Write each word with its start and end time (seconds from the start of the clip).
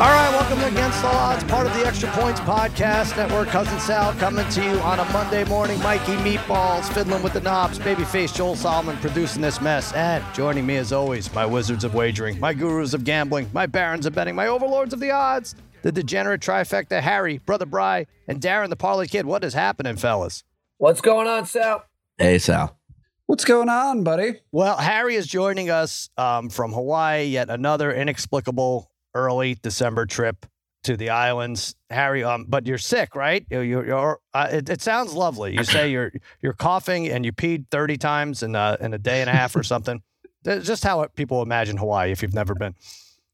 All 0.00 0.06
right, 0.06 0.30
welcome 0.30 0.60
to 0.60 0.66
Against 0.68 1.04
All 1.04 1.12
Odds, 1.12 1.42
part 1.42 1.66
of 1.66 1.74
the 1.74 1.84
Extra 1.84 2.08
Points 2.12 2.38
Podcast 2.38 3.16
Network. 3.16 3.48
Cousin 3.48 3.80
Sal 3.80 4.12
coming 4.14 4.48
to 4.50 4.62
you 4.62 4.78
on 4.78 5.00
a 5.00 5.04
Monday 5.06 5.42
morning. 5.42 5.76
Mikey 5.82 6.14
Meatballs 6.18 6.84
fiddling 6.92 7.20
with 7.20 7.32
the 7.32 7.40
knobs. 7.40 7.80
Babyface 7.80 8.32
Joel 8.32 8.54
Solomon 8.54 8.96
producing 8.98 9.42
this 9.42 9.60
mess. 9.60 9.92
And 9.94 10.24
joining 10.36 10.64
me 10.64 10.76
as 10.76 10.92
always, 10.92 11.34
my 11.34 11.44
wizards 11.44 11.82
of 11.82 11.94
wagering, 11.94 12.38
my 12.38 12.54
gurus 12.54 12.94
of 12.94 13.02
gambling, 13.02 13.50
my 13.52 13.66
barons 13.66 14.06
of 14.06 14.14
betting, 14.14 14.36
my 14.36 14.46
overlords 14.46 14.94
of 14.94 15.00
the 15.00 15.10
odds, 15.10 15.56
the 15.82 15.90
degenerate 15.90 16.42
trifecta, 16.42 17.00
Harry, 17.00 17.38
Brother 17.38 17.66
Bry, 17.66 18.06
and 18.28 18.40
Darren 18.40 18.68
the 18.68 18.76
Parlay 18.76 19.08
Kid. 19.08 19.26
What 19.26 19.42
is 19.42 19.54
happening, 19.54 19.96
fellas? 19.96 20.44
What's 20.76 21.00
going 21.00 21.26
on, 21.26 21.44
Sal? 21.44 21.84
Hey, 22.18 22.38
Sal. 22.38 22.78
What's 23.26 23.44
going 23.44 23.68
on, 23.68 24.04
buddy? 24.04 24.42
Well, 24.52 24.76
Harry 24.76 25.16
is 25.16 25.26
joining 25.26 25.70
us 25.70 26.08
um, 26.16 26.50
from 26.50 26.72
Hawaii, 26.72 27.24
yet 27.24 27.50
another 27.50 27.92
inexplicable 27.92 28.87
early 29.14 29.54
December 29.54 30.06
trip 30.06 30.46
to 30.84 30.96
the 30.96 31.10
islands. 31.10 31.74
Harry, 31.90 32.24
um, 32.24 32.46
but 32.48 32.66
you're 32.66 32.78
sick, 32.78 33.14
right? 33.14 33.44
You're, 33.50 33.64
you're 33.64 34.18
uh, 34.34 34.48
it, 34.50 34.68
it, 34.68 34.82
sounds 34.82 35.12
lovely. 35.12 35.54
You 35.54 35.64
say 35.64 35.90
you're 35.90 36.12
you're 36.40 36.52
coughing 36.52 37.08
and 37.08 37.24
you 37.24 37.32
peed 37.32 37.66
30 37.70 37.96
times 37.96 38.42
in 38.42 38.54
a, 38.54 38.76
in 38.80 38.94
a 38.94 38.98
day 38.98 39.20
and 39.20 39.28
a 39.28 39.32
half 39.32 39.56
or 39.56 39.62
something. 39.62 40.02
That's 40.44 40.66
just 40.66 40.84
how 40.84 41.04
people 41.08 41.42
imagine 41.42 41.76
Hawaii 41.76 42.12
if 42.12 42.22
you've 42.22 42.34
never 42.34 42.54
been. 42.54 42.74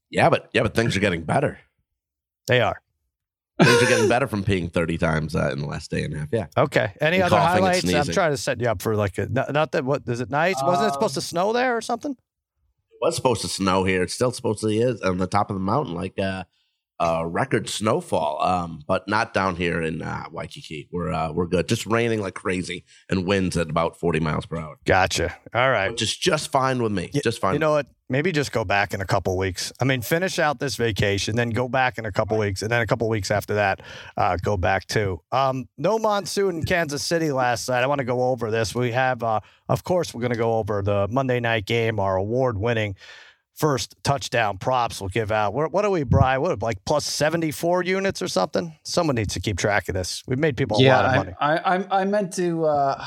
Yeah, 0.09 0.29
but 0.29 0.49
yeah, 0.53 0.63
but 0.63 0.73
things 0.73 0.95
are 0.95 0.99
getting 0.99 1.23
better. 1.23 1.59
They 2.47 2.61
are. 2.61 2.81
Things 3.61 3.83
are 3.83 3.87
getting 3.87 4.09
better 4.09 4.27
from 4.27 4.43
peeing 4.43 4.71
30 4.71 4.97
times 4.97 5.35
uh, 5.35 5.49
in 5.51 5.59
the 5.59 5.65
last 5.65 5.89
day 5.89 6.03
and 6.03 6.13
a 6.13 6.19
half. 6.19 6.27
Yeah. 6.31 6.47
Okay. 6.57 6.91
Any 6.99 7.17
and 7.17 7.25
other 7.25 7.39
highlights? 7.39 7.91
I'm 7.93 8.05
trying 8.13 8.31
to 8.31 8.37
set 8.37 8.59
you 8.59 8.67
up 8.67 8.81
for 8.81 8.97
like 8.97 9.17
a, 9.17 9.27
not, 9.27 9.71
that 9.71 9.85
what 9.85 10.03
is 10.07 10.19
it 10.19 10.29
nice? 10.29 10.55
Wasn't 10.61 10.89
it 10.89 10.93
supposed 10.93 11.13
to 11.13 11.19
um, 11.19 11.23
snow 11.23 11.53
there 11.53 11.77
or 11.77 11.81
something? 11.81 12.17
Was 13.01 13.15
supposed 13.15 13.41
to 13.41 13.47
snow 13.47 13.83
here. 13.83 14.03
It 14.03 14.11
still 14.11 14.31
supposedly 14.31 14.79
is 14.79 15.01
on 15.01 15.17
the 15.17 15.27
top 15.27 15.49
of 15.49 15.55
the 15.55 15.61
mountain, 15.61 15.93
like 15.93 16.17
uh, 16.19 16.45
uh, 16.99 17.23
record 17.25 17.67
snowfall, 17.69 18.41
um, 18.41 18.81
but 18.87 19.07
not 19.07 19.33
down 19.33 19.55
here 19.55 19.81
in 19.81 20.01
uh, 20.01 20.25
Waikiki. 20.31 20.87
We're 20.91 21.11
uh, 21.11 21.31
we're 21.31 21.47
good. 21.47 21.67
Just 21.67 21.85
raining 21.85 22.21
like 22.21 22.33
crazy 22.35 22.85
and 23.09 23.25
winds 23.27 23.57
at 23.57 23.69
about 23.69 23.99
forty 23.99 24.19
miles 24.19 24.45
per 24.45 24.57
hour. 24.57 24.77
Gotcha. 24.85 25.35
All 25.53 25.69
right, 25.69 25.89
Which 25.91 26.01
is 26.01 26.15
just 26.15 26.51
fine 26.51 26.81
with 26.81 26.91
me. 26.91 27.11
just 27.23 27.39
fine. 27.39 27.53
You 27.53 27.59
know 27.59 27.71
what? 27.71 27.87
Maybe 28.07 28.31
just 28.31 28.51
go 28.51 28.63
back 28.63 28.93
in 28.93 29.01
a 29.01 29.05
couple 29.05 29.35
weeks. 29.35 29.73
I 29.81 29.83
mean, 29.83 30.01
finish 30.03 30.37
out 30.37 30.59
this 30.59 30.75
vacation, 30.75 31.35
then 31.35 31.49
go 31.49 31.67
back 31.67 31.97
in 31.97 32.05
a 32.05 32.11
couple 32.11 32.37
weeks, 32.37 32.61
and 32.61 32.69
then 32.71 32.81
a 32.81 32.85
couple 32.85 33.09
weeks 33.09 33.31
after 33.31 33.55
that, 33.55 33.81
uh, 34.15 34.37
go 34.43 34.57
back 34.57 34.85
too. 34.85 35.21
Um, 35.31 35.67
no 35.79 35.97
monsoon 35.97 36.57
in 36.57 36.63
Kansas 36.65 37.03
City 37.03 37.31
last 37.31 37.67
night. 37.67 37.81
I 37.83 37.87
want 37.87 37.97
to 37.99 38.05
go 38.05 38.25
over 38.29 38.51
this. 38.51 38.75
We 38.75 38.91
have, 38.91 39.23
uh, 39.23 39.39
of 39.69 39.83
course, 39.83 40.13
we're 40.13 40.21
going 40.21 40.33
to 40.33 40.37
go 40.37 40.53
over 40.59 40.83
the 40.83 41.07
Monday 41.09 41.39
night 41.39 41.65
game, 41.65 41.99
our 41.99 42.15
award-winning 42.15 42.95
first 43.55 43.95
touchdown 44.03 44.57
props 44.57 44.99
we'll 44.99 45.09
give 45.09 45.31
out. 45.31 45.53
What, 45.53 45.71
what 45.71 45.85
are 45.85 45.91
we, 45.91 46.03
Bry? 46.03 46.37
What 46.37 46.61
like 46.61 46.83
plus 46.85 47.05
seventy 47.05 47.51
four 47.51 47.83
units 47.83 48.21
or 48.21 48.27
something? 48.27 48.77
Someone 48.83 49.15
needs 49.15 49.33
to 49.33 49.39
keep 49.39 49.57
track 49.57 49.87
of 49.89 49.95
this. 49.95 50.23
We've 50.27 50.39
made 50.39 50.57
people 50.57 50.77
a 50.77 50.83
lot 50.87 51.05
of 51.05 51.15
money. 51.15 51.33
I, 51.39 51.57
I 51.57 52.01
I 52.01 52.05
meant 52.05 52.33
to. 52.33 52.65
Uh, 52.65 53.05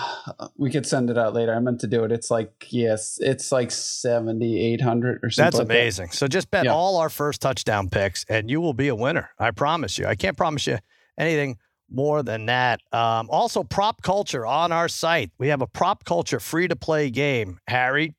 we 0.56 0.70
could 0.70 0.86
send 0.86 1.10
it 1.10 1.18
out 1.18 1.34
later. 1.34 1.54
I 1.54 1.60
meant 1.60 1.80
to 1.80 1.86
do 1.86 2.04
it. 2.04 2.12
It's 2.12 2.30
like 2.30 2.66
yes, 2.70 3.18
it's 3.20 3.52
like 3.52 3.70
seventy 3.70 4.60
eight 4.60 4.80
hundred 4.80 5.20
or 5.22 5.30
something. 5.30 5.58
That's 5.58 5.70
amazing. 5.70 6.08
That. 6.08 6.16
So 6.16 6.28
just 6.28 6.50
bet 6.50 6.64
yeah. 6.64 6.72
all 6.72 6.96
our 6.96 7.10
first 7.10 7.40
touchdown 7.40 7.88
picks, 7.88 8.24
and 8.28 8.50
you 8.50 8.60
will 8.60 8.74
be 8.74 8.88
a 8.88 8.94
winner. 8.94 9.30
I 9.38 9.50
promise 9.50 9.98
you. 9.98 10.06
I 10.06 10.14
can't 10.14 10.36
promise 10.36 10.66
you 10.66 10.78
anything 11.16 11.58
more 11.90 12.22
than 12.22 12.46
that. 12.46 12.80
Um, 12.92 13.28
also, 13.30 13.64
prop 13.64 14.02
culture 14.02 14.44
on 14.46 14.72
our 14.72 14.88
site. 14.88 15.30
We 15.38 15.48
have 15.48 15.62
a 15.62 15.66
prop 15.66 16.04
culture 16.04 16.40
free 16.40 16.68
to 16.68 16.76
play 16.76 17.10
game. 17.10 17.58
Harry, 17.66 18.14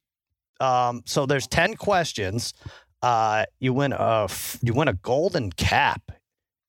um, 0.60 1.02
so 1.06 1.26
there's 1.26 1.48
10 1.48 1.76
questions. 1.76 2.54
Uh, 3.02 3.46
you 3.60 3.74
win 3.74 3.94
a 3.94 4.28
you 4.62 4.74
win 4.74 4.90
a 4.90 4.94
golden 4.94 5.52
cap 5.52 6.12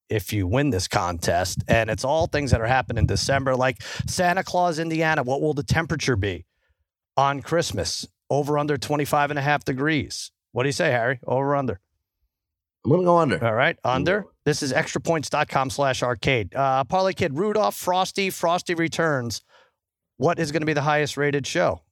if 0.08 0.32
you 0.32 0.46
win 0.46 0.70
this 0.70 0.86
contest, 0.88 1.62
and 1.68 1.90
it's 1.90 2.04
all 2.04 2.26
things 2.26 2.50
that 2.52 2.60
are 2.60 2.66
happening 2.66 3.02
in 3.02 3.06
December, 3.06 3.56
like 3.56 3.82
Santa 4.06 4.44
Claus, 4.44 4.78
Indiana. 4.78 5.22
What 5.22 5.40
will 5.40 5.54
the 5.54 5.62
temperature 5.62 6.16
be 6.16 6.46
on 7.16 7.42
Christmas? 7.42 8.06
Over 8.28 8.58
under 8.58 8.76
25 8.76 9.30
and 9.30 9.38
a 9.40 9.42
half 9.42 9.64
degrees. 9.64 10.30
What 10.52 10.62
do 10.62 10.68
you 10.68 10.72
say, 10.72 10.92
Harry? 10.92 11.18
Over 11.26 11.56
under? 11.56 11.80
I'm 12.84 12.92
gonna 12.92 13.02
go 13.02 13.18
under. 13.18 13.44
All 13.44 13.54
right, 13.54 13.76
under. 13.82 14.26
This 14.44 14.62
is 14.62 14.72
extrapoints.com 14.72 15.70
slash 15.70 16.02
arcade. 16.02 16.54
Uh, 16.54 16.84
Parlay 16.84 17.12
Kid, 17.12 17.36
Rudolph, 17.36 17.74
Frosty, 17.74 18.30
Frosty 18.30 18.74
returns. 18.74 19.42
What 20.16 20.38
is 20.38 20.52
going 20.52 20.62
to 20.62 20.66
be 20.66 20.72
the 20.72 20.82
highest 20.82 21.16
rated 21.16 21.46
show? 21.46 21.82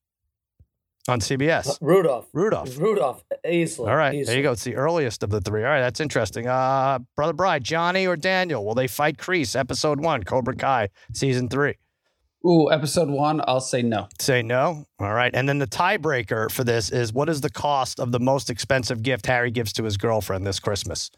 On 1.09 1.21
CBS. 1.21 1.69
Uh, 1.69 1.75
Rudolph. 1.81 2.29
Rudolph. 2.33 2.79
Rudolph. 2.79 3.25
Easily. 3.49 3.91
All 3.91 3.97
right. 3.97 4.15
Easily. 4.15 4.25
There 4.27 4.37
you 4.37 4.43
go. 4.43 4.53
It's 4.53 4.65
the 4.65 4.77
earliest 4.77 5.23
of 5.23 5.31
the 5.31 5.41
three. 5.41 5.65
All 5.65 5.71
right. 5.71 5.81
That's 5.81 6.01
interesting. 6.01 6.47
Uh, 6.47 6.99
Brother 7.17 7.33
Bride, 7.33 7.65
Johnny 7.65 8.07
or 8.07 8.15
Daniel? 8.17 8.65
Will 8.65 8.75
they 8.75 8.87
fight 8.87 9.17
Kreese? 9.17 9.59
Episode 9.59 10.01
one, 10.01 10.23
Cobra 10.23 10.55
Kai, 10.55 10.91
season 11.15 11.49
three. 11.49 11.77
Ooh, 12.47 12.71
episode 12.71 13.09
one, 13.09 13.41
I'll 13.49 13.61
say 13.61 13.83
no. 13.83 14.09
Say 14.21 14.43
no. 14.43 14.85
All 15.01 15.13
right. 15.13 15.35
And 15.35 15.49
then 15.49 15.59
the 15.59 15.67
tiebreaker 15.67 16.51
for 16.51 16.63
this 16.63 16.91
is 16.91 17.13
what 17.13 17.29
is 17.29 17.41
the 17.41 17.51
cost 17.51 17.99
of 17.99 18.13
the 18.13 18.21
most 18.21 18.49
expensive 18.49 19.03
gift 19.03 19.27
Harry 19.27 19.51
gives 19.51 19.73
to 19.75 19.85
his 19.85 19.97
girlfriend 19.97 20.47
this 20.47 20.61
Christmas? 20.61 21.11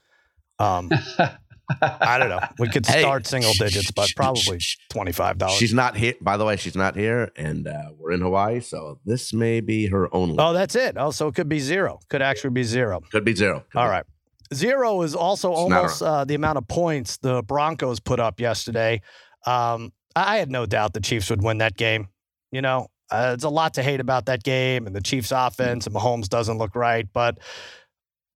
Um, 0.59 0.91
I 1.81 2.19
don't 2.19 2.29
know. 2.29 2.41
We 2.59 2.69
could 2.69 2.87
start 2.87 3.27
hey, 3.27 3.31
single 3.31 3.53
digits, 3.55 3.91
but 3.91 4.11
probably 4.17 4.61
twenty 4.89 5.13
five 5.13 5.39
dollars. 5.39 5.57
She's 5.57 5.75
not 5.75 5.97
here. 5.97 6.15
By 6.21 6.37
the 6.37 6.45
way, 6.45 6.57
she's 6.57 6.77
not 6.77 6.97
here, 6.97 7.31
and 7.37 7.67
uh, 7.67 7.91
we're 7.97 8.13
in 8.13 8.21
Hawaii, 8.21 8.61
so 8.61 8.99
this 9.05 9.33
may 9.33 9.61
be 9.61 9.87
her 9.87 10.15
only. 10.15 10.37
Oh, 10.39 10.53
that's 10.53 10.75
it. 10.75 10.97
Oh, 10.99 11.11
so 11.11 11.29
it 11.29 11.35
could 11.35 11.49
be 11.49 11.61
zero. 11.61 12.01
Could 12.09 12.23
actually 12.23 12.51
be 12.51 12.65
zero. 12.65 13.01
Could 13.13 13.25
be 13.25 13.35
zero. 13.35 13.65
Could 13.71 13.79
All 13.79 13.87
be. 13.87 13.91
right. 13.91 14.05
Zero 14.53 15.03
is 15.03 15.15
also 15.15 15.53
it's 15.53 15.61
almost 15.61 16.03
uh, 16.03 16.25
the 16.25 16.35
amount 16.35 16.59
of 16.59 16.67
points 16.67 17.19
the 17.19 17.43
Broncos 17.43 18.01
put 18.01 18.19
up 18.19 18.41
yesterday. 18.41 19.01
Um, 19.47 19.93
I 20.17 20.39
had 20.39 20.51
no 20.51 20.67
doubt 20.67 20.93
the 20.93 21.01
Chiefs 21.01 21.31
would 21.31 21.43
win 21.43 21.59
that 21.59 21.77
game. 21.77 22.09
You 22.51 22.63
know, 22.63 22.89
uh, 23.11 23.29
there's 23.29 23.45
a 23.45 23.49
lot 23.49 23.75
to 23.75 23.83
hate 23.83 24.01
about 24.01 24.27
that 24.27 24.43
game 24.43 24.87
and 24.87 24.95
the 24.95 25.01
Chiefs' 25.01 25.33
offense, 25.33 25.87
and 25.87 25.95
Mahomes 25.95 26.29
doesn't 26.29 26.59
look 26.59 26.75
right, 26.75 27.07
but 27.13 27.39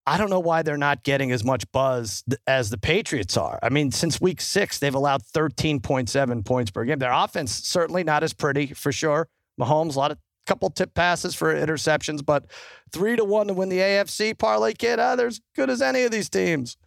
I 0.06 0.18
don't 0.18 0.30
know 0.30 0.40
why 0.40 0.64
they're 0.64 0.78
not 0.78 1.04
getting 1.04 1.32
as 1.32 1.44
much 1.44 1.70
buzz 1.72 2.24
as 2.46 2.70
the 2.70 2.78
Patriots 2.78 3.38
are. 3.38 3.58
I 3.64 3.70
mean, 3.70 3.92
since 3.92 4.20
week 4.20 4.42
six, 4.42 4.80
they've 4.80 4.94
allowed 4.94 5.24
13.7 5.24 6.46
points 6.46 6.72
per 6.72 6.84
game. 6.84 7.00
Their 7.00 7.14
offense 7.14 7.52
certainly 7.52 8.04
not 8.04 8.24
as 8.24 8.34
pretty 8.34 8.68
for 8.68 8.92
sure. 8.92 9.30
Mahomes, 9.60 9.96
a 9.96 10.00
lot 10.00 10.12
of 10.12 10.18
couple 10.46 10.70
tip 10.70 10.94
passes 10.94 11.36
for 11.36 11.54
interceptions, 11.54 12.26
but 12.26 12.46
three 12.92 13.16
to 13.16 13.24
one 13.24 13.48
to 13.48 13.54
win 13.54 13.70
the 13.70 13.80
AFC 13.80 14.38
parlay 14.38 14.74
kid. 14.74 15.00
Ah, 15.00 15.16
they're 15.16 15.28
as 15.28 15.40
good 15.56 15.70
as 15.70 15.82
any 15.82 16.04
of 16.04 16.12
these 16.12 16.30
teams. 16.30 16.78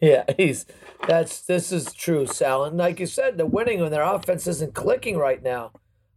Yeah, 0.00 0.24
he's 0.36 0.66
that's 1.06 1.42
this 1.42 1.72
is 1.72 1.92
true, 1.92 2.26
Sal. 2.26 2.64
And 2.64 2.76
like 2.76 3.00
you 3.00 3.06
said, 3.06 3.36
they're 3.36 3.46
winning 3.46 3.80
when 3.80 3.90
their 3.90 4.02
offense 4.02 4.46
isn't 4.46 4.74
clicking 4.74 5.16
right 5.16 5.42
now. 5.42 5.72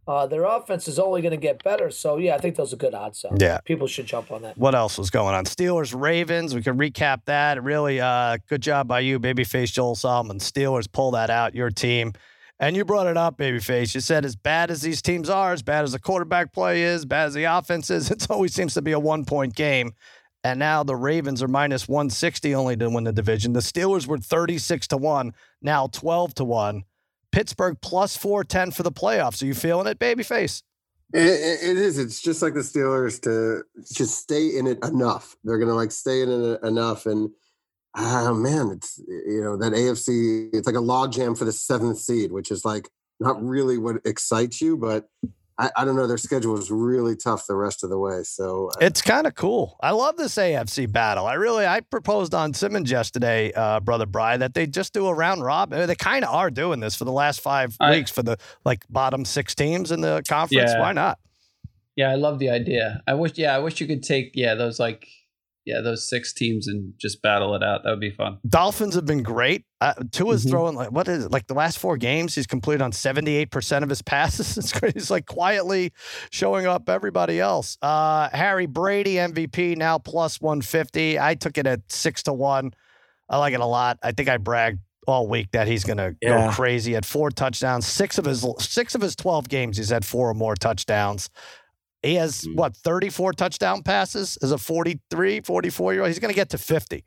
Uh, 0.06 0.26
their 0.26 0.44
offense 0.44 0.88
is 0.88 0.98
only 0.98 1.22
going 1.22 1.30
to 1.30 1.36
get 1.36 1.62
better. 1.62 1.90
So, 1.90 2.16
yeah, 2.16 2.34
I 2.34 2.38
think 2.38 2.56
those 2.56 2.72
are 2.72 2.76
good 2.76 2.94
odds. 2.94 3.20
So 3.20 3.34
yeah. 3.38 3.58
People 3.64 3.86
should 3.86 4.06
jump 4.06 4.32
on 4.32 4.42
that. 4.42 4.58
What 4.58 4.74
else 4.74 4.98
was 4.98 5.10
going 5.10 5.34
on? 5.34 5.44
Steelers, 5.44 5.98
Ravens. 5.98 6.54
We 6.54 6.62
can 6.62 6.76
recap 6.76 7.24
that. 7.26 7.62
Really 7.62 8.00
uh, 8.00 8.38
good 8.48 8.62
job 8.62 8.88
by 8.88 9.00
you, 9.00 9.20
Babyface 9.20 9.72
Joel 9.72 9.94
Solomon. 9.94 10.38
Steelers 10.38 10.90
pull 10.90 11.12
that 11.12 11.30
out, 11.30 11.54
your 11.54 11.70
team. 11.70 12.12
And 12.58 12.76
you 12.76 12.84
brought 12.84 13.06
it 13.06 13.16
up, 13.16 13.38
Babyface. 13.38 13.94
You 13.94 14.00
said, 14.00 14.24
as 14.24 14.36
bad 14.36 14.70
as 14.70 14.82
these 14.82 15.02
teams 15.02 15.28
are, 15.28 15.52
as 15.52 15.62
bad 15.62 15.84
as 15.84 15.92
the 15.92 15.98
quarterback 15.98 16.52
play 16.52 16.82
is, 16.82 17.04
bad 17.04 17.26
as 17.26 17.34
the 17.34 17.44
offense 17.44 17.90
is, 17.90 18.10
it 18.12 18.28
always 18.30 18.54
seems 18.54 18.74
to 18.74 18.82
be 18.82 18.92
a 18.92 19.00
one 19.00 19.24
point 19.24 19.54
game. 19.54 19.92
And 20.44 20.58
now 20.58 20.82
the 20.82 20.96
Ravens 20.96 21.42
are 21.42 21.48
minus 21.48 21.86
160 21.86 22.54
only 22.54 22.76
to 22.76 22.90
win 22.90 23.04
the 23.04 23.12
division. 23.12 23.52
The 23.52 23.60
Steelers 23.60 24.08
were 24.08 24.18
36 24.18 24.88
to 24.88 24.96
1, 24.96 25.32
now 25.60 25.86
12 25.86 26.34
to 26.34 26.44
1. 26.44 26.84
Pittsburgh 27.32 27.76
plus 27.80 28.16
410 28.16 28.70
for 28.70 28.82
the 28.82 28.92
playoffs. 28.92 29.42
Are 29.42 29.46
you 29.46 29.54
feeling 29.54 29.86
it, 29.86 29.98
babyface? 29.98 30.62
It, 31.12 31.20
it 31.20 31.76
is. 31.76 31.98
It's 31.98 32.22
just 32.22 32.40
like 32.40 32.54
the 32.54 32.60
Steelers 32.60 33.20
to 33.22 33.64
just 33.92 34.18
stay 34.18 34.56
in 34.56 34.66
it 34.66 34.82
enough. 34.84 35.36
They're 35.44 35.58
going 35.58 35.68
to 35.68 35.74
like 35.74 35.90
stay 35.90 36.22
in 36.22 36.30
it 36.30 36.62
enough. 36.62 37.06
And 37.06 37.30
oh 37.96 38.34
man, 38.34 38.70
it's, 38.70 38.98
you 39.08 39.42
know, 39.42 39.56
that 39.56 39.72
AFC, 39.72 40.50
it's 40.52 40.66
like 40.66 40.76
a 40.76 40.78
logjam 40.78 41.36
for 41.36 41.44
the 41.44 41.52
seventh 41.52 41.98
seed, 41.98 42.32
which 42.32 42.50
is 42.50 42.64
like 42.64 42.88
not 43.20 43.42
really 43.42 43.78
what 43.78 43.96
excites 44.04 44.60
you, 44.60 44.76
but 44.76 45.08
I, 45.58 45.70
I, 45.76 45.84
don't 45.84 45.96
know. 45.96 46.06
Their 46.06 46.18
schedule 46.18 46.58
is 46.58 46.70
really 46.70 47.16
tough 47.16 47.46
the 47.46 47.54
rest 47.54 47.84
of 47.84 47.90
the 47.90 47.98
way. 47.98 48.22
So 48.22 48.68
uh, 48.68 48.78
it's 48.80 49.02
kind 49.02 49.26
of 49.26 49.34
cool. 49.34 49.76
I 49.82 49.90
love 49.90 50.16
this 50.16 50.36
AFC 50.36 50.90
battle. 50.90 51.26
I 51.26 51.34
really, 51.34 51.66
I 51.66 51.80
proposed 51.80 52.34
on 52.34 52.54
Simmons 52.54 52.90
yesterday, 52.90 53.52
uh, 53.52 53.80
brother 53.80 54.06
Bry, 54.06 54.36
that 54.38 54.54
they 54.54 54.66
just 54.66 54.92
do 54.92 55.06
a 55.06 55.14
round 55.14 55.42
robin. 55.42 55.86
They 55.86 55.94
kind 55.94 56.24
of 56.24 56.34
are 56.34 56.50
doing 56.50 56.80
this 56.80 56.94
for 56.94 57.04
the 57.04 57.12
last 57.12 57.40
five 57.40 57.76
I, 57.80 57.90
weeks 57.90 58.10
for 58.10 58.22
the 58.22 58.38
like 58.64 58.84
bottom 58.88 59.24
six 59.24 59.54
teams 59.54 59.92
in 59.92 60.00
the 60.00 60.22
conference. 60.28 60.72
Yeah. 60.72 60.80
Why 60.80 60.92
not? 60.92 61.18
Yeah, 61.96 62.10
I 62.10 62.14
love 62.14 62.38
the 62.38 62.50
idea. 62.50 63.02
I 63.06 63.14
wish, 63.14 63.32
yeah, 63.36 63.54
I 63.54 63.58
wish 63.58 63.80
you 63.80 63.86
could 63.86 64.02
take, 64.02 64.32
yeah, 64.34 64.54
those 64.54 64.80
like 64.80 65.06
yeah, 65.64 65.80
those 65.80 66.08
six 66.08 66.32
teams 66.32 66.66
and 66.66 66.92
just 66.98 67.22
battle 67.22 67.54
it 67.54 67.62
out. 67.62 67.84
That 67.84 67.90
would 67.90 68.00
be 68.00 68.10
fun. 68.10 68.38
Dolphins 68.48 68.94
have 68.96 69.06
been 69.06 69.22
great. 69.22 69.64
Uh, 69.80 69.94
Tua's 70.10 70.42
mm-hmm. 70.42 70.50
throwing 70.50 70.74
like 70.74 70.90
what 70.90 71.06
is 71.08 71.24
it? 71.26 71.30
Like 71.30 71.46
the 71.46 71.54
last 71.54 71.78
four 71.78 71.96
games, 71.96 72.34
he's 72.34 72.46
completed 72.46 72.82
on 72.82 72.92
seventy 72.92 73.36
eight 73.36 73.50
percent 73.50 73.82
of 73.82 73.88
his 73.88 74.02
passes. 74.12 74.58
It's 74.58 74.78
great. 74.78 74.94
He's 74.94 75.10
like 75.10 75.26
quietly 75.26 75.92
showing 76.30 76.66
up 76.66 76.88
everybody 76.88 77.40
else. 77.40 77.78
Uh, 77.80 78.28
Harry 78.32 78.66
Brady 78.66 79.14
MVP 79.14 79.76
now 79.76 79.98
plus 79.98 80.40
one 80.40 80.62
fifty. 80.62 81.18
I 81.18 81.34
took 81.34 81.58
it 81.58 81.66
at 81.66 81.80
six 81.90 82.24
to 82.24 82.32
one. 82.32 82.72
I 83.28 83.38
like 83.38 83.54
it 83.54 83.60
a 83.60 83.66
lot. 83.66 83.98
I 84.02 84.12
think 84.12 84.28
I 84.28 84.38
bragged 84.38 84.80
all 85.06 85.26
week 85.26 85.50
that 85.52 85.66
he's 85.66 85.84
going 85.84 85.96
to 85.98 86.14
Yeah. 86.20 86.46
go 86.48 86.52
crazy. 86.52 86.94
At 86.96 87.04
four 87.04 87.30
touchdowns, 87.30 87.86
six 87.86 88.18
of 88.18 88.24
his 88.24 88.46
six 88.58 88.94
of 88.94 89.00
his 89.00 89.16
twelve 89.16 89.48
games, 89.48 89.76
he's 89.76 89.90
had 89.90 90.04
four 90.04 90.30
or 90.30 90.34
more 90.34 90.54
touchdowns. 90.54 91.30
He 92.02 92.14
has 92.16 92.42
Mm. 92.42 92.56
what 92.56 92.76
34 92.76 93.32
touchdown 93.32 93.82
passes 93.82 94.36
as 94.38 94.50
a 94.52 94.58
43, 94.58 95.40
44 95.40 95.92
year 95.92 96.02
old. 96.02 96.08
He's 96.08 96.18
going 96.18 96.30
to 96.32 96.36
get 96.36 96.50
to 96.50 96.58
50. 96.58 97.04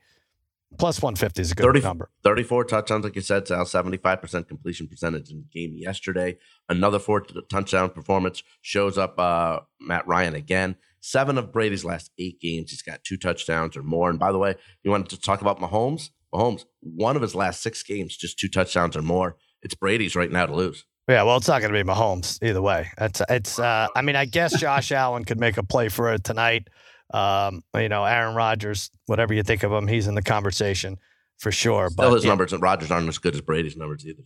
Plus 0.78 1.02
150 1.02 1.42
is 1.42 1.52
a 1.52 1.56
good 1.56 1.64
30 1.64 1.82
number. 1.82 2.10
34 2.24 2.66
touchdowns, 2.66 3.04
like 3.06 3.16
you 3.16 3.22
said, 3.22 3.48
Sal, 3.48 3.64
75% 3.66 4.48
completion 4.48 4.88
percentage 4.88 5.30
in 5.30 5.38
the 5.38 5.46
game 5.54 5.76
yesterday. 5.78 6.38
Another 6.68 7.00
four 7.00 7.22
touchdown 7.50 7.90
performance 7.92 8.44
shows 8.62 8.98
up 8.98 9.18
uh, 9.18 9.60
Matt 9.80 10.06
Ryan 10.08 10.36
again. 10.36 10.76
Seven 11.00 11.38
of 11.38 11.52
Brady's 11.54 11.86
last 11.86 12.12
eight 12.18 12.42
games, 12.42 12.72
he's 12.72 12.82
got 12.82 13.04
two 13.04 13.16
touchdowns 13.16 13.78
or 13.78 13.84
more. 13.84 14.10
And 14.10 14.20
by 14.20 14.32
the 14.32 14.38
way, 14.40 14.56
you 14.84 14.92
wanted 14.92 15.10
to 15.10 15.22
talk 15.22 15.40
about 15.42 15.60
Mahomes? 15.60 16.10
Mahomes, 16.34 16.66
one 16.82 17.16
of 17.16 17.22
his 17.22 17.36
last 17.36 17.62
six 17.62 17.82
games, 17.84 18.18
just 18.18 18.38
two 18.40 18.50
touchdowns 18.50 18.98
or 18.98 19.02
more. 19.02 19.38
It's 19.62 19.76
Brady's 19.76 20.16
right 20.16 20.32
now 20.32 20.46
to 20.48 20.56
lose. 20.56 20.84
Yeah, 21.08 21.24
well, 21.24 21.38
it's 21.38 21.48
not 21.48 21.62
going 21.62 21.72
to 21.72 21.84
be 21.84 21.88
Mahomes 21.88 22.42
either 22.44 22.62
way. 22.62 22.90
It's 23.00 23.22
it's. 23.30 23.60
Uh, 23.60 23.88
I 23.96 24.02
mean, 24.02 24.16
I 24.16 24.26
guess 24.26 24.60
Josh 24.60 24.92
Allen 24.92 25.24
could 25.24 25.40
make 25.40 25.58
a 25.58 25.64
play 25.64 25.90
for 25.90 26.12
it 26.14 26.24
tonight. 26.24 26.68
Um, 27.14 27.62
you 27.76 27.90
know, 27.90 28.04
Aaron 28.04 28.36
Rodgers, 28.36 28.90
whatever 29.06 29.34
you 29.34 29.44
think 29.44 29.62
of 29.64 29.72
him, 29.72 29.88
he's 29.88 30.08
in 30.08 30.16
the 30.16 30.24
conversation 30.24 30.98
for 31.38 31.52
sure. 31.52 31.90
Still, 31.90 32.10
But 32.10 32.16
his 32.16 32.24
yeah, 32.24 32.30
numbers 32.30 32.54
and 32.54 32.62
Rodgers 32.62 32.90
aren't 32.90 33.08
as 33.08 33.20
good 33.20 33.36
as 33.36 33.42
Brady's 33.42 33.78
numbers 33.78 34.06
either. 34.06 34.24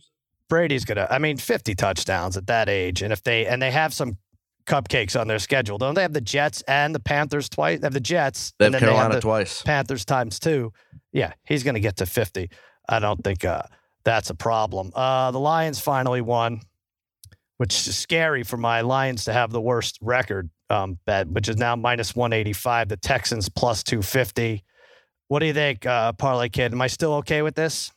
Brady's 0.48 0.84
gonna. 0.86 1.06
I 1.10 1.18
mean, 1.18 1.36
50 1.36 1.74
touchdowns 1.74 2.36
at 2.38 2.46
that 2.46 2.68
age, 2.70 3.02
and 3.02 3.12
if 3.12 3.22
they 3.22 3.46
and 3.46 3.60
they 3.60 3.70
have 3.70 3.92
some 3.92 4.16
cupcakes 4.66 5.20
on 5.20 5.26
their 5.28 5.38
schedule, 5.38 5.76
don't 5.76 5.94
they 5.94 6.02
have 6.02 6.14
the 6.14 6.20
Jets 6.20 6.62
and 6.62 6.94
the 6.94 7.00
Panthers 7.00 7.48
twice? 7.50 7.80
They 7.80 7.86
have 7.86 7.92
the 7.92 8.00
Jets, 8.00 8.54
They 8.58 8.66
and 8.66 8.74
have 8.74 8.80
then 8.80 8.88
Carolina 8.88 9.08
they 9.10 9.14
have 9.16 9.22
the 9.22 9.26
twice. 9.26 9.62
Panthers 9.62 10.04
times 10.06 10.38
two. 10.38 10.72
Yeah, 11.12 11.32
he's 11.44 11.62
going 11.62 11.74
to 11.74 11.80
get 11.80 11.96
to 11.96 12.06
50. 12.06 12.48
I 12.88 12.98
don't 13.00 13.22
think 13.22 13.44
uh, 13.44 13.62
that's 14.04 14.30
a 14.30 14.34
problem. 14.34 14.92
Uh, 14.94 15.30
the 15.32 15.40
Lions 15.40 15.80
finally 15.80 16.20
won, 16.20 16.60
which 17.60 17.86
is 17.86 17.94
scary 17.94 18.42
for 18.42 18.56
my 18.56 18.80
Lions 18.80 19.26
to 19.26 19.34
have 19.34 19.50
the 19.50 19.60
worst 19.60 19.98
record 20.00 20.48
um, 20.70 20.98
bet, 21.04 21.28
which 21.28 21.46
is 21.46 21.58
now 21.58 21.76
minus 21.76 22.16
185. 22.16 22.88
The 22.88 22.96
Texans 22.96 23.50
plus 23.50 23.82
250. 23.82 24.64
What 25.28 25.40
do 25.40 25.46
you 25.46 25.52
think, 25.52 25.84
uh, 25.84 26.14
Parlay 26.14 26.48
Kid? 26.48 26.72
Am 26.72 26.80
I 26.80 26.86
still 26.86 27.12
okay 27.16 27.42
with 27.42 27.54
this? 27.54 27.92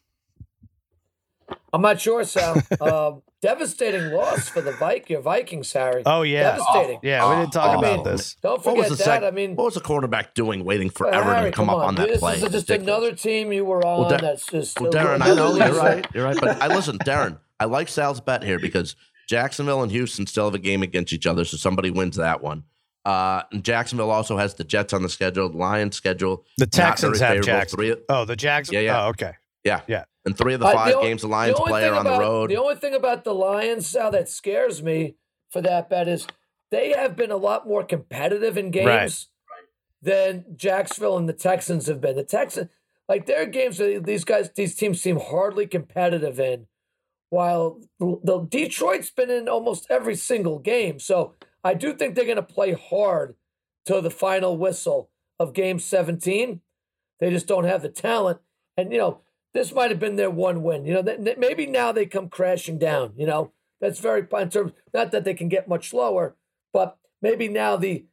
I'm 1.72 1.82
not 1.82 2.02
sure, 2.02 2.26
Sal. 2.26 2.62
um, 2.82 3.22
devastating 3.42 4.12
loss 4.12 4.50
for 4.50 4.60
the 4.60 4.74
Viking, 4.74 5.22
Vikings, 5.22 5.72
Harry. 5.72 6.04
Oh, 6.06 6.24
yeah. 6.24 6.58
Devastating. 6.58 7.00
Yeah, 7.02 7.30
we 7.30 7.42
didn't 7.44 7.54
talk 7.54 7.78
Oh, 7.78 7.80
about 7.80 8.04
man. 8.04 8.16
this. 8.18 8.36
Don't 8.44 8.66
What 8.66 8.76
was 8.76 8.88
forget 8.88 8.90
the 8.90 8.96
that. 8.98 9.04
sec- 9.22 9.24
I 9.24 9.32
mean, 9.32 9.56
What 9.56 9.64
was 9.64 9.74
the 9.76 9.80
quarterback 9.80 10.34
doing, 10.34 10.66
waiting 10.66 10.90
forever 10.90 11.34
Harry, 11.34 11.52
to 11.52 11.56
come, 11.56 11.70
up 11.70 11.78
on 11.78 11.96
that 11.96 12.10
this 12.10 12.20
play? 12.20 12.34
This 12.34 12.44
is 12.44 12.52
just 12.52 12.70
Ridiculous. 12.70 12.98
another 12.98 13.16
team 13.16 13.54
you 13.54 13.64
were 13.64 13.86
on. 13.88 14.02
Well, 14.02 14.10
Da- 14.10 14.18
that's 14.18 14.46
just 14.46 14.82
Well, 14.82 14.92
Darren, 14.92 15.22
I 15.22 15.34
know 15.34 15.56
you're 15.56 15.74
right. 15.74 16.06
You're 16.14 16.26
right. 16.26 16.38
But 16.38 16.62
I 16.62 16.68
listen, 16.68 16.98
Darren. 17.00 17.40
I 17.62 17.66
like 17.66 17.88
Sal's 17.88 18.20
bet 18.20 18.44
here 18.44 18.60
because 18.60 18.98
Jacksonville 19.34 19.82
and 19.84 19.92
Houston 19.92 20.28
still 20.28 20.46
have 20.46 20.54
a 20.56 20.60
game 20.60 20.84
against 20.84 21.12
each 21.14 21.26
other, 21.26 21.44
so 21.46 21.58
somebody 21.58 21.90
wins 21.92 22.16
that 22.18 22.42
one. 22.42 22.64
Uh, 23.06 23.42
and 23.52 23.64
Jacksonville 23.64 24.12
also 24.12 24.38
has 24.38 24.54
the 24.54 24.64
Jets 24.64 24.94
on 24.94 25.02
the 25.04 25.10
schedule, 25.10 25.50
the 25.50 25.58
Lions 25.58 25.96
schedule, 25.96 26.46
The 26.58 26.68
Texans 26.68 27.20
very 27.20 27.36
have 27.38 27.44
favorable. 27.46 27.60
Jackson. 27.60 27.78
Three, 27.78 27.96
Oh, 28.10 28.26
the 28.26 28.36
Jags? 28.36 28.72
Yeah, 28.72 28.80
yeah. 28.82 29.06
Oh, 29.06 29.10
okay. 29.10 29.34
Yeah. 29.64 29.82
Yeah. 29.88 30.06
And 30.26 30.38
three 30.38 30.54
of 30.54 30.60
the 30.62 30.68
Uh, 30.68 30.74
five 30.74 30.96
o- 30.96 31.02
games 31.02 31.22
the 31.24 31.28
Lions 31.28 31.58
only 31.60 31.70
play 31.72 31.86
are 31.88 31.96
on 31.96 32.06
the 32.06 32.12
about- 32.12 32.22
road. 32.22 32.50
The 32.50 32.58
only 32.58 32.76
thing 32.76 32.94
about 32.94 33.24
the 33.26 33.34
Lions, 33.34 33.88
Sal, 33.88 34.12
that 34.12 34.30
scares 34.30 34.82
me 34.84 35.16
for 35.52 35.62
that 35.62 35.90
bet 35.90 36.08
is 36.08 36.28
they 36.72 36.92
have 36.94 37.16
been 37.18 37.32
a 37.32 37.36
lot 37.38 37.68
more 37.68 37.84
competitive 37.84 38.58
in 38.58 38.72
games 38.72 38.88
Right. 38.88 39.28
than 40.02 40.46
Jacksonville 40.56 41.18
and 41.18 41.28
the 41.28 41.34
Texans 41.34 41.88
have 41.88 42.00
been. 42.02 42.16
The 42.16 42.24
Texans, 42.24 42.70
like 43.10 43.26
their 43.26 43.46
games, 43.46 43.78
these 43.80 44.24
guys, 44.24 44.50
these 44.56 44.76
teams 44.76 45.02
seem 45.02 45.20
hardly 45.20 45.68
competitive 45.68 46.40
in, 46.40 46.68
while 47.34 47.80
the, 48.00 48.46
Detroit's 48.48 49.10
been 49.10 49.32
in 49.32 49.50
almost 49.50 49.88
every 49.90 50.16
single 50.16 50.60
game. 50.60 51.00
So 51.00 51.34
I 51.64 51.74
do 51.74 51.94
think 51.94 52.14
they're 52.14 52.26
going 52.26 52.36
to 52.36 52.44
play 52.44 52.74
hard 52.74 53.36
to 53.88 54.02
the 54.02 54.12
final 54.12 54.56
whistle 54.56 55.10
of 55.40 55.54
Game 55.54 55.80
17. 55.80 56.62
They 57.20 57.30
just 57.32 57.48
don't 57.48 57.64
have 57.64 57.82
the 57.82 57.90
talent, 57.90 58.40
and 58.78 58.92
you 58.92 59.00
know 59.00 59.22
this 59.54 59.74
might 59.74 59.90
have 59.90 60.00
been 60.00 60.16
their 60.16 60.30
one 60.30 60.62
win. 60.62 60.86
You 60.86 60.94
know, 60.94 61.02
th- 61.02 61.38
maybe 61.38 61.66
now 61.66 61.92
they 61.92 62.06
come 62.06 62.30
crashing 62.30 62.78
down. 62.78 63.14
You 63.18 63.26
know, 63.26 63.52
that's 63.82 64.00
very 64.00 64.28
in 64.38 64.50
terms 64.50 64.74
not 64.94 65.12
that 65.12 65.24
they 65.24 65.34
can 65.34 65.50
get 65.50 65.68
much 65.68 65.92
lower, 65.92 66.36
but 66.72 66.98
maybe 67.22 67.48
now 67.48 67.78
the 67.78 68.06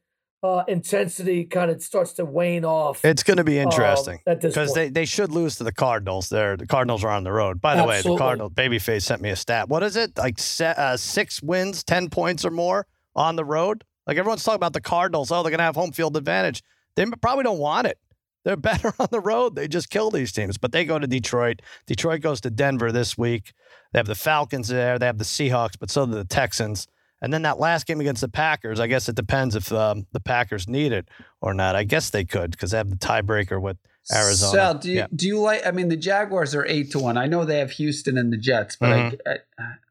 uh, 0.43 0.63
intensity 0.67 1.45
kind 1.45 1.69
of 1.69 1.81
starts 1.83 2.13
to 2.13 2.25
wane 2.25 2.65
off. 2.65 3.05
It's 3.05 3.23
going 3.23 3.37
to 3.37 3.43
be 3.43 3.59
um, 3.59 3.67
interesting. 3.69 4.19
at 4.25 4.41
because 4.41 4.73
they, 4.73 4.89
they 4.89 5.05
should 5.05 5.31
lose 5.31 5.57
to 5.57 5.63
the 5.63 5.71
Cardinals. 5.71 6.29
There, 6.29 6.57
the 6.57 6.65
Cardinals 6.65 7.03
are 7.03 7.11
on 7.11 7.23
the 7.23 7.31
road. 7.31 7.61
By 7.61 7.75
the 7.75 7.83
way, 7.83 7.95
the 7.95 7.97
Absolutely. 7.97 8.19
Cardinals 8.19 8.53
babyface 8.53 9.03
sent 9.03 9.21
me 9.21 9.29
a 9.29 9.35
stat. 9.35 9.69
What 9.69 9.83
is 9.83 9.95
it? 9.95 10.17
Like 10.17 10.39
se- 10.39 10.73
uh, 10.77 10.97
six 10.97 11.43
wins, 11.43 11.83
ten 11.83 12.09
points 12.09 12.43
or 12.43 12.51
more 12.51 12.87
on 13.15 13.35
the 13.35 13.45
road. 13.45 13.83
Like 14.07 14.17
everyone's 14.17 14.43
talking 14.43 14.55
about 14.55 14.73
the 14.73 14.81
Cardinals. 14.81 15.31
Oh, 15.31 15.43
they're 15.43 15.51
gonna 15.51 15.63
have 15.63 15.75
home 15.75 15.91
field 15.91 16.17
advantage. 16.17 16.63
They 16.95 17.05
probably 17.05 17.43
don't 17.43 17.59
want 17.59 17.87
it. 17.87 17.99
They're 18.43 18.55
better 18.57 18.93
on 18.97 19.09
the 19.11 19.19
road. 19.19 19.55
They 19.55 19.67
just 19.67 19.91
kill 19.91 20.09
these 20.09 20.31
teams. 20.31 20.57
But 20.57 20.71
they 20.71 20.85
go 20.85 20.97
to 20.97 21.05
Detroit. 21.05 21.61
Detroit 21.85 22.21
goes 22.21 22.41
to 22.41 22.49
Denver 22.49 22.91
this 22.91 23.15
week. 23.15 23.53
They 23.93 23.99
have 23.99 24.07
the 24.07 24.15
Falcons 24.15 24.69
there. 24.69 24.97
They 24.97 25.05
have 25.05 25.19
the 25.19 25.23
Seahawks, 25.23 25.75
but 25.79 25.91
so 25.91 26.05
do 26.05 26.13
the 26.13 26.25
Texans. 26.25 26.87
And 27.21 27.31
then 27.31 27.43
that 27.43 27.59
last 27.59 27.85
game 27.85 28.01
against 28.01 28.21
the 28.21 28.29
Packers, 28.29 28.79
I 28.79 28.87
guess 28.87 29.07
it 29.07 29.15
depends 29.15 29.55
if 29.55 29.71
um, 29.71 30.07
the 30.11 30.19
Packers 30.19 30.67
need 30.67 30.91
it 30.91 31.07
or 31.39 31.53
not. 31.53 31.75
I 31.75 31.83
guess 31.83 32.09
they 32.09 32.25
could 32.25 32.51
because 32.51 32.71
they 32.71 32.77
have 32.77 32.89
the 32.89 32.95
tiebreaker 32.95 33.61
with 33.61 33.77
Arizona. 34.11 34.51
Sal, 34.51 34.73
do 34.75 34.89
you 34.89 34.97
Yeah. 34.97 35.07
do 35.15 35.27
you 35.27 35.39
like? 35.39 35.65
I 35.65 35.71
mean, 35.71 35.89
the 35.89 35.95
Jaguars 35.97 36.55
are 36.55 36.65
eight 36.65 36.91
to 36.91 36.99
one. 36.99 37.17
I 37.17 37.27
know 37.27 37.45
they 37.45 37.59
have 37.59 37.71
Houston 37.71 38.17
and 38.17 38.33
the 38.33 38.37
Jets, 38.37 38.75
but 38.75 38.89
I, 38.89 39.11
I, 39.27 39.35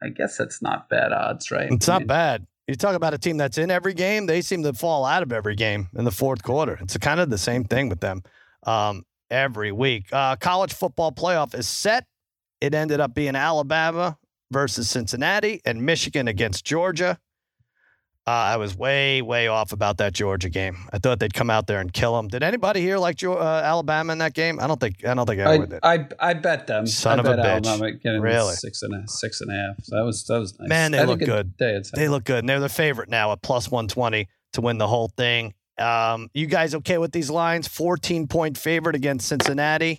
I 0.03 0.09
guess 0.09 0.37
that's 0.37 0.61
not 0.61 0.89
bad 0.89 1.13
odds, 1.13 1.51
right? 1.51 1.67
Mm-hmm. 1.67 1.75
It's 1.75 1.89
I 1.89 1.99
not 1.99 2.07
bad. 2.09 2.47
You 2.67 2.75
talk 2.75 2.95
about 2.95 3.15
a 3.15 3.19
team 3.19 3.37
that's 3.37 3.59
in 3.59 3.71
every 3.71 3.95
game; 3.95 4.27
they 4.27 4.43
seem 4.43 4.63
to 4.65 4.73
fall 4.73 5.05
out 5.05 5.23
of 5.23 5.33
every 5.33 5.55
game 5.55 5.89
in 5.97 6.05
the 6.05 6.11
fourth 6.11 6.43
quarter. 6.43 6.79
It's 6.81 6.97
kind 6.99 7.21
of 7.21 7.31
the 7.31 7.39
same 7.39 7.65
thing 7.65 7.89
with 7.89 8.01
them 8.01 8.23
um, 8.65 9.05
every 9.31 9.71
week. 9.73 10.07
Uh, 10.13 10.35
college 10.37 10.73
football 10.73 11.13
playoff 11.13 11.55
is 11.55 11.69
set. 11.69 12.07
It 12.61 12.75
ended 12.75 13.01
up 13.01 13.15
being 13.15 13.37
Alabama 13.37 14.19
versus 14.51 14.89
Cincinnati 14.89 15.61
and 15.65 15.83
Michigan 15.83 16.29
against 16.29 16.65
Georgia. 16.65 17.19
Uh, 18.27 18.33
I 18.33 18.57
was 18.59 18.77
way, 18.77 19.23
way 19.23 19.49
off 19.49 19.73
about 19.73 19.97
that 19.97 20.13
Georgia 20.13 20.51
game. 20.51 20.77
I 20.93 20.99
thought 20.99 21.19
they'd 21.19 21.33
come 21.33 21.49
out 21.49 21.67
there 21.67 21.81
and 21.81 21.91
kill 21.93 22.15
them. 22.15 22.29
Did 22.29 22.43
anybody 22.43 22.81
here 22.81 22.99
like 22.99 23.21
uh, 23.25 23.39
Alabama 23.41 24.13
in 24.13 24.19
that 24.19 24.35
game? 24.35 24.61
I 24.61 24.67
don't 24.67 24.79
think. 24.79 25.05
I 25.07 25.15
don't 25.15 25.27
think 25.27 25.41
I, 25.41 25.51
anyone 25.51 25.69
did. 25.71 25.81
I 25.83 26.07
I 26.21 26.35
bet 26.35 26.67
them. 26.67 26.87
Son 26.87 27.19
I 27.19 27.23
of 27.23 27.27
a 27.27 27.37
bet 27.37 27.63
bitch. 27.65 27.67
Alabama 27.67 27.93
getting 27.93 28.21
Really? 28.21 28.55
six 28.55 28.83
and 28.83 28.95
a 28.95 29.09
six 29.09 29.41
and 29.41 29.51
a 29.51 29.55
half. 29.55 29.85
So 29.85 29.97
that 29.97 30.05
was 30.05 30.25
that 30.27 30.39
was 30.39 30.57
nice. 30.61 30.69
Man, 30.69 30.93
they 30.93 31.05
look 31.07 31.21
good. 31.21 31.57
Day 31.57 31.83
They 31.95 32.09
look 32.09 32.25
good, 32.25 32.41
and 32.41 32.49
they're 32.49 32.61
the 32.61 32.69
favorite 32.69 33.09
now 33.09 33.33
at 33.33 33.41
plus 33.43 33.71
120 33.71 34.29
to 34.53 34.61
win 34.61 34.79
the 34.79 34.87
whole 34.87 35.09
thing. 35.09 35.55
Um, 35.79 36.29
you 36.35 36.47
guys 36.47 36.75
okay 36.75 36.99
with 36.99 37.13
these 37.13 37.31
lines? 37.31 37.67
14 37.69 38.29
point 38.29 38.59
favorite 38.59 38.95
against 38.95 39.27
Cincinnati, 39.27 39.99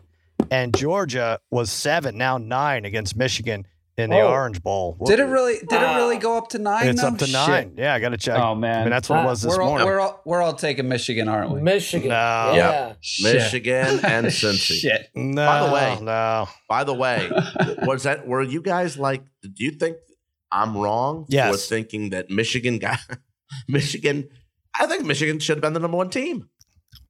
and 0.52 0.78
Georgia 0.78 1.40
was 1.50 1.72
seven, 1.72 2.18
now 2.20 2.38
nine 2.38 2.86
against 2.86 3.18
Michigan 3.18 3.66
in 4.02 4.10
the 4.10 4.20
Oh. 4.20 4.28
Orange 4.28 4.62
Bowl. 4.62 4.98
Did 5.06 5.20
it 5.20 5.24
really? 5.26 5.60
Did 5.60 5.82
it 5.82 5.96
really 5.96 6.18
go 6.18 6.38
up 6.38 6.50
to 6.50 6.60
nine? 6.60 6.88
It's 6.90 7.02
though? 7.02 7.08
up 7.08 7.18
to 7.20 7.26
Shit. 7.26 7.34
nine. 7.34 7.74
Yeah, 7.78 7.94
I 7.94 8.00
got 8.00 8.10
to 8.10 8.18
check. 8.18 8.38
Oh 8.38 8.56
man, 8.56 8.80
I 8.80 8.82
mean, 8.82 8.90
that's 8.90 9.08
what 9.10 9.24
it 9.24 9.26
was 9.26 9.42
this 9.42 9.56
we're 9.56 9.62
all, 9.64 9.70
morning. 9.70 9.88
We're 9.88 10.00
all 10.00 10.22
we're 10.26 10.42
all 10.42 10.54
taking 10.54 10.90
Michigan, 10.90 11.28
aren't 11.30 11.52
we? 11.52 11.62
Michigan. 11.62 12.10
No. 12.10 12.54
Yeah. 12.56 12.94
Yeah. 13.20 13.34
Michigan 13.34 14.00
and 14.04 14.26
Cincy. 14.42 14.74
Shit. 14.82 15.10
no, 15.16 15.46
By 15.46 15.66
the 15.68 15.74
way- 15.74 16.00
no. 16.02 16.50
By 16.68 16.84
the 16.84 16.94
way, 16.94 17.30
was 17.84 18.04
that 18.04 18.28
were 18.28 18.42
you 18.42 18.62
guys 18.62 18.98
like? 18.98 19.24
Do 19.42 19.50
you 19.58 19.72
think 19.72 19.98
I'm 20.52 20.76
wrong 20.78 21.26
Yes. 21.30 21.52
for 21.52 21.58
thinking 21.76 22.10
that 22.10 22.30
Michigan 22.30 22.78
got 22.80 23.00
Michigan? 23.68 24.30
I 24.80 24.86
think 24.88 25.06
Michigan 25.06 25.40
should 25.40 25.58
have 25.58 25.62
been 25.62 25.74
the 25.74 25.80
number 25.80 25.98
one 25.98 26.10
team. 26.10 26.50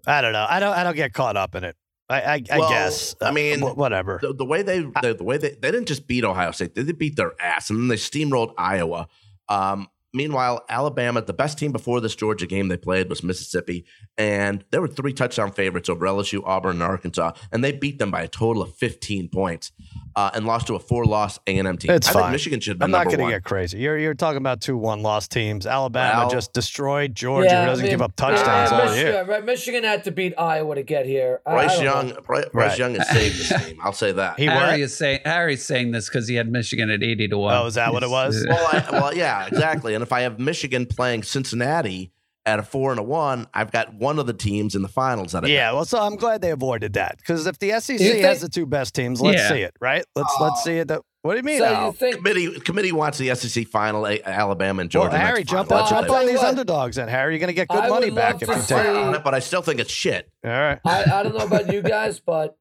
I 0.08 0.22
don't 0.22 0.34
know. 0.34 0.46
I 0.50 0.60
don't. 0.60 0.74
I 0.74 0.84
don't 0.84 0.96
get 0.96 1.14
caught 1.14 1.38
up 1.38 1.54
in 1.56 1.64
it. 1.64 1.76
I, 2.12 2.34
I, 2.36 2.44
I 2.52 2.60
Well, 2.60 2.70
guess. 2.70 3.16
I 3.22 3.32
mean, 3.32 3.62
Wh- 3.62 3.78
whatever. 3.78 4.20
The, 4.22 4.34
the 4.34 4.46
way 4.46 4.62
they 4.62 4.80
the, 4.80 5.16
the 5.18 5.24
way 5.24 5.38
they 5.38 5.50
they 5.52 5.72
didn't 5.72 5.88
just 5.88 6.08
beat 6.08 6.24
Ohio 6.24 6.52
State, 6.52 6.76
they 6.76 6.92
beat 6.92 7.16
their 7.16 7.34
ass, 7.42 7.70
and 7.70 7.80
then 7.80 7.88
they 7.88 7.96
steamrolled 7.96 8.54
Iowa. 8.58 9.08
Um, 9.50 9.88
meanwhile, 10.14 10.64
Alabama, 10.70 11.22
the 11.22 11.34
best 11.34 11.58
team 11.58 11.72
before 11.72 12.02
this 12.02 12.16
Georgia 12.16 12.46
game 12.48 12.68
they 12.68 12.78
played 12.78 13.10
was 13.10 13.24
Mississippi, 13.24 13.86
and 14.18 14.64
there 14.72 14.82
were 14.82 14.88
three 14.88 15.14
touchdown 15.14 15.52
favorites 15.52 15.90
over 15.90 16.06
LSU, 16.06 16.42
Auburn, 16.46 16.74
and 16.78 16.84
Arkansas, 16.84 17.32
and 17.52 17.64
they 17.64 17.72
beat 17.72 18.00
them 18.00 18.12
by 18.12 18.22
a 18.22 18.28
total 18.28 18.62
of 18.62 18.76
15 18.76 19.30
points, 19.30 19.72
uh, 20.16 20.32
and 20.34 20.46
lost 20.46 20.68
to 20.68 20.76
a 20.76 20.80
four-loss 20.80 21.40
A&M 21.48 21.78
team. 21.78 21.92
It's 21.92 22.08
I 22.10 22.14
fine. 22.14 22.22
think 22.24 22.32
Michigan 22.34 22.60
should 22.60 22.76
have 22.78 22.82
I'm 22.82 22.88
been 22.88 22.92
not 22.92 23.06
going 23.08 23.20
to 23.26 23.30
get 23.34 23.44
crazy. 23.44 23.80
You're 23.80 23.98
you're 23.98 24.14
talking 24.14 24.38
about 24.38 24.62
two 24.62 24.78
one 24.78 25.02
loss 25.02 25.28
teams. 25.28 25.66
Alabama 25.66 26.20
Well- 26.22 26.30
just 26.30 26.54
destroyed 26.54 27.16
Georgia, 27.16 27.48
Yeah, 27.50 27.66
doesn't 27.66 27.84
I 27.84 27.88
mean, 27.88 27.92
give 27.94 28.02
up 28.02 28.16
touchdowns 28.16 28.72
yeah, 28.72 28.78
all 28.80 28.86
Michigan, 28.86 29.14
year. 29.14 29.26
right, 29.26 29.46
Michigan 29.46 29.84
had 29.84 30.04
to 30.06 30.12
beat 30.12 30.34
Iowa 30.38 30.76
to 30.76 30.84
get 30.84 31.06
here. 31.06 31.42
I- 31.46 31.52
I 31.52 31.54
Bryce 31.54 31.76
don't 31.76 31.84
Young. 31.84 32.24
Bryce, 32.26 32.46
Right. 32.54 32.78
Young 32.78 32.96
has 32.96 33.10
saved 33.10 33.40
this 33.40 33.64
team. 33.66 33.78
I'll 33.84 33.94
say 33.94 34.12
that. 34.12 34.38
He? 34.40 34.46
Harry 34.46 34.82
is 34.82 34.96
saying 34.96 35.22
Harry's 35.26 35.66
saying 35.66 35.92
this 35.92 36.10
because 36.10 36.28
he 36.28 36.36
had 36.36 36.52
Michigan 36.52 36.90
at 36.90 37.02
eighty 37.04 37.28
to 37.28 37.38
one. 37.38 37.54
Oh, 37.56 37.66
is 37.68 37.76
that 37.76 37.94
what 37.94 38.04
it 38.04 38.10
was? 38.10 38.46
well, 38.48 38.68
I, 38.72 38.90
well, 38.92 39.14
yeah, 39.16 39.46
exactly. 39.46 39.94
And 39.94 40.01
if 40.04 40.12
I 40.14 40.22
have 40.22 40.40
Michigan 40.40 40.86
playing 40.86 41.24
Cincinnati 41.24 42.12
at 42.46 42.58
a 42.60 42.64
four 42.64 42.90
and 42.92 43.00
a 43.00 43.04
one, 43.04 43.48
I've 43.54 43.72
got 43.72 43.94
one 43.94 44.18
of 44.18 44.26
the 44.26 44.34
teams 44.34 44.74
in 44.76 44.82
the 44.82 44.88
finals. 44.88 45.34
That 45.34 45.46
I 45.46 45.48
Yeah, 45.50 45.74
well, 45.74 45.86
so 45.86 46.00
I'm 46.02 46.16
glad 46.16 46.42
they 46.42 46.50
avoided 46.52 46.94
that 46.94 47.18
because 47.18 47.46
if 47.46 47.60
the 47.60 47.72
SEC 47.80 48.00
You 48.00 48.14
think- 48.14 48.26
has 48.26 48.42
the 48.42 48.50
two 48.50 48.66
best 48.66 48.96
teams, 48.96 49.22
let's 49.22 49.38
Yeah. 49.40 49.50
see 49.50 49.62
it, 49.62 49.76
right? 49.80 50.04
Let's 50.16 50.34
let's 50.42 50.60
uh, 50.62 50.64
see 50.64 50.78
it. 50.80 50.88
That, 50.88 51.02
what 51.22 51.34
do 51.34 51.38
you 51.38 51.44
mean? 51.44 51.60
So 51.60 51.66
Al? 51.66 51.86
you 51.88 51.92
think 51.94 52.16
committee 52.16 52.60
committee 52.62 52.92
wants 52.92 53.20
the 53.20 53.36
SEC 53.36 53.68
final, 53.68 54.08
A- 54.08 54.24
Alabama 54.24 54.82
and 54.82 54.90
Georgia. 54.90 55.10
well, 55.10 55.12
Georgia. 55.20 55.26
Harry, 55.28 55.40
next 55.42 55.52
jump 55.52 55.70
final. 55.70 55.84
on, 55.84 55.90
That's 55.92 56.08
jump 56.08 56.20
on 56.20 56.26
these 56.26 56.38
what. 56.40 56.48
underdogs, 56.48 56.98
and 56.98 57.10
Harry, 57.12 57.34
you're 57.34 57.40
going 57.40 57.50
to 57.50 57.54
get 57.54 57.68
good 57.68 57.78
I 57.78 57.90
money 57.90 58.10
back 58.10 58.42
if 58.42 58.48
to 58.50 58.56
you 58.56 58.62
see- 58.62 58.74
take. 58.74 58.88
want 58.96 59.16
it, 59.18 59.24
but 59.24 59.36
I 59.36 59.40
still 59.40 59.62
think 59.62 59.80
it's 59.80 59.92
shit. 59.92 60.28
All 60.44 60.50
right. 60.52 60.80
I, 60.84 61.04
I 61.04 61.22
don't 61.24 61.38
know 61.38 61.46
about 61.46 61.72
you 61.72 61.84
guys, 61.84 62.20
but 62.20 62.56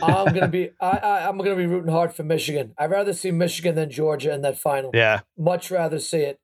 I'm 0.00 0.32
gonna 0.32 0.46
be 0.46 0.70
I, 0.80 0.90
I 0.90 1.28
I'm 1.28 1.38
gonna 1.38 1.56
be 1.56 1.66
rooting 1.66 1.90
hard 1.90 2.14
for 2.14 2.22
Michigan. 2.22 2.72
I'd 2.78 2.90
rather 2.92 3.12
see 3.12 3.32
Michigan 3.32 3.74
than 3.74 3.90
Georgia 3.90 4.32
in 4.32 4.42
that 4.42 4.58
final. 4.58 4.92
Yeah. 4.94 5.20
Much 5.36 5.72
rather 5.72 5.98
see 5.98 6.18
it. 6.18 6.38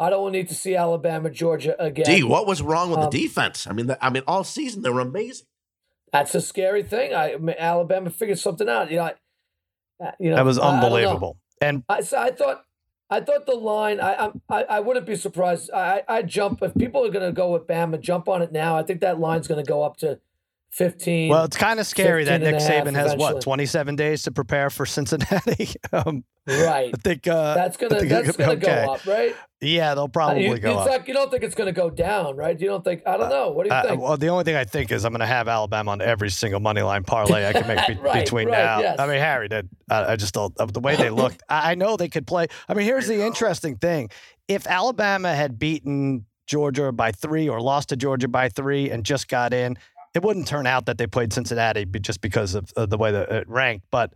I 0.00 0.10
don't 0.10 0.32
need 0.32 0.48
to 0.48 0.54
see 0.54 0.74
Alabama, 0.76 1.30
Georgia 1.30 1.80
again. 1.82 2.04
D, 2.06 2.22
what 2.22 2.46
was 2.46 2.60
wrong 2.62 2.90
with 2.90 2.98
Um, 3.00 3.10
the 3.10 3.22
defense? 3.22 3.66
I 3.66 3.72
mean, 3.72 3.86
the, 3.86 4.04
I 4.04 4.10
mean, 4.10 4.22
all 4.26 4.44
season 4.44 4.82
they 4.82 4.90
were 4.90 5.00
amazing. 5.00 5.46
That's 6.12 6.34
a 6.34 6.40
scary 6.40 6.82
thing. 6.82 7.12
I, 7.14 7.34
I 7.34 7.36
mean, 7.36 7.56
Alabama 7.58 8.10
figured 8.10 8.38
something 8.38 8.68
out. 8.68 8.90
You 8.90 8.98
know, 8.98 9.02
I, 9.04 10.04
uh, 10.04 10.10
you 10.20 10.30
know 10.30 10.36
That 10.36 10.44
was 10.44 10.58
I- 10.58 10.68
I 10.68 10.74
unbelievable. 10.74 11.38
And 11.60 11.84
I, 11.88 12.00
so 12.02 12.18
I 12.18 12.30
thought, 12.30 12.64
I 13.10 13.20
thought 13.20 13.46
the 13.46 13.54
line. 13.54 14.00
I, 14.00 14.12
I'm- 14.14 14.40
I, 14.48 14.64
I 14.64 14.80
wouldn't 14.80 15.06
be 15.06 15.16
surprised. 15.16 15.70
I, 15.70 16.02
I, 16.08 16.16
I 16.18 16.22
jump 16.22 16.62
if 16.62 16.74
people 16.74 17.04
are 17.06 17.10
going 17.10 17.26
to 17.26 17.32
go 17.32 17.50
with 17.52 17.66
Bama. 17.66 18.00
Jump 18.00 18.28
on 18.28 18.42
it 18.42 18.52
now. 18.52 18.76
I 18.76 18.82
think 18.82 19.00
that 19.00 19.18
line's 19.20 19.46
going 19.48 19.64
to 19.64 19.68
go 19.68 19.82
up 19.82 19.96
to 19.98 20.18
fifteen. 20.74 21.28
well, 21.30 21.44
it's 21.44 21.56
kind 21.56 21.78
of 21.80 21.86
scary 21.86 22.24
that 22.24 22.40
Nick 22.40 22.56
Saban 22.56 22.94
has 22.94 23.14
what 23.16 23.40
27 23.40 23.96
days 23.96 24.22
to 24.24 24.32
prepare 24.32 24.70
for 24.70 24.84
Cincinnati. 24.86 25.68
um, 25.92 26.24
right. 26.46 26.90
I 26.94 26.98
think 27.02 27.26
uh, 27.28 27.54
That's 27.54 27.76
gonna 27.76 27.98
think 28.00 28.10
that's 28.10 28.36
gonna 28.36 28.52
okay. 28.52 28.84
go 28.86 28.92
up, 28.92 29.06
right? 29.06 29.34
Yeah, 29.60 29.94
they'll 29.94 30.04
Uh, 30.04 30.08
probably 30.08 30.46
you, 30.46 30.58
go 30.58 30.78
up. 30.78 30.86
like 30.88 31.08
you 31.08 31.14
don't 31.14 31.30
think 31.30 31.42
it's 31.42 31.54
going 31.54 31.68
to 31.68 31.72
go 31.72 31.88
down, 31.88 32.36
right? 32.36 32.60
You 32.60 32.66
don't 32.66 32.84
think? 32.84 33.00
I 33.06 33.16
don't 33.16 33.30
know. 33.30 33.50
What 33.50 33.62
do 33.62 33.70
you 33.70 33.74
Uh, 33.74 33.82
think? 33.88 34.02
well, 34.02 34.16
the 34.18 34.28
only 34.28 34.44
thing 34.44 34.56
I 34.56 34.64
think 34.64 34.92
is 34.92 35.06
I'm 35.06 35.12
going 35.12 35.20
to 35.20 35.26
have 35.26 35.48
Alabama 35.48 35.92
on 35.92 36.02
every 36.02 36.28
single 36.28 36.60
money 36.60 36.82
line 36.82 37.02
parlay 37.02 37.46
I 37.48 37.54
can 37.54 37.66
make 37.66 37.86
be- 37.86 37.94
Right, 37.94 38.22
between 38.24 38.48
right, 38.48 38.58
now. 38.58 38.80
yes. 38.80 38.98
I 38.98 39.06
mean, 39.06 39.20
Harry 39.20 39.48
did. 39.48 39.70
I, 39.88 40.12
I 40.12 40.16
just 40.16 40.34
don't. 40.34 40.52
uh, 40.60 40.66
The 40.66 40.80
way 40.80 40.96
they 40.96 41.08
looked, 41.08 41.42
I, 41.48 41.70
I 41.70 41.74
know 41.76 41.96
they 41.96 42.08
could 42.10 42.26
play. 42.26 42.48
I 42.68 42.74
mean, 42.74 42.84
here's 42.84 43.06
the 43.08 43.24
interesting 43.24 43.76
thing: 43.78 44.10
if 44.48 44.66
Alabama 44.66 45.34
had 45.34 45.58
beaten 45.58 46.26
Georgia 46.46 46.92
by 46.92 47.10
three 47.12 47.48
or 47.48 47.58
lost 47.62 47.88
to 47.88 47.96
Georgia 47.96 48.28
by 48.28 48.50
three 48.50 48.90
and 48.90 49.02
just 49.02 49.28
got 49.28 49.54
in, 49.54 49.78
it 50.14 50.22
wouldn't 50.22 50.46
turn 50.46 50.66
out 50.66 50.86
that 50.86 50.98
they 50.98 51.06
played 51.06 51.32
Cincinnati 51.32 51.84
just 52.00 52.20
because 52.20 52.54
of, 52.54 52.70
of 52.76 52.90
the 52.90 52.98
way 52.98 53.12
that 53.12 53.30
it 53.30 53.48
ranked. 53.48 53.86
But 53.90 54.12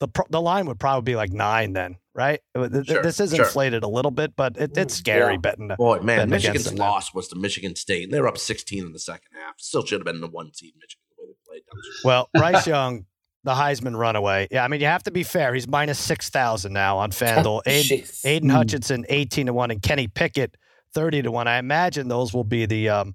the 0.00 0.08
the 0.30 0.40
line 0.40 0.66
would 0.66 0.80
probably 0.80 1.12
be 1.12 1.16
like 1.16 1.30
nine 1.32 1.72
then, 1.74 1.96
right? 2.14 2.40
Th- 2.56 2.72
th- 2.72 2.86
Sure, 2.86 3.02
this 3.02 3.20
is 3.20 3.34
sure. 3.34 3.44
inflated 3.44 3.82
a 3.84 3.88
little 3.88 4.10
bit, 4.10 4.34
but 4.36 4.56
it, 4.56 4.76
it's 4.76 4.94
scary 4.94 5.34
Yeah. 5.34 5.38
betting. 5.38 5.70
Boy, 5.78 6.00
man, 6.00 6.28
betting 6.28 6.30
Michigan's 6.30 6.74
loss 6.74 7.14
was 7.14 7.28
to 7.28 7.36
Michigan 7.36 7.76
State. 7.76 8.04
and 8.04 8.12
They 8.12 8.20
were 8.20 8.26
up 8.28 8.38
16 8.38 8.86
in 8.86 8.92
the 8.92 8.98
second 8.98 9.28
half. 9.34 9.54
Still 9.58 9.84
should 9.84 10.00
have 10.00 10.06
been 10.06 10.20
the 10.20 10.26
one 10.28 10.52
seed 10.54 10.74
Michigan 10.80 11.02
the 11.16 11.22
way 11.22 11.28
they 11.28 11.60
played. 11.60 11.62
Well, 12.04 12.28
Bryce 12.34 12.66
Young, 12.66 13.04
the 13.44 13.52
Heisman 13.54 13.96
runaway. 13.96 14.48
Yeah, 14.50 14.64
I 14.64 14.68
mean, 14.68 14.80
you 14.80 14.86
have 14.86 15.02
to 15.04 15.10
be 15.12 15.22
fair. 15.22 15.54
He's 15.54 15.68
minus 15.68 15.98
6,000 16.00 16.72
now 16.72 16.98
on 16.98 17.10
FanDuel. 17.12 17.62
Aidan, 17.66 18.04
Aidan 18.24 18.48
Hmm. 18.50 18.56
Hutchinson, 18.56 19.04
18 19.08 19.46
to 19.46 19.52
1, 19.52 19.70
and 19.70 19.82
Kenny 19.82 20.08
Pickett, 20.08 20.56
30 20.94 21.22
to 21.22 21.30
1. 21.30 21.46
I 21.46 21.58
imagine 21.58 22.08
those 22.08 22.32
will 22.34 22.44
be 22.44 22.66
the, 22.66 22.88
um, 22.88 23.14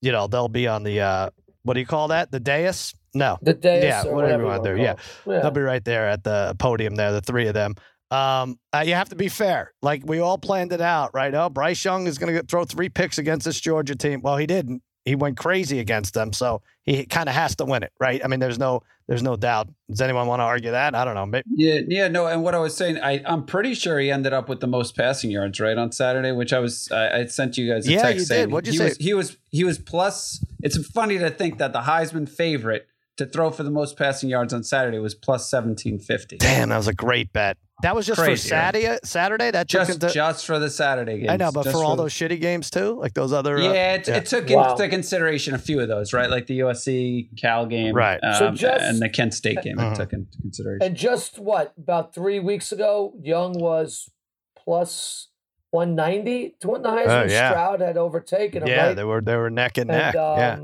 you 0.00 0.12
know, 0.12 0.26
they'll 0.28 0.48
be 0.48 0.66
on 0.66 0.82
the, 0.82 1.00
uh, 1.00 1.30
what 1.62 1.74
do 1.74 1.80
you 1.80 1.86
call 1.86 2.08
that? 2.08 2.30
The 2.30 2.40
dais? 2.40 2.94
No. 3.14 3.38
the 3.42 3.54
dais. 3.54 3.84
yeah, 3.84 4.02
or 4.04 4.14
whatever 4.14 4.14
whatever 4.14 4.42
you 4.42 4.48
wanna 4.48 4.58
wanna 4.62 4.76
do, 4.76 4.82
yeah. 4.82 5.36
it. 5.36 5.42
They'll 5.42 5.50
be 5.50 5.60
right 5.60 5.84
there 5.84 6.08
at 6.08 6.24
the 6.24 6.56
podium 6.58 6.94
there, 6.94 7.12
the 7.12 7.20
three 7.20 7.46
of 7.46 7.54
them. 7.54 7.74
Um, 8.10 8.58
uh, 8.74 8.84
you 8.86 8.94
have 8.94 9.08
to 9.08 9.16
be 9.16 9.28
fair. 9.28 9.72
Like 9.80 10.02
we 10.04 10.18
all 10.18 10.36
planned 10.36 10.72
it 10.72 10.82
out, 10.82 11.12
right? 11.14 11.34
Oh, 11.34 11.48
Bryce 11.48 11.82
Young 11.82 12.06
is 12.06 12.18
going 12.18 12.34
to 12.34 12.42
throw 12.42 12.64
three 12.64 12.90
picks 12.90 13.16
against 13.16 13.46
this 13.46 13.58
Georgia 13.58 13.96
team. 13.96 14.20
Well, 14.22 14.36
he 14.36 14.46
didn't. 14.46 14.82
He 15.04 15.14
went 15.16 15.36
crazy 15.36 15.78
against 15.80 16.14
them, 16.14 16.32
so 16.32 16.62
he 16.84 17.04
kind 17.06 17.28
of 17.28 17.34
has 17.34 17.56
to 17.56 17.64
win 17.64 17.82
it, 17.82 17.92
right? 17.98 18.20
I 18.24 18.28
mean, 18.28 18.38
there's 18.40 18.58
no, 18.58 18.82
there's 19.08 19.22
no 19.22 19.34
doubt. 19.36 19.68
Does 19.90 20.00
anyone 20.00 20.28
want 20.28 20.40
to 20.40 20.44
argue 20.44 20.70
that? 20.70 20.94
I 20.94 21.04
don't 21.04 21.14
know. 21.14 21.26
Maybe, 21.26 21.44
Yeah, 21.56 21.80
yeah, 21.88 22.08
no. 22.08 22.26
And 22.28 22.44
what 22.44 22.54
I 22.54 22.58
was 22.58 22.76
saying, 22.76 22.98
I, 22.98 23.20
I'm 23.26 23.44
pretty 23.44 23.74
sure 23.74 23.98
he 23.98 24.10
ended 24.12 24.32
up 24.32 24.48
with 24.48 24.60
the 24.60 24.68
most 24.68 24.96
passing 24.96 25.30
yards, 25.32 25.58
right, 25.58 25.76
on 25.76 25.90
Saturday. 25.90 26.30
Which 26.30 26.52
I 26.52 26.60
was, 26.60 26.90
I, 26.92 27.20
I 27.20 27.26
sent 27.26 27.58
you 27.58 27.72
guys 27.72 27.86
a 27.88 27.92
Yeah, 27.92 28.02
text 28.02 28.14
you 28.14 28.20
did. 28.20 28.26
saying 28.26 28.50
What'd 28.50 28.66
you 28.68 28.72
he 28.72 28.78
say? 28.78 28.84
Was, 28.84 28.96
he 28.98 29.14
was, 29.14 29.36
he 29.50 29.64
was 29.64 29.78
plus. 29.78 30.44
It's 30.62 30.78
funny 30.88 31.18
to 31.18 31.30
think 31.30 31.58
that 31.58 31.72
the 31.72 31.80
Heisman 31.82 32.28
favorite 32.28 32.86
to 33.18 33.26
throw 33.26 33.50
for 33.50 33.62
the 33.62 33.70
most 33.70 33.96
passing 33.98 34.28
yards 34.30 34.54
on 34.54 34.62
Saturday 34.64 34.98
was 34.98 35.14
plus 35.14 35.50
seventeen 35.50 35.98
fifty. 35.98 36.38
damn, 36.38 36.70
that 36.70 36.76
was 36.78 36.88
a 36.88 36.94
great 36.94 37.32
bet. 37.32 37.56
That 37.82 37.96
was 37.96 38.06
just 38.06 38.20
Crazy, 38.20 38.48
for 38.48 38.54
right? 38.54 38.60
Saturday. 38.74 38.98
Saturday 39.02 39.50
that 39.50 39.68
took 39.68 39.80
Just, 39.88 40.02
into, 40.02 40.14
just 40.14 40.46
for 40.46 40.60
the 40.60 40.70
Saturday 40.70 41.18
games. 41.18 41.30
I 41.30 41.36
know, 41.36 41.50
but 41.50 41.64
Just 41.64 41.76
for 41.76 41.82
all 41.84 41.96
the- 41.96 42.04
those 42.04 42.12
shitty 42.12 42.40
games 42.40 42.70
too, 42.70 42.96
like 43.00 43.12
those 43.12 43.32
other. 43.32 43.56
uh, 43.58 43.60
Yeah, 43.72 43.94
it, 43.94 44.08
it 44.08 44.26
took 44.26 44.48
Wow. 44.50 44.70
into 44.72 44.88
consideration 44.88 45.52
a 45.54 45.58
few 45.58 45.80
of 45.80 45.88
those, 45.88 46.12
right? 46.12 46.30
Like 46.30 46.46
the 46.46 46.60
USC 46.60 47.30
Cal 47.36 47.66
game, 47.66 47.92
Right. 47.92 48.20
Um, 48.22 48.34
So 48.34 48.50
just- 48.52 48.84
and 48.84 49.00
the 49.02 49.08
Kent 49.08 49.34
State 49.34 49.62
game. 49.62 49.78
Mhm. 49.78 49.92
It 49.92 49.96
took 49.96 50.12
into 50.12 50.38
consideration. 50.40 50.86
And 50.86 50.96
just 50.96 51.40
what 51.40 51.72
about 51.76 52.14
three 52.14 52.38
weeks 52.38 52.70
ago, 52.70 53.14
Young 53.20 53.52
was 53.58 54.08
plus 54.56 55.28
one 55.70 55.94
ninety 55.94 56.54
to 56.60 56.68
when 56.68 56.82
the 56.82 56.88
Heisman 56.88 57.24
Oh, 57.26 57.30
yeah. 57.30 57.50
Stroud 57.50 57.80
had 57.80 57.96
overtaken 57.96 58.62
him. 58.62 58.68
yeah, 58.68 58.86
right? 58.88 58.94
they 58.94 59.04
were 59.04 59.20
they 59.20 59.36
were 59.36 59.50
neck 59.50 59.78
and, 59.78 59.88
neck. 59.88 60.14
and, 60.14 60.22
um, 60.22 60.38
yeah. 60.38 60.58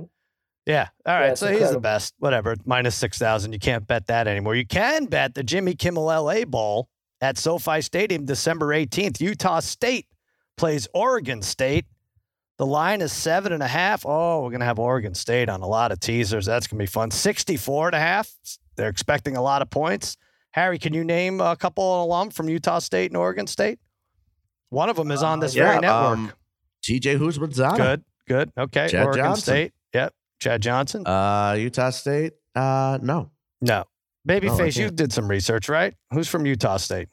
Yeah. 0.68 0.88
All 1.06 1.14
right. 1.14 1.30
it's 1.30 1.40
so 1.40 1.50
he's 1.50 1.70
the 1.70 1.80
best. 1.80 2.14
Whatever. 2.18 2.54
Minus 2.66 2.94
6,000. 2.96 3.54
You 3.54 3.58
can't 3.58 3.86
bet 3.86 4.06
that 4.08 4.28
anymore. 4.28 4.54
You 4.54 4.66
can 4.66 5.06
bet 5.06 5.34
the 5.34 5.42
Jimmy 5.42 5.74
Kimmel 5.74 6.04
LA 6.04 6.44
Bowl 6.44 6.90
at 7.22 7.38
SoFi 7.38 7.80
Stadium 7.80 8.26
December 8.26 8.66
18th. 8.66 9.18
Utah 9.18 9.60
State 9.60 10.06
plays 10.58 10.86
Oregon 10.92 11.40
State. 11.40 11.86
The 12.58 12.66
line 12.66 13.00
is 13.00 13.12
seven 13.12 13.52
and 13.54 13.62
a 13.62 13.68
half. 13.68 14.04
Oh, 14.04 14.42
we're 14.42 14.50
going 14.50 14.60
to 14.60 14.66
have 14.66 14.78
Oregon 14.78 15.14
State 15.14 15.48
on 15.48 15.62
a 15.62 15.66
lot 15.66 15.90
of 15.90 16.00
teasers. 16.00 16.44
That's 16.44 16.66
going 16.66 16.78
to 16.78 16.82
be 16.82 16.86
fun. 16.86 17.10
64 17.10 17.88
and 17.88 17.94
a 17.94 18.00
half. 18.00 18.30
They're 18.76 18.90
expecting 18.90 19.36
a 19.36 19.42
lot 19.42 19.62
of 19.62 19.70
points. 19.70 20.18
Harry, 20.50 20.78
can 20.78 20.92
you 20.92 21.02
name 21.02 21.40
a 21.40 21.56
couple 21.56 22.04
alum 22.04 22.30
from 22.30 22.48
Utah 22.48 22.80
State 22.80 23.10
and 23.10 23.16
Oregon 23.16 23.46
State? 23.46 23.78
One 24.68 24.90
of 24.90 24.96
them 24.96 25.10
is 25.12 25.22
on 25.22 25.40
this 25.40 25.54
yeah, 25.54 25.64
very 25.64 25.80
network. 25.80 26.18
um, 26.18 26.32
TJ 26.82 27.18
Houshmandzadeh. 27.18 27.76
good. 27.76 28.04
Good. 28.26 28.52
Okay. 28.58 28.88
Chad 28.88 29.06
Oregon 29.06 29.24
Johnson. 29.24 29.42
State. 29.42 29.72
Yep. 30.38 30.52
Chad 30.52 30.62
Johnson. 30.62 31.06
Uh, 31.06 31.56
Utah 31.58 31.90
State. 31.90 32.34
Uh, 32.54 32.98
no. 33.02 33.30
No. 33.60 33.84
Babyface, 34.28 34.76
No, 34.78 34.84
you 34.84 34.90
did 34.90 35.12
some 35.12 35.28
research, 35.28 35.68
right? 35.68 35.94
Who's 36.12 36.28
from 36.28 36.44
Utah 36.46 36.76
State? 36.76 37.08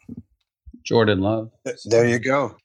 Jordan 0.84 1.22
Love. 1.22 1.50
There 1.86 2.06
you 2.08 2.20
go. 2.20 2.56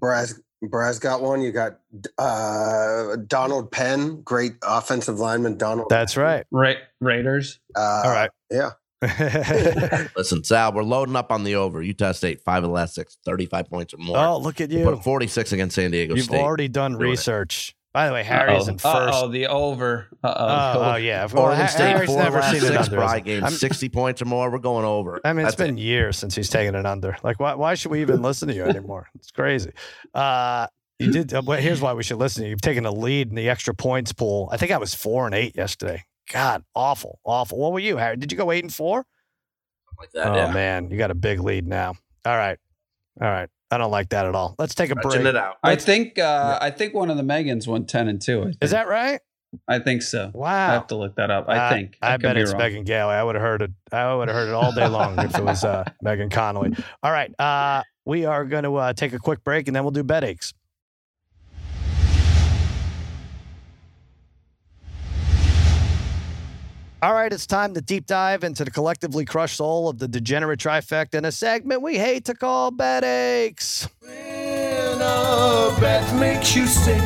Braz, 0.00 0.40
Braz 0.64 1.00
got 1.00 1.20
one. 1.22 1.42
You 1.42 1.52
got 1.52 1.78
uh, 2.18 3.16
Donald 3.26 3.70
Penn, 3.70 4.22
great 4.22 4.54
offensive 4.62 5.18
lineman. 5.20 5.56
Donald. 5.58 5.88
That's 5.90 6.16
right. 6.16 6.44
Ra- 6.50 6.74
Raiders. 7.00 7.60
Uh, 7.76 8.02
All 8.04 8.10
right. 8.10 8.30
Yeah. 8.50 8.70
Listen, 10.16 10.42
Sal, 10.44 10.72
we're 10.72 10.82
loading 10.82 11.16
up 11.16 11.30
on 11.30 11.44
the 11.44 11.54
over. 11.56 11.82
Utah 11.82 12.12
State, 12.12 12.40
five 12.42 12.62
of 12.64 12.68
the 12.68 12.74
last 12.74 12.94
six, 12.94 13.16
35 13.24 13.68
points 13.68 13.94
or 13.94 13.98
more. 13.98 14.16
oh, 14.18 14.38
look 14.38 14.60
at 14.60 14.70
We 14.70 14.78
you. 14.78 14.84
Put 14.84 15.02
46 15.04 15.52
against 15.52 15.74
San 15.74 15.90
Diego 15.90 16.14
You've 16.14 16.24
State. 16.26 16.40
already 16.40 16.68
done 16.68 16.92
Doing 16.98 17.12
it. 17.12 17.74
Research. 17.90 17.92
By 17.92 18.06
the 18.08 18.12
way, 18.14 18.22
Harry's 18.22 18.68
in 18.68 18.76
1st 18.76 19.10
Oh, 19.12 19.28
the 19.28 19.46
over. 19.48 20.08
Uh 20.22 20.34
Oh, 20.76 20.92
oh, 20.92 20.96
yeah. 20.96 21.26
Well, 21.32 21.44
Oregon 21.44 21.60
Ha- 21.62 21.66
State, 21.68 21.88
Harry's 21.88 22.08
four 22.08 22.18
of 22.18 22.24
never 22.24 22.38
last 22.40 22.52
seen 22.52 22.62
it 22.62 22.66
six 22.68 22.78
under. 22.84 22.96
Bry 22.96 23.14
I'm- 23.14 23.22
games, 23.24 23.58
60 23.60 23.88
points 23.88 24.22
or 24.22 24.26
more. 24.26 24.50
We're 24.50 24.58
going 24.58 24.84
over. 24.84 25.20
I 25.24 25.32
mean, 25.32 25.46
it's 25.46 25.56
That's 25.56 25.68
been 25.68 25.78
it. 25.78 25.82
years 25.82 26.16
since 26.16 26.34
he's 26.34 26.48
taken 26.48 26.74
it 26.74 26.86
under. 26.86 27.16
Like, 27.22 27.40
why, 27.40 27.54
why 27.54 27.74
should 27.74 27.90
we 27.90 28.00
even 28.00 28.22
listen 28.28 28.48
to 28.48 28.54
you 28.54 28.64
anymore? 28.64 29.08
It's 29.16 29.30
crazy. 29.30 29.72
Uh, 30.14 30.66
you 30.98 31.10
did. 31.12 31.32
Uh, 31.32 31.42
well, 31.44 31.58
here's 31.58 31.80
why 31.80 31.94
we 31.94 32.02
should 32.02 32.18
listen 32.18 32.42
to 32.42 32.46
you. 32.46 32.50
You've 32.50 32.60
taken 32.60 32.84
a 32.86 32.90
lead 32.92 33.28
in 33.30 33.34
the 33.34 33.48
extra 33.48 33.74
points 33.74 34.12
pool. 34.12 34.48
I 34.52 34.56
think 34.58 34.70
I 34.70 34.76
was 34.76 34.94
four 34.94 35.26
and 35.26 35.34
eight 35.34 35.56
yesterday. 35.56 36.04
God, 36.30 36.62
awful, 36.74 37.18
awful. 37.24 37.58
What 37.58 37.72
were 37.72 37.80
you, 37.80 37.96
Harry? 37.96 38.16
Did 38.16 38.30
you 38.30 38.38
go 38.38 38.52
eight 38.52 38.62
and 38.64 38.72
four? 38.72 39.04
like 39.98 40.10
that. 40.12 40.28
oh 40.28 40.34
yeah. 40.34 40.52
man, 40.52 40.90
you 40.90 40.96
got 40.96 41.10
a 41.10 41.14
big 41.14 41.40
lead 41.40 41.66
now. 41.66 41.94
All 42.24 42.36
right, 42.36 42.58
all 43.20 43.28
right. 43.28 43.48
I 43.70 43.78
don't 43.78 43.90
like 43.90 44.08
that 44.10 44.26
at 44.26 44.34
all. 44.34 44.54
Let's 44.58 44.74
take 44.74 44.90
a 44.90 44.94
Stretching 44.98 45.22
break. 45.22 45.34
it 45.34 45.36
out. 45.36 45.56
I 45.62 45.76
think 45.76 46.18
uh, 46.18 46.58
I 46.60 46.70
think 46.70 46.92
one 46.94 47.10
of 47.10 47.16
the 47.16 47.22
Megans 47.22 47.66
won 47.68 47.86
ten 47.86 48.08
and 48.08 48.20
two. 48.20 48.52
Is 48.60 48.70
that 48.72 48.88
right? 48.88 49.20
I 49.68 49.80
think 49.80 50.02
so. 50.02 50.30
Wow. 50.32 50.46
I 50.48 50.50
Wow. 50.68 50.72
have 50.74 50.86
to 50.88 50.96
look 50.96 51.16
that 51.16 51.30
up. 51.30 51.46
I 51.48 51.56
Uh, 51.58 51.70
think. 51.70 51.96
I, 52.00 52.12
could 52.12 52.22
bet 52.22 52.34
be 52.36 52.42
it's 52.42 52.52
wrong. 52.52 52.58
Megan 52.62 52.84
Gailey. 52.84 53.14
I 53.14 53.22
would 53.22 53.34
have 53.34 53.42
heard 53.42 53.62
it. 53.62 53.70
I 53.90 54.14
would 54.14 54.28
have 54.28 54.36
heard 54.36 54.48
it 54.48 54.54
all 54.54 54.72
day 54.72 54.86
long 54.86 55.18
if 55.18 55.36
it 55.36 55.42
was 55.44 55.64
uh, 55.64 55.84
Megan 56.02 56.30
Connolly. 56.30 56.72
All 57.02 57.10
right. 57.10 57.32
Uh, 57.38 57.82
we 58.04 58.24
are 58.26 58.44
going 58.44 58.62
to 58.62 58.76
uh, 58.76 58.92
take 58.92 59.12
a 59.12 59.18
quick 59.18 59.42
break 59.42 59.66
and 59.68 59.74
then 59.74 59.82
we'll 59.82 59.90
do 59.90 60.04
bet 60.04 60.22
aches. 60.22 60.54
All 67.02 67.14
right, 67.14 67.32
it's 67.32 67.46
time 67.46 67.72
to 67.72 67.80
deep 67.80 68.04
dive 68.04 68.44
into 68.44 68.62
the 68.62 68.70
collectively 68.70 69.24
crushed 69.24 69.56
soul 69.56 69.88
of 69.88 69.98
the 69.98 70.06
degenerate 70.06 70.60
trifecta 70.60 71.14
in 71.14 71.24
a 71.24 71.32
segment 71.32 71.80
we 71.80 71.96
hate 71.96 72.26
to 72.26 72.34
call 72.34 72.70
bet 72.70 73.04
aches. 73.04 73.88
When 74.00 75.00
a 75.00 75.74
bet 75.80 76.14
makes 76.16 76.54
you 76.54 76.66
sick 76.66 77.00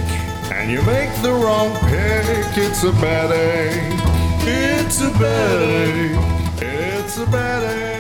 and 0.51 0.69
you 0.69 0.83
make 0.83 1.15
the 1.23 1.31
wrong 1.31 1.73
pick, 1.89 2.59
it's 2.59 2.83
a 2.83 2.91
bad 2.91 3.31
ache. 3.31 4.01
It's 4.49 5.01
a 5.01 5.11
bad 5.11 5.63
ache. 5.63 6.61
It's 6.61 7.17
a 7.19 7.27
bad 7.27 7.63
ache. 7.63 7.94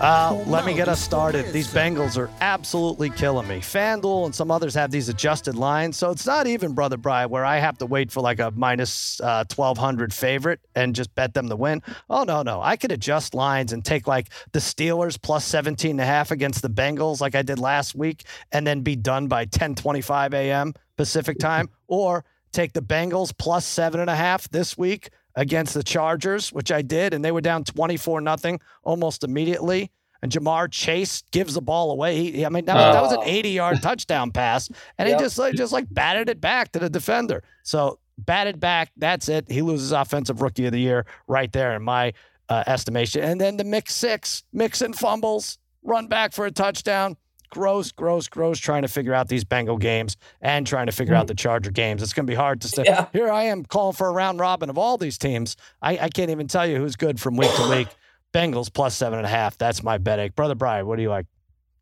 Uh, 0.00 0.32
let 0.46 0.64
me 0.64 0.74
get 0.74 0.86
us 0.86 1.00
started. 1.00 1.52
These 1.52 1.74
Bengals 1.74 2.16
are 2.16 2.30
absolutely 2.40 3.10
killing 3.10 3.48
me. 3.48 3.58
FanDuel 3.58 4.26
and 4.26 4.34
some 4.34 4.48
others 4.48 4.72
have 4.74 4.92
these 4.92 5.08
adjusted 5.08 5.56
lines, 5.56 5.96
so 5.96 6.12
it's 6.12 6.24
not 6.24 6.46
even, 6.46 6.72
Brother 6.72 6.96
Brian, 6.96 7.30
where 7.30 7.44
I 7.44 7.58
have 7.58 7.78
to 7.78 7.86
wait 7.86 8.12
for 8.12 8.20
like 8.20 8.38
a 8.38 8.52
minus, 8.52 9.20
uh, 9.20 9.44
1200 9.52 10.14
favorite 10.14 10.60
and 10.76 10.94
just 10.94 11.12
bet 11.16 11.34
them 11.34 11.48
to 11.48 11.56
win. 11.56 11.82
Oh, 12.08 12.22
no, 12.22 12.42
no. 12.42 12.62
I 12.62 12.76
could 12.76 12.92
adjust 12.92 13.34
lines 13.34 13.72
and 13.72 13.84
take 13.84 14.06
like 14.06 14.28
the 14.52 14.60
Steelers 14.60 15.20
plus 15.20 15.44
17 15.44 15.90
and 15.90 16.00
a 16.00 16.04
half 16.04 16.30
against 16.30 16.62
the 16.62 16.70
Bengals 16.70 17.20
like 17.20 17.34
I 17.34 17.42
did 17.42 17.58
last 17.58 17.96
week 17.96 18.22
and 18.52 18.64
then 18.64 18.82
be 18.82 18.94
done 18.94 19.26
by 19.26 19.40
1025 19.40 20.32
a.m. 20.32 20.74
Pacific 20.96 21.40
time, 21.40 21.70
or 21.88 22.24
take 22.52 22.72
the 22.72 22.82
Bengals 22.82 23.36
plus 23.36 23.66
seven 23.66 23.98
and 23.98 24.10
a 24.10 24.16
half 24.16 24.48
this 24.50 24.78
week 24.78 25.10
against 25.38 25.72
the 25.74 25.82
Chargers, 25.84 26.52
which 26.52 26.72
I 26.72 26.82
did, 26.82 27.14
and 27.14 27.24
they 27.24 27.30
were 27.32 27.40
down 27.40 27.62
24 27.64 28.20
nothing 28.20 28.60
almost 28.82 29.22
immediately. 29.24 29.90
And 30.20 30.32
Ja'Marr 30.32 30.68
Chase 30.70 31.22
gives 31.30 31.54
the 31.54 31.60
ball 31.62 31.92
away. 31.92 32.16
He, 32.32 32.44
I 32.44 32.48
mean, 32.48 32.64
that, 32.64 32.74
was- 32.74 32.94
that 32.94 33.02
was 33.02 33.12
an 33.12 33.20
80 33.22 33.50
yard 33.50 33.78
touchdown 33.82 34.32
pass, 34.32 34.68
and 34.98 35.08
Yep. 35.08 35.18
he 35.18 35.24
just 35.24 35.38
like 35.38 35.54
just 35.54 35.72
like 35.72 35.86
batted 35.90 36.28
it 36.28 36.40
back 36.40 36.72
to 36.72 36.80
the 36.80 36.90
defender. 36.90 37.44
So 37.62 38.00
batted 38.18 38.58
back. 38.58 38.90
That's 38.96 39.28
it. 39.28 39.48
He 39.48 39.62
loses 39.62 39.92
offensive 39.92 40.42
rookie 40.42 40.66
of 40.66 40.72
the 40.72 40.80
year 40.80 41.06
right 41.28 41.52
there 41.52 41.76
in 41.76 41.82
my 41.82 42.12
uh, 42.48 42.64
estimation. 42.66 43.22
And 43.22 43.40
then 43.40 43.56
the 43.58 43.64
mix 43.64 43.94
six, 43.94 44.42
Mixon 44.52 44.92
fumbles, 44.92 45.58
run 45.84 46.08
back 46.08 46.32
for 46.32 46.46
a 46.46 46.50
touchdown. 46.50 47.16
Gross, 47.50 47.92
gross, 47.92 48.28
gross. 48.28 48.58
Trying 48.58 48.82
to 48.82 48.88
figure 48.88 49.14
out 49.14 49.28
these 49.28 49.44
Bengal 49.44 49.78
games 49.78 50.16
and 50.40 50.66
trying 50.66 50.86
to 50.86 50.92
figure 50.92 51.14
out 51.14 51.26
the 51.26 51.34
Charger 51.34 51.70
games. 51.70 52.02
It's 52.02 52.12
going 52.12 52.26
to 52.26 52.30
be 52.30 52.34
hard 52.36 52.60
to 52.62 52.68
stay. 52.68 52.84
Yeah. 52.86 53.06
Here 53.12 53.30
I 53.30 53.44
am 53.44 53.64
calling 53.64 53.94
for 53.94 54.08
a 54.08 54.12
round 54.12 54.38
robin 54.40 54.70
of 54.70 54.78
all 54.78 54.98
these 54.98 55.18
teams. 55.18 55.56
I, 55.82 55.98
I 55.98 56.08
can't 56.08 56.30
even 56.30 56.46
tell 56.48 56.66
you 56.66 56.76
who's 56.76 56.96
good 56.96 57.20
from 57.20 57.36
week 57.36 57.54
to 57.56 57.68
week. 57.70 57.88
Bengals 58.34 58.72
plus 58.72 58.94
seven 58.94 59.18
and 59.18 59.26
a 59.26 59.30
half. 59.30 59.56
That's 59.56 59.82
my 59.82 59.96
bet 59.98 60.18
ache. 60.18 60.34
Brother 60.36 60.54
Brian, 60.54 60.86
what 60.86 60.96
do 60.96 61.02
you 61.02 61.08
like? 61.08 61.26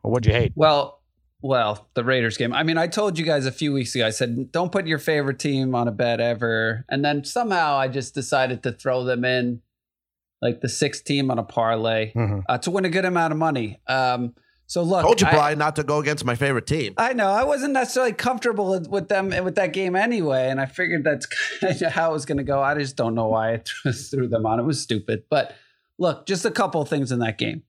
Or 0.05 0.13
what'd 0.13 0.27
you 0.27 0.33
hate? 0.33 0.53
Well, 0.55 1.01
well, 1.43 1.89
the 1.95 2.05
Raiders 2.05 2.37
game. 2.37 2.53
I 2.53 2.63
mean, 2.63 2.79
I 2.79 2.87
told 2.87 3.19
you 3.19 3.25
guys 3.25 3.47
a 3.47 3.53
few 3.53 3.73
weeks 3.73 3.95
ago. 3.97 4.07
I 4.07 4.11
said 4.11 4.53
don't 4.53 4.71
put 4.71 4.87
your 4.87 4.99
favorite 4.99 5.39
team 5.41 5.75
on 5.75 5.89
a 5.89 5.93
bet 5.93 6.21
ever, 6.21 6.85
and 6.89 7.05
then 7.05 7.25
somehow 7.25 7.77
I 7.77 7.89
just 7.89 8.15
decided 8.15 8.63
to 8.63 8.73
throw 8.73 9.03
them 9.05 9.25
in, 9.25 9.61
like 10.41 10.61
the 10.61 10.69
sixth 10.69 11.05
team 11.05 11.31
on 11.31 11.39
a 11.39 11.43
parlay 11.43 12.13
Mhm. 12.15 12.45
uh, 12.49 12.59
to 12.59 12.71
win 12.71 12.85
a 12.85 12.89
good 12.89 13.05
amount 13.05 13.33
of 13.33 13.39
money. 13.39 13.81
Um, 13.89 14.35
so 14.67 14.83
look, 14.83 15.03
Told 15.03 15.21
you, 15.21 15.27
I- 15.27 15.31
Brian, 15.31 15.59
not 15.59 15.77
to 15.77 15.83
go 15.85 15.99
against 15.99 16.25
my 16.25 16.35
favorite 16.35 16.67
team. 16.67 16.95
I 16.97 17.13
know 17.13 17.29
I 17.29 17.45
wasn't 17.45 17.73
necessarily 17.73 18.13
comfortable 18.13 18.71
with- 18.71 18.89
with 18.89 19.09
them 19.09 19.29
with 19.45 19.55
that 19.57 19.73
game 19.73 19.95
anyway, 19.97 20.49
and 20.51 20.61
I 20.61 20.67
figured 20.67 21.05
that's 21.05 21.27
kind 21.27 21.81
of 21.83 21.93
how 21.93 22.11
it 22.11 22.13
was 22.13 22.27
going 22.27 22.39
to 22.39 22.45
go. 22.45 22.61
I 22.63 22.75
just 22.75 22.97
don't 22.97 23.15
know 23.15 23.29
why 23.29 23.53
I 23.55 23.63
threw, 23.65 23.93
threw 24.11 24.29
them 24.29 24.45
on. 24.47 24.59
It 24.59 24.65
was 24.65 24.81
stupid. 24.81 25.25
But 25.31 25.55
look, 25.99 26.27
just 26.27 26.45
a 26.45 26.51
couple 26.51 26.81
of 26.83 26.89
things 26.89 27.13
in 27.13 27.21
that 27.21 27.39
game. 27.39 27.63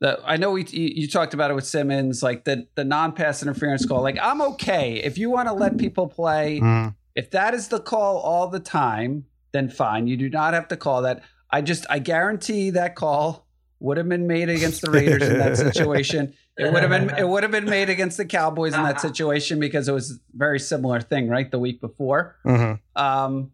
That 0.00 0.20
I 0.24 0.36
know 0.36 0.50
we 0.52 0.64
you, 0.64 0.90
you 0.94 1.08
talked 1.08 1.34
about 1.34 1.50
it 1.50 1.54
with 1.54 1.66
Simmons, 1.66 2.22
like 2.22 2.44
the 2.44 2.66
the 2.74 2.84
non 2.84 3.12
pass 3.12 3.42
interference 3.42 3.86
call. 3.86 4.02
Like 4.02 4.18
I'm 4.20 4.40
okay 4.42 4.96
if 4.96 5.18
you 5.18 5.30
want 5.30 5.48
to 5.48 5.54
let 5.54 5.78
people 5.78 6.08
play. 6.08 6.60
Mm. 6.60 6.94
If 7.14 7.30
that 7.30 7.54
is 7.54 7.68
the 7.68 7.78
call 7.80 8.18
all 8.18 8.48
the 8.48 8.58
time, 8.60 9.26
then 9.52 9.68
fine. 9.68 10.06
You 10.08 10.16
do 10.16 10.28
not 10.28 10.52
have 10.52 10.66
to 10.68 10.76
call 10.76 11.02
that. 11.02 11.22
I 11.50 11.60
just 11.62 11.86
I 11.88 12.00
guarantee 12.00 12.70
that 12.70 12.96
call 12.96 13.43
would 13.84 13.96
have 13.98 14.08
been 14.08 14.26
made 14.26 14.48
against 14.48 14.80
the 14.82 14.90
Raiders 14.90 15.22
in 15.28 15.38
that 15.38 15.56
situation. 15.68 16.34
It 16.56 16.72
would 16.72 16.82
have 16.82 16.90
been 16.90 17.10
it 17.18 17.28
would 17.28 17.42
have 17.42 17.52
been 17.52 17.64
made 17.66 17.90
against 17.90 18.16
the 18.16 18.24
Cowboys 18.24 18.74
in 18.74 18.82
that 18.82 19.00
situation 19.00 19.60
because 19.60 19.88
it 19.88 19.92
was 19.92 20.12
a 20.12 20.14
very 20.34 20.58
similar 20.58 21.00
thing, 21.00 21.28
right? 21.28 21.50
The 21.50 21.58
week 21.58 21.80
before. 21.80 22.36
Mhm. 22.46 22.78
Um, 22.96 23.50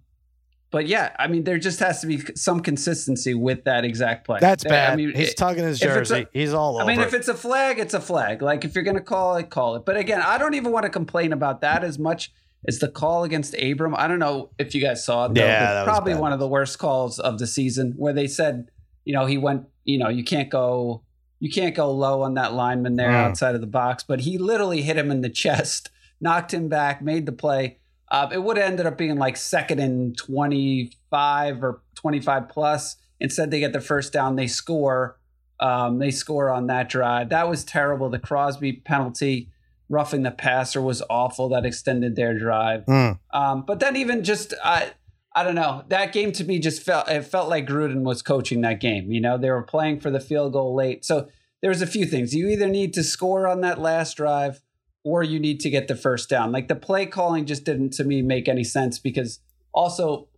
but 0.71 0.87
yeah, 0.87 1.11
I 1.19 1.27
mean, 1.27 1.43
there 1.43 1.59
just 1.59 1.81
has 1.81 2.01
to 2.03 2.07
be 2.07 2.19
some 2.37 2.61
consistency 2.61 3.35
with 3.35 3.65
that 3.65 3.85
exact 3.85 4.25
play. 4.25 4.39
That's 4.41 4.65
I 4.65 4.69
bad. 4.69 4.97
mean, 4.99 5.13
He's 5.17 5.31
it- 5.31 5.37
tugging 5.37 5.65
his 5.65 5.81
jersey. 5.81 6.27
a- 6.33 6.39
He's 6.39 6.55
all 6.55 6.77
over. 6.77 6.85
I 6.85 6.87
mean, 6.87 7.01
it. 7.01 7.09
if 7.09 7.15
it's 7.15 7.27
a 7.27 7.35
flag, 7.35 7.81
it's 7.81 7.95
a 7.95 8.01
flag. 8.01 8.41
Like 8.41 8.65
if 8.65 8.77
you're 8.77 8.85
going 8.85 8.97
to 8.97 9.03
call 9.03 9.37
it, 9.37 9.51
call 9.51 9.75
it. 9.75 9.85
But 9.85 9.97
again, 9.97 10.23
I 10.23 10.39
don't 10.39 10.55
even 10.55 10.71
want 10.71 10.85
to 10.85 10.91
complain 10.91 11.33
about 11.33 11.61
that 11.63 11.83
as 11.83 11.99
much 11.99 12.31
as 12.69 12.79
the 12.79 12.87
call 12.89 13.25
against 13.25 13.55
Abram. 13.61 13.97
I 13.97 14.07
don't 14.07 14.21
know 14.21 14.51
if 14.61 14.73
you 14.75 14.81
guys 14.81 15.05
saw 15.05 15.25
it. 15.27 15.35
Though, 15.35 15.41
Yeah, 15.43 15.73
that 15.75 15.85
probably 15.87 16.13
bad. 16.13 16.21
one 16.21 16.33
of 16.33 16.39
the 16.39 16.47
worst 16.49 16.79
calls 16.79 17.19
of 17.19 17.39
the 17.41 17.49
season, 17.49 17.95
where 17.97 18.13
they 18.13 18.29
said, 18.29 18.71
you 19.11 19.17
know, 19.17 19.27
he 19.27 19.37
went, 19.39 19.67
you 19.85 19.99
know, 19.99 20.09
you 20.09 20.23
can't 20.23 20.49
go, 20.51 21.03
you 21.41 21.51
can't 21.51 21.75
go 21.75 21.91
low 21.91 22.23
on 22.23 22.35
that 22.35 22.53
lineman 22.53 22.95
there 22.95 23.09
Mm. 23.11 23.15
outside 23.31 23.57
of 23.57 23.61
the 23.61 23.67
box, 23.67 24.05
but 24.05 24.21
he 24.21 24.39
literally 24.39 24.83
hit 24.83 24.97
him 24.97 25.11
in 25.11 25.21
the 25.21 25.29
chest, 25.43 25.91
knocked 26.21 26.55
him 26.55 26.69
back, 26.69 27.03
made 27.03 27.27
the 27.27 27.33
play. 27.33 27.79
Uh, 28.09 28.29
it 28.33 28.41
would 28.45 28.57
have 28.57 28.67
ended 28.71 28.87
up 28.87 28.97
being 28.97 29.17
like 29.17 29.37
second 29.37 29.81
and 29.81 30.17
25 30.17 31.65
or 31.65 31.83
25 31.97 32.49
plus. 32.49 32.97
Instead, 33.19 33.51
they 33.51 33.59
get 33.59 33.73
the 33.73 33.81
first 33.81 34.13
down, 34.13 34.37
they 34.37 34.47
score. 34.47 35.19
Um, 35.59 35.99
they 35.99 36.13
score 36.13 36.51
on 36.51 36.69
that 36.69 36.89
drive. 36.89 37.31
That 37.31 37.49
was 37.49 37.65
terrible. 37.65 38.09
The 38.11 38.19
Crosby 38.21 38.75
penalty, 38.75 39.51
roughing 39.89 40.23
the 40.23 40.31
passer, 40.31 40.81
was 40.81 41.03
awful. 41.11 41.49
That 41.51 41.67
extended 41.67 42.15
their 42.15 42.39
drive. 42.39 42.87
Mm. 42.87 43.19
Um, 43.33 43.65
but 43.67 43.81
then 43.81 43.97
even 43.97 44.23
just 44.25 44.55
I 44.65 44.93
I 45.35 45.45
don't 45.45 45.55
know. 45.55 45.85
That 45.89 46.13
game 46.13 46.33
to 46.33 46.45
me 46.45 46.59
just 46.59 46.83
felt 46.83 47.09
it 47.09 47.23
felt 47.23 47.49
like 47.49 47.67
Gruden 47.67 48.03
was 48.03 48.23
coaching 48.23 48.63
that 48.63 48.81
game. 48.81 49.13
You 49.13 49.21
know, 49.21 49.39
they 49.39 49.51
were 49.51 49.63
playing 49.63 50.01
for 50.01 50.11
the 50.11 50.21
field 50.21 50.53
goal 50.53 50.75
late. 50.75 51.05
So 51.05 51.29
there's 51.63 51.83
a 51.83 51.87
few 51.87 52.05
things. 52.05 52.35
You 52.35 52.49
either 52.49 52.67
need 52.67 52.95
to 52.95 53.05
score 53.05 53.47
on 53.47 53.61
that 53.61 53.81
last 53.81 54.17
drive 54.17 54.61
or 55.05 55.23
you 55.23 55.39
need 55.39 55.61
to 55.61 55.71
get 55.71 55.89
the 55.89 55.97
first 55.97 56.29
down. 56.29 56.53
Like 56.53 56.69
the 56.69 56.75
play 56.75 57.07
calling 57.07 57.47
just 57.47 57.65
didn't 57.65 57.91
to 57.95 58.05
me 58.05 58.23
make 58.23 58.49
any 58.49 58.65
sense 58.65 58.99
because 58.99 59.41
also 59.73 60.29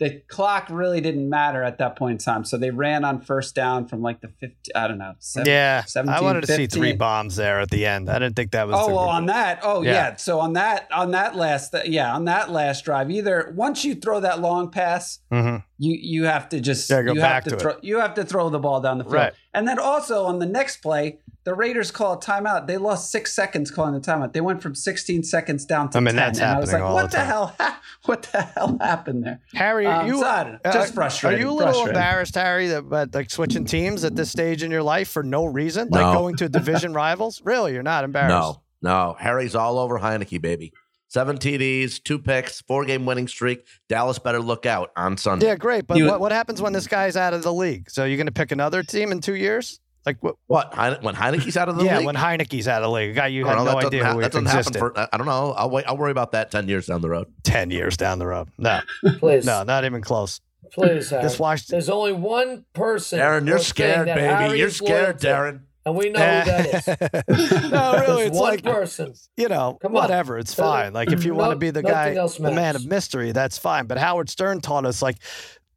the 0.00 0.22
clock 0.28 0.66
really 0.70 1.00
didn't 1.02 1.28
matter 1.28 1.62
at 1.62 1.76
that 1.78 1.94
point 1.94 2.12
in 2.12 2.18
time. 2.18 2.42
So 2.42 2.56
they 2.56 2.70
ran 2.70 3.04
on 3.04 3.20
first 3.20 3.54
down 3.54 3.86
from 3.86 4.00
like 4.00 4.22
the 4.22 4.28
50, 4.28 4.74
I 4.74 4.88
don't 4.88 4.96
know. 4.98 5.12
yeah, 5.44 5.84
17, 5.84 6.12
I 6.12 6.22
wanted 6.22 6.40
to 6.46 6.56
see 6.56 6.66
three 6.66 6.94
bombs 6.94 7.36
there 7.36 7.60
at 7.60 7.68
the 7.70 7.84
end. 7.84 8.08
I 8.08 8.14
didn't 8.18 8.34
think 8.34 8.52
that 8.52 8.66
was. 8.66 8.76
Oh, 8.78 8.86
well, 8.88 8.98
on 9.10 9.26
that. 9.26 9.60
Oh, 9.62 9.82
Yeah. 9.82 9.92
yeah. 9.92 10.16
So 10.16 10.40
on 10.40 10.54
that, 10.54 10.88
on 10.90 11.10
that 11.10 11.36
last, 11.36 11.74
yeah, 11.84 12.14
on 12.14 12.24
that 12.24 12.50
last 12.50 12.84
drive, 12.86 13.10
either 13.10 13.52
once 13.54 13.84
you 13.84 13.94
throw 13.94 14.20
that 14.20 14.40
long 14.40 14.70
pass, 14.70 15.18
Mhm. 15.30 15.62
you 15.78 15.98
you 16.00 16.24
have 16.24 16.48
to 16.48 16.60
just 16.60 16.88
Yeah, 16.88 17.02
go 17.02 17.12
you 17.12 17.20
back 17.20 17.44
have 17.44 17.44
to, 17.44 17.50
to 17.50 17.56
it. 17.56 17.60
throw 17.60 17.74
you 17.82 17.98
have 18.00 18.14
to 18.14 18.24
throw 18.24 18.48
the 18.48 18.58
ball 18.58 18.80
down 18.80 18.96
the 18.98 19.04
field. 19.04 19.14
Right. 19.14 19.32
And 19.52 19.68
then 19.68 19.78
also 19.78 20.24
on 20.24 20.38
the 20.38 20.46
next 20.46 20.78
play, 20.78 21.18
the 21.44 21.54
Raiders 21.54 21.90
call 21.90 22.14
a 22.14 22.20
timeout. 22.20 22.66
They 22.66 22.76
lost 22.76 23.10
six 23.10 23.32
seconds 23.34 23.70
calling 23.70 23.94
the 23.94 24.00
timeout. 24.00 24.32
They 24.32 24.40
went 24.40 24.62
from 24.62 24.74
16 24.74 25.22
seconds 25.24 25.64
down 25.64 25.88
to 25.90 25.98
I 25.98 26.00
mean, 26.00 26.14
10. 26.14 26.16
that's 26.16 26.38
and 26.40 26.50
I 26.50 26.60
was 26.60 26.70
happening 26.70 26.82
like, 26.84 26.88
all 26.90 26.94
what 26.94 27.10
the 27.10 27.16
the, 27.16 27.24
hell? 27.24 27.54
ha- 27.60 27.80
What 28.04 28.22
the 28.32 28.42
hell 28.42 28.78
happened 28.80 29.24
there? 29.24 29.40
Harry, 29.54 29.86
Um, 29.86 30.06
you 30.06 30.18
so 30.20 30.26
I 30.26 30.44
don't 30.44 30.60
uh, 30.64 30.72
just 30.72 30.94
frustrated. 30.94 31.38
Are 31.40 31.42
you 31.42 31.50
a 31.50 31.52
little 31.54 31.86
embarrassed, 31.86 32.34
Harry, 32.34 32.68
that 32.68 32.78
about 32.78 33.14
like 33.14 33.30
switching 33.30 33.64
teams 33.64 34.04
at 34.04 34.14
this 34.16 34.30
stage 34.30 34.62
in 34.62 34.70
your 34.70 34.82
life 34.82 35.08
for 35.08 35.22
no 35.22 35.44
reason, 35.46 35.88
like 35.90 36.14
going 36.14 36.36
to 36.36 36.48
division 36.50 36.92
rivals? 36.92 37.40
Really, 37.44 37.72
you're 37.72 37.82
not 37.82 38.04
embarrassed? 38.04 38.30
No, 38.30 38.62
no. 38.82 39.16
Harry's 39.18 39.54
all 39.54 39.78
over 39.78 39.98
Heinicke, 39.98 40.40
baby. 40.42 40.72
Seven 41.08 41.38
TDs, 41.38 42.00
two 42.02 42.20
picks, 42.20 42.60
four 42.60 42.84
game 42.84 43.04
winning 43.04 43.26
streak. 43.26 43.66
Dallas 43.88 44.20
better 44.20 44.38
look 44.40 44.64
out 44.64 44.90
on 44.94 45.16
Sunday. 45.16 45.46
Yeah, 45.46 45.56
great. 45.56 45.86
But 45.86 45.96
You- 45.98 46.06
what, 46.06 46.20
what 46.20 46.30
happens 46.32 46.62
when 46.62 46.72
this 46.72 46.86
guy's 46.86 47.16
out 47.16 47.34
of 47.34 47.42
the 47.42 47.52
league? 47.52 47.90
So 47.90 48.04
you're 48.04 48.16
going 48.16 48.26
to 48.26 48.32
pick 48.32 48.52
another 48.52 48.82
team 48.84 49.10
in 49.10 49.20
two 49.20 49.34
years? 49.34 49.80
Like 50.06 50.16
what? 50.22 50.36
What? 50.46 50.72
Heine- 50.74 51.02
when 51.02 51.14
Heinicke's 51.14 51.56
out 51.56 51.68
of 51.68 51.76
the 51.76 51.84
yeah, 51.84 51.98
league? 51.98 52.00
Yeah, 52.02 52.06
when 52.06 52.14
Heinicke's 52.16 52.66
out 52.66 52.82
of 52.82 52.88
the 52.88 52.94
league, 52.94 53.10
a 53.10 53.12
guy 53.14 53.26
you 53.26 53.44
had 53.44 53.56
know, 53.56 53.64
no 53.64 53.70
that 53.80 53.86
idea 53.86 54.00
doesn't, 54.02 54.06
who 54.06 54.12
ha- 54.12 54.20
that 54.20 54.32
doesn't 54.32 54.46
existed. 54.46 54.74
happen 54.80 54.94
for. 54.94 55.08
I 55.12 55.16
don't 55.18 55.26
know. 55.26 55.52
I'll 55.52 55.68
wait. 55.70 55.84
I'll 55.86 55.96
worry 55.98 56.10
about 56.10 56.32
that 56.32 56.50
ten 56.50 56.68
years 56.68 56.86
down 56.86 57.02
the 57.02 57.10
road. 57.10 57.26
ten 57.42 57.70
years 57.70 57.96
down 57.98 58.18
the 58.18 58.26
road. 58.26 58.48
No, 58.58 58.80
Please, 59.18 59.44
no, 59.44 59.62
not 59.62 59.84
even 59.84 60.00
close. 60.00 60.40
please, 60.72 61.10
Harry. 61.10 61.22
This 61.22 61.38
Washington. 61.38 61.74
There's 61.74 61.90
only 61.90 62.12
one 62.14 62.64
person. 62.72 63.18
Darren, 63.18 63.46
you're 63.46 63.58
scared, 63.58 64.06
baby. 64.06 64.20
Harry 64.20 64.58
You're 64.58 64.68
is 64.68 64.80
loyal 64.80 64.88
scared, 64.94 65.18
to, 65.20 65.26
Darren. 65.26 65.60
and 65.84 65.94
we 65.96 66.08
know 66.10 66.18
who 66.20 66.50
that 66.50 67.28
is. 67.28 67.70
no, 67.70 67.92
really, 68.00 68.22
it's 68.24 68.36
one 68.38 68.50
like 68.52 68.62
person. 68.64 69.12
you 69.36 69.48
know, 69.48 69.78
Come 69.82 69.94
on. 69.96 70.02
whatever. 70.02 70.38
It's 70.38 70.56
No- 70.56 70.64
fine. 70.64 70.92
Like 70.94 71.10
if 71.12 71.24
you 71.24 71.34
want 71.34 71.50
to 71.52 71.56
be 71.56 71.70
the 71.70 71.82
guy, 71.82 72.14
the 72.14 72.52
man 72.52 72.74
of 72.76 72.86
mystery, 72.86 73.32
that's 73.32 73.58
fine. 73.58 73.86
But 73.86 73.98
Howard 73.98 74.30
Stern 74.30 74.60
taught 74.60 74.86
us, 74.86 75.02
like, 75.02 75.16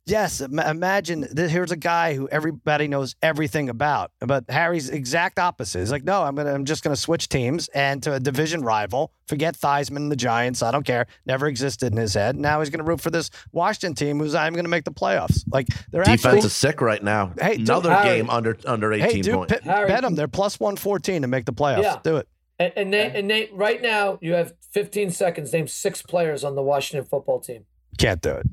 yes, 0.05 0.41
imagine 0.41 1.27
that 1.31 1.49
here's 1.49 1.71
a 1.71 1.75
guy 1.77 2.13
who 2.15 2.27
everybody 2.29 2.87
knows 2.87 3.15
everything 3.21 3.69
about. 3.69 4.11
But 4.19 4.45
Harry's 4.49 4.89
exact 4.89 5.39
opposite. 5.39 5.79
He's 5.79 5.91
like, 5.91 6.03
no, 6.03 6.23
I'm 6.23 6.35
gonna, 6.35 6.53
I'm 6.53 6.65
just 6.65 6.83
gonna 6.83 6.95
switch 6.95 7.29
teams 7.29 7.67
and 7.69 8.01
to 8.03 8.13
a 8.13 8.19
division 8.19 8.61
rival. 8.61 9.13
Forget 9.27 9.55
Theismann 9.57 9.97
and 9.97 10.11
the 10.11 10.15
Giants. 10.15 10.61
I 10.61 10.71
don't 10.71 10.85
care. 10.85 11.07
Never 11.25 11.47
existed 11.47 11.91
in 11.91 11.97
his 11.97 12.13
head. 12.13 12.35
Now 12.35 12.59
he's 12.59 12.69
gonna 12.69 12.83
root 12.83 13.01
for 13.01 13.09
this 13.11 13.29
Washington 13.51 13.95
team 13.95 14.19
who's 14.19 14.35
I'm 14.35 14.53
gonna 14.53 14.67
make 14.69 14.83
the 14.83 14.91
playoffs. 14.91 15.43
Like 15.51 15.67
they're 15.91 16.03
Defense 16.03 16.25
actually. 16.25 16.39
is 16.47 16.53
sick 16.53 16.81
right 16.81 17.01
now. 17.03 17.33
Hey, 17.39 17.57
dude, 17.57 17.69
Another 17.69 17.93
Harry. 17.93 18.17
game 18.17 18.29
under 18.29 18.57
under 18.65 18.91
Hey, 18.91 19.03
eighteen 19.05 19.21
dude, 19.23 19.33
points. 19.35 19.53
bet, 19.53 19.63
Harry- 19.63 19.87
bet 19.87 20.01
them. 20.01 20.15
They're 20.15 20.27
plus 20.27 20.59
114 20.59 21.21
to 21.21 21.27
make 21.27 21.45
the 21.45 21.53
playoffs. 21.53 21.83
Yeah. 21.83 21.99
Do 22.03 22.17
it. 22.17 22.27
And, 22.59 22.71
and, 22.75 22.91
Nate, 22.91 23.15
and 23.15 23.27
Nate, 23.27 23.49
right 23.53 23.81
now 23.81 24.19
you 24.21 24.33
have 24.33 24.53
15 24.73 25.09
seconds. 25.09 25.51
Name 25.51 25.67
six 25.67 26.03
players 26.03 26.43
on 26.43 26.55
the 26.55 26.61
Washington 26.61 27.03
football 27.09 27.39
team. 27.39 27.65
Can't 27.97 28.21
do 28.21 28.29
it. 28.31 28.45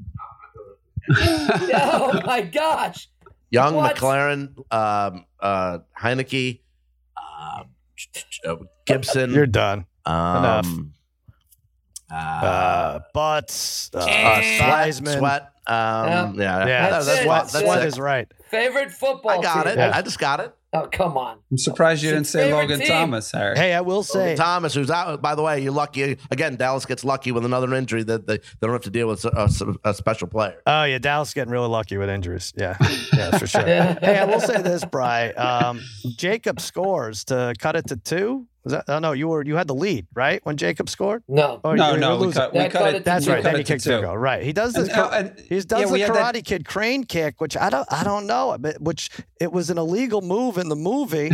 oh 1.11 2.21
my 2.27 2.43
gosh! 2.43 3.09
Young, 3.51 3.75
What? 3.75 3.97
McLaurin, 3.97 4.55
um, 4.73 5.25
uh, 5.41 5.79
Heinicke, 6.01 6.61
uh, 7.17 7.63
uh, 8.49 8.57
Gibson. 8.87 9.33
You're 9.33 9.47
done. 9.47 9.87
enough. 10.07 10.67
um, 10.67 10.93
Uh, 12.11 12.15
Uh, 12.15 12.99
Butts, 13.15 13.91
uh, 13.95 13.99
uh. 13.99 14.41
Theismann. 14.41 15.19
Sweat. 15.19 15.43
Um, 15.67 16.35
yeah, 16.41 16.67
Yeah, 16.67 16.91
That's 16.91 17.07
that's, 17.07 17.21
it, 17.21 17.27
what 17.27 17.49
that's 17.53 17.65
Sweat 17.65 17.83
it. 17.83 17.87
is 17.87 17.99
right. 18.01 18.29
Favorite 18.51 18.91
football 18.91 19.39
I 19.39 19.43
got 19.43 19.63
team. 19.65 19.73
it. 19.75 19.79
Yeah. 19.79 19.93
I 19.95 20.03
just 20.03 20.19
got 20.19 20.41
it. 20.41 20.53
Oh, 20.73 20.87
come 20.93 21.17
on. 21.19 21.39
I'm 21.51 21.59
surprised 21.59 22.01
you 22.05 22.11
didn't 22.11 22.29
say 22.29 22.53
Logan 22.55 22.79
team. 22.79 22.87
Thomas, 22.89 23.33
Harry. 23.33 23.57
Hey, 23.57 23.75
I 23.75 23.81
will 23.81 24.05
say, 24.05 24.37
Thomas, 24.37 24.73
who's 24.73 24.89
out, 24.89 25.21
by 25.21 25.35
the 25.35 25.43
way, 25.43 25.61
you're 25.61 25.73
lucky. 25.73 26.17
Again, 26.31 26.55
Dallas 26.55 26.87
gets 26.87 27.05
lucky 27.05 27.33
with 27.33 27.45
another 27.45 27.75
injury 27.75 28.05
that 28.05 28.29
they, 28.29 28.37
they 28.39 28.43
don't 28.61 28.71
have 28.73 28.83
to 28.83 28.91
deal 28.91 29.09
with 29.09 29.25
a, 29.25 29.51
a- 29.85 29.91
a 29.91 29.95
special 29.95 30.29
player. 30.29 30.63
oh 30.67 30.85
yeah, 30.85 30.99
Dallas 30.99 31.35
getting 31.35 31.53
really 31.53 31.67
lucky 31.67 31.97
with 31.97 32.09
injuries. 32.09 32.53
Yeah, 32.57 32.77
yeah, 33.13 33.37
for 33.37 33.49
sure. 33.49 33.63
hey, 33.65 34.19
I 34.21 34.25
will 34.27 34.39
say 34.41 34.63
this, 34.63 34.85
Bry. 34.85 35.31
Um, 35.31 35.81
Jacob 36.17 36.61
scores 36.61 37.25
to 37.25 37.53
cut 37.59 37.75
it 37.75 37.89
to 37.89 37.97
two. 37.97 38.47
Was 38.65 38.73
that? 38.75 38.85
Oh 38.89 38.99
no, 38.99 39.13
you 39.13 39.29
were 39.29 39.43
you 39.45 39.57
had 39.57 39.69
the 39.69 39.75
lead 39.75 40.07
right 40.15 40.41
when 40.45 40.57
Jacob 40.59 40.91
scored. 40.91 41.23
No. 41.29 41.61
Oh, 41.65 41.75
no, 41.75 41.95
you 41.95 41.99
no, 42.01 42.19
were 42.19 42.27
we 42.27 42.33
cut, 42.33 42.53
we 42.53 42.61
cut 42.61 42.73
cut 42.73 42.89
it. 42.89 42.95
it 42.97 43.05
That's 43.05 43.27
right. 43.27 43.43
Then 43.43 43.53
cut 43.53 43.55
he 43.57 43.61
it 43.63 43.67
to 43.67 43.73
kicks 43.73 43.85
the 43.85 43.97
two. 43.97 44.03
goal. 44.03 44.19
Right. 44.19 44.43
He 44.43 44.53
does 44.53 44.75
this. 44.75 44.89
And, 44.91 44.99
uh, 44.99 45.11
and- 45.13 45.39
he 45.41 45.61
does 45.61 45.91
yeah, 45.99 46.07
the 46.09 46.13
Karate 46.13 46.33
that- 46.35 46.45
Kid 46.45 46.67
crane 46.67 47.05
kick, 47.05 47.41
which 47.41 47.57
I 47.57 47.71
don't 47.71 47.91
I 47.91 48.05
don't 48.05 48.27
know, 48.27 48.57
but 48.61 48.81
which 48.83 49.09
it 49.41 49.51
was 49.51 49.71
an 49.71 49.79
illegal 49.79 50.21
move 50.21 50.59
in 50.59 50.69
the 50.69 50.77
movie. 50.77 51.31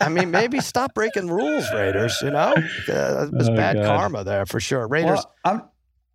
I 0.00 0.08
mean, 0.08 0.30
maybe 0.32 0.60
stop 0.60 0.94
breaking 0.94 1.28
rules, 1.30 1.70
Raiders. 1.72 2.18
You 2.22 2.30
know, 2.30 2.52
uh, 2.56 3.26
it 3.28 3.32
was 3.32 3.48
Oh, 3.48 3.54
bad 3.54 3.76
God. 3.76 3.86
karma 3.98 4.24
there 4.24 4.44
for 4.46 4.58
sure. 4.58 4.88
Raiders. 4.88 5.18
Well, 5.18 5.34
I'm 5.44 5.62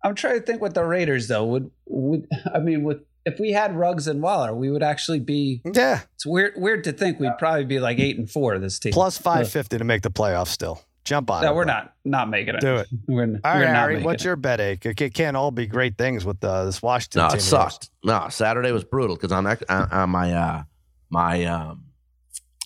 I'm 0.04 0.14
trying 0.14 0.38
to 0.38 0.44
think 0.44 0.60
with 0.60 0.74
the 0.74 0.84
Raiders 0.84 1.28
though. 1.28 1.46
Would 1.46 1.70
would 1.86 2.28
I 2.54 2.58
mean 2.58 2.82
with 2.82 2.98
if 3.26 3.38
we 3.38 3.52
had 3.52 3.76
Ruggs 3.76 4.06
and 4.08 4.22
Waller, 4.22 4.54
we 4.54 4.70
would 4.70 4.82
actually 4.82 5.20
be. 5.20 5.60
yeah, 5.74 6.00
It's 6.14 6.24
weird 6.24 6.54
weird 6.56 6.84
to 6.84 6.92
think 6.92 7.20
we'd 7.20 7.36
probably 7.38 7.64
be 7.66 7.78
like 7.80 7.98
eight 7.98 8.16
and 8.16 8.30
four 8.30 8.58
this 8.58 8.78
team. 8.78 8.92
plus 8.92 9.18
five 9.18 9.50
fifty 9.50 9.76
to 9.76 9.84
make 9.84 10.00
the 10.02 10.10
playoffs. 10.10 10.48
Still, 10.48 10.80
jump 11.04 11.30
on 11.30 11.42
no, 11.42 11.50
it. 11.52 11.54
we're 11.56 11.64
bro. 11.64 11.74
not 11.74 11.92
not 12.04 12.30
making 12.30 12.54
it. 12.54 12.60
Do 12.60 12.76
it. 12.76 12.86
We're, 13.08 13.22
All 13.24 13.26
we're 13.26 13.38
right, 13.42 13.60
not 13.60 13.74
Harry. 13.74 14.02
What's 14.02 14.22
it. 14.22 14.26
your 14.26 14.36
bet 14.36 14.60
ache? 14.60 14.86
It 14.86 15.12
can't 15.14 15.36
all 15.36 15.50
be 15.50 15.66
great 15.66 15.98
things 15.98 16.24
with 16.24 16.42
uh, 16.42 16.64
this 16.64 16.80
Washington 16.80 17.20
No, 17.22 17.28
team. 17.28 17.38
it 17.38 17.42
of 17.42 17.50
yours. 17.52 17.72
sucked. 17.72 17.90
No, 18.04 18.28
Saturday 18.30 18.70
was 18.72 18.84
brutal 18.84 19.16
because 19.16 19.32
on, 19.32 19.44
that- 19.44 19.62
on, 19.68 19.90
on 19.90 20.10
my 20.10 20.32
uh, 20.32 20.62
my 21.10 21.44
um, 21.44 21.84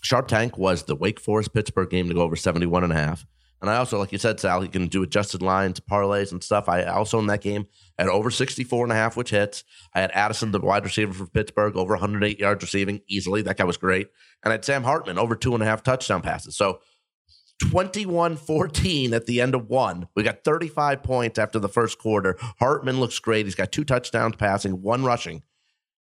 sharp 0.03 0.29
tank 0.29 0.57
was 0.59 0.85
the 0.85 0.95
Wake 0.97 1.19
Forest 1.21 1.53
Pittsburgh 1.55 1.89
game 1.91 2.09
to 2.09 2.15
go 2.15 2.21
over 2.23 2.37
71 2.37 2.85
and 2.85 2.93
a 2.93 2.97
half. 2.97 3.27
And 3.61 3.69
I 3.69 3.77
also, 3.77 3.99
like 3.99 4.13
you 4.13 4.19
said, 4.19 4.41
Sal, 4.41 4.65
you 4.65 4.71
can 4.71 4.87
do 4.87 5.03
adjusted 5.03 5.43
lines, 5.43 5.81
parlays, 5.81 6.33
and 6.33 6.43
stuff. 6.43 6.69
I 6.69 6.85
also 6.85 7.19
in 7.19 7.27
that 7.27 7.43
game 7.43 7.67
had 7.99 8.09
over 8.09 8.31
64 8.31 8.85
and 8.87 8.93
a 8.93 8.95
half, 8.97 9.17
which 9.17 9.31
hits. 9.31 9.65
I 9.95 10.01
had 10.01 10.11
Addison, 10.13 10.51
the 10.51 10.61
wide 10.61 10.85
receiver 10.85 11.13
for 11.13 11.27
Pittsburgh, 11.27 11.77
over 11.77 11.93
108 11.93 12.39
yards 12.39 12.63
receiving 12.63 13.03
easily. 13.07 13.43
That 13.43 13.59
guy 13.59 13.65
was 13.65 13.77
great. 13.77 14.09
And 14.43 14.51
I 14.51 14.55
had 14.55 14.65
Sam 14.65 14.85
Hartman 14.85 15.19
over 15.19 15.37
two 15.37 15.53
and 15.53 15.63
a 15.63 15.67
half 15.67 15.83
touchdown 15.83 16.23
passes. 16.23 16.57
So 16.57 16.81
21 17.69 18.37
14 18.37 19.13
at 19.13 19.27
the 19.27 19.41
end 19.41 19.55
of 19.55 19.69
one. 19.69 20.09
We 20.15 20.23
got 20.23 20.45
35 20.45 21.03
points 21.03 21.39
after 21.39 21.59
the 21.59 21.69
first 21.69 21.99
quarter. 21.99 22.37
Hartman 22.59 22.99
looks 22.99 23.19
great. 23.19 23.45
He's 23.45 23.55
got 23.55 23.73
two 23.73 23.85
touchdowns 23.85 24.37
passing, 24.37 24.81
one 24.81 25.05
rushing. 25.05 25.43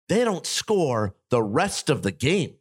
They 0.09 0.25
don't 0.25 0.47
score 0.47 1.15
the 1.31 1.43
rest 1.43 1.91
of 1.91 2.03
the 2.03 2.13
game. 2.13 2.55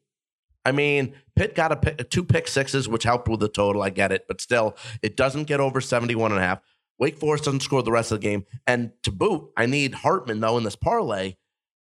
I 0.66 0.72
mean, 0.72 1.16
Pitt 1.42 1.56
got 1.56 1.72
a 1.72 1.76
pick, 1.76 2.08
two 2.12 2.24
pick 2.24 2.48
sixes, 2.48 2.88
which 2.88 3.02
helped 3.02 3.28
with 3.28 3.40
the 3.40 3.50
total. 3.50 3.82
I 3.82 3.90
get 3.90 4.12
it, 4.12 4.26
but 4.28 4.40
still, 4.40 4.78
it 5.02 5.18
doesn't 5.18 5.46
get 5.46 5.60
over 5.60 5.82
71 5.82 6.32
and 6.32 6.40
a 6.40 6.44
half. 6.44 6.60
Wake 7.00 7.18
Forest 7.18 7.46
doesn't 7.46 7.62
score 7.62 7.82
the 7.82 7.92
rest 7.92 8.12
of 8.12 8.22
the 8.22 8.28
game. 8.28 8.46
And 8.68 8.92
to 9.02 9.12
boot, 9.12 9.50
I 9.58 9.66
need 9.66 9.96
Hartman, 9.96 10.40
though, 10.40 10.60
in 10.60 10.64
this 10.64 10.76
parlay 10.76 11.38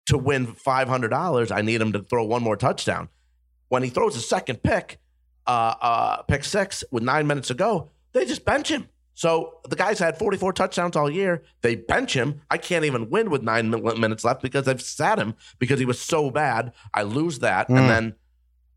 to 0.07 0.17
win 0.17 0.47
$500. 0.47 1.51
I 1.51 1.61
need 1.61 1.79
him 1.79 1.93
to 1.93 1.99
throw 1.99 2.25
one 2.25 2.41
more 2.41 2.57
touchdown. 2.57 3.09
When 3.67 3.83
he 3.83 3.91
throws 3.91 4.15
a 4.15 4.21
second 4.21 4.63
pick, 4.63 4.97
uh, 5.45 5.75
uh, 5.79 6.21
pick 6.23 6.45
six 6.45 6.83
with 6.89 7.03
nine 7.03 7.27
minutes 7.27 7.49
to 7.49 7.53
go, 7.53 7.91
they 8.13 8.25
just 8.25 8.45
bench 8.45 8.69
him. 8.69 8.89
So 9.13 9.59
the 9.69 9.75
guy's 9.75 9.99
had 9.99 10.17
44 10.17 10.53
touchdowns 10.53 10.95
all 10.95 11.11
year. 11.11 11.43
They 11.61 11.75
bench 11.75 12.15
him. 12.15 12.41
I 12.49 12.57
can't 12.57 12.85
even 12.85 13.11
win 13.11 13.29
with 13.29 13.43
nine 13.43 13.69
minutes 13.69 14.25
left 14.25 14.41
because 14.41 14.65
they've 14.65 14.81
sat 14.81 15.19
him 15.19 15.35
because 15.59 15.77
he 15.77 15.85
was 15.85 16.01
so 16.01 16.31
bad. 16.31 16.73
I 16.91 17.03
lose 17.03 17.37
that. 17.39 17.69
Mm. 17.69 17.77
And 17.77 17.89
then 17.89 18.15